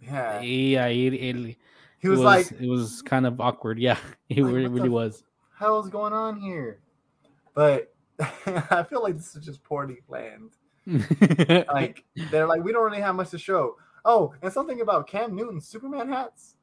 Yeah. 0.00 0.40
Yeah, 0.40 0.86
it, 0.86 1.12
it, 1.14 1.56
He 2.00 2.08
was, 2.08 2.20
like, 2.20 2.50
it 2.52 2.68
was 2.68 3.02
kind 3.02 3.26
of 3.26 3.40
awkward. 3.40 3.78
Yeah, 3.78 3.98
he 4.28 4.42
Like, 4.42 4.52
really, 4.54 4.68
really 4.68 4.88
the 4.88 4.94
was. 4.94 5.22
hell's 5.58 5.88
going 5.90 6.12
on 6.12 6.40
here? 6.40 6.80
But 7.54 7.92
I 8.46 8.84
feel 8.88 9.02
like 9.02 9.16
this 9.16 9.36
is 9.36 9.44
just 9.44 9.62
poorly 9.62 9.98
planned. 10.08 10.50
Like 11.72 12.04
they're 12.30 12.46
like, 12.46 12.64
we 12.64 12.72
don't 12.72 12.84
really 12.84 13.02
have 13.02 13.14
much 13.14 13.30
to 13.30 13.38
show. 13.38 13.76
Oh, 14.04 14.32
and 14.42 14.52
something 14.52 14.80
about 14.80 15.06
Cam 15.06 15.34
Newton's 15.36 15.66
Superman 15.68 16.08
hats. 16.08 16.54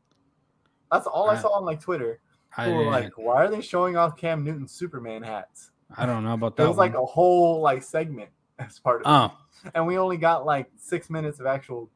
That's 0.91 1.05
all 1.07 1.29
I 1.29 1.33
I- 1.35 1.37
saw 1.39 1.49
on 1.49 1.65
like 1.65 1.79
Twitter. 1.81 2.19
I, 2.55 2.69
were 2.69 2.85
like, 2.85 3.15
why 3.17 3.45
are 3.45 3.49
they 3.49 3.61
showing 3.61 3.95
off 3.97 4.17
Cam 4.17 4.43
Newton's 4.43 4.71
Superman 4.71 5.21
hats? 5.21 5.69
I 5.95 6.07
don't 6.07 6.23
know 6.23 6.33
about 6.33 6.55
that. 6.57 6.63
It 6.63 6.67
was 6.67 6.77
like 6.77 6.95
a 6.95 7.05
whole 7.05 7.61
like 7.61 7.83
segment 7.83 8.29
as 8.57 8.79
part 8.79 9.03
of 9.03 9.05
it. 9.05 9.09
oh, 9.09 9.69
And 9.75 9.85
we 9.85 9.97
only 9.99 10.17
got 10.17 10.45
like 10.45 10.71
six 10.77 11.09
minutes 11.11 11.39
of 11.39 11.45
actual 11.45 11.89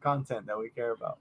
content 0.00 0.46
that 0.46 0.56
we 0.56 0.68
care 0.68 0.92
about. 0.92 1.18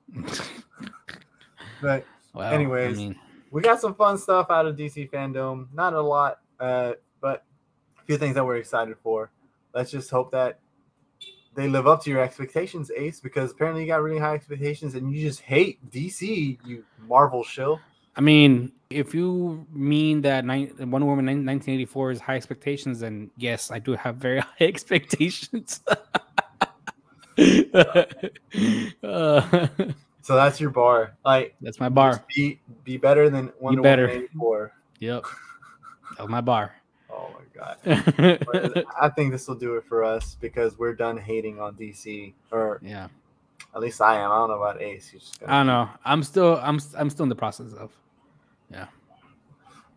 But 1.84 2.06
well, 2.34 2.52
anyways, 2.52 2.98
I 2.98 3.02
mean, 3.02 3.20
we 3.52 3.62
got 3.62 3.80
some 3.80 3.94
fun 3.94 4.18
stuff 4.18 4.48
out 4.50 4.66
of 4.66 4.76
DC 4.76 5.12
FanDome. 5.12 5.68
Not 5.74 5.94
a 5.94 6.02
lot, 6.02 6.40
uh, 6.60 6.94
but 7.22 7.44
a 8.02 8.06
few 8.06 8.18
things 8.18 8.36
that 8.36 8.46
we're 8.46 8.56
excited 8.56 8.96
for. 9.04 9.32
Let's 9.76 9.92
just 9.92 10.10
hope 10.10 10.32
that 10.32 10.60
they 11.56 11.68
live 11.68 11.86
up 11.86 12.02
to 12.04 12.10
your 12.10 12.22
expectations, 12.22 12.90
Ace, 12.96 13.20
because 13.20 13.52
apparently 13.52 13.84
you 13.84 13.88
got 13.88 14.02
really 14.02 14.20
high 14.20 14.34
expectations 14.34 14.96
and 14.96 15.14
you 15.14 15.22
just 15.22 15.42
hate 15.42 15.78
DC, 15.92 16.58
you 16.66 16.84
Marvel 17.08 17.44
shill. 17.44 17.80
I 18.16 18.22
mean, 18.22 18.72
if 18.90 19.14
you 19.14 19.66
mean 19.72 20.22
that 20.22 20.46
nine, 20.46 20.74
Wonder 20.80 21.06
Woman 21.06 21.26
1984 21.26 22.12
is 22.12 22.20
high 22.22 22.36
expectations, 22.36 23.02
then 23.02 23.30
yes, 23.38 23.72
I 23.72 23.80
do 23.80 23.94
have 23.94 24.16
very 24.16 24.40
high 24.60 24.66
expectations. 24.66 25.82
Uh, 27.36 28.06
So 30.24 30.36
that's 30.36 30.60
your 30.60 30.70
bar. 30.70 31.18
Like 31.26 31.54
that's 31.60 31.82
my 31.82 31.90
bar. 31.90 32.24
be 32.34 32.60
be 32.86 32.96
better 32.96 33.30
than 33.30 33.52
Wonder 33.60 33.82
better. 33.82 34.08
Woman 34.08 34.24
84. 34.24 34.72
Yep, 35.00 35.26
that's 36.18 36.30
my 36.30 36.40
bar. 36.40 36.74
Oh 37.12 37.30
my 37.34 37.76
god. 37.86 38.86
I 39.02 39.10
think 39.10 39.34
this 39.34 39.50
will 39.50 39.56
do 39.56 39.76
it 39.76 39.84
for 39.84 40.06
us 40.06 40.38
because 40.40 40.80
we're 40.80 40.94
done 40.94 41.18
hating 41.18 41.60
on 41.60 41.76
DC, 41.76 42.34
or 42.52 42.80
yeah, 42.82 43.10
at 43.76 43.82
least 43.82 44.00
I 44.00 44.16
am. 44.16 44.32
I 44.32 44.36
don't 44.36 44.50
know 44.50 44.62
about 44.62 44.82
Ace. 44.82 45.10
He's 45.10 45.24
just 45.24 45.44
I 45.46 45.58
don't 45.58 45.68
know. 45.68 45.90
I'm 46.06 46.24
still, 46.24 46.58
I'm, 46.64 46.80
I'm 46.98 47.10
still 47.10 47.24
in 47.24 47.30
the 47.30 47.36
process 47.36 47.74
of. 47.74 47.92
Yeah. 48.72 48.86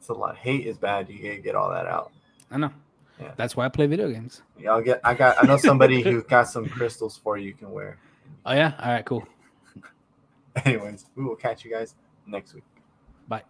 It's 0.00 0.08
a 0.08 0.12
lot. 0.12 0.36
Hate 0.36 0.66
is 0.66 0.76
bad. 0.76 1.08
You 1.08 1.22
gotta 1.22 1.38
get 1.38 1.54
all 1.54 1.70
that 1.70 1.86
out. 1.86 2.10
I 2.50 2.58
know. 2.58 2.72
Yeah. 3.20 3.30
That's 3.36 3.56
why 3.56 3.64
I 3.64 3.68
play 3.68 3.86
video 3.86 4.10
games. 4.10 4.42
Yeah, 4.58 4.72
I'll 4.72 4.82
get. 4.82 5.00
I 5.04 5.14
got. 5.14 5.42
I 5.42 5.46
know 5.46 5.56
somebody 5.56 6.02
who 6.02 6.22
got 6.28 6.48
some 6.48 6.68
crystals 6.68 7.16
for 7.16 7.38
you. 7.38 7.46
You 7.46 7.54
can 7.54 7.70
wear. 7.70 7.98
Oh 8.44 8.54
yeah. 8.54 8.72
All 8.80 8.92
right. 8.92 9.04
Cool. 9.04 9.26
Anyways, 10.64 11.06
we 11.14 11.24
will 11.24 11.36
catch 11.36 11.64
you 11.64 11.70
guys 11.70 11.94
next 12.26 12.54
week. 12.54 12.64
Bye. 13.28 13.42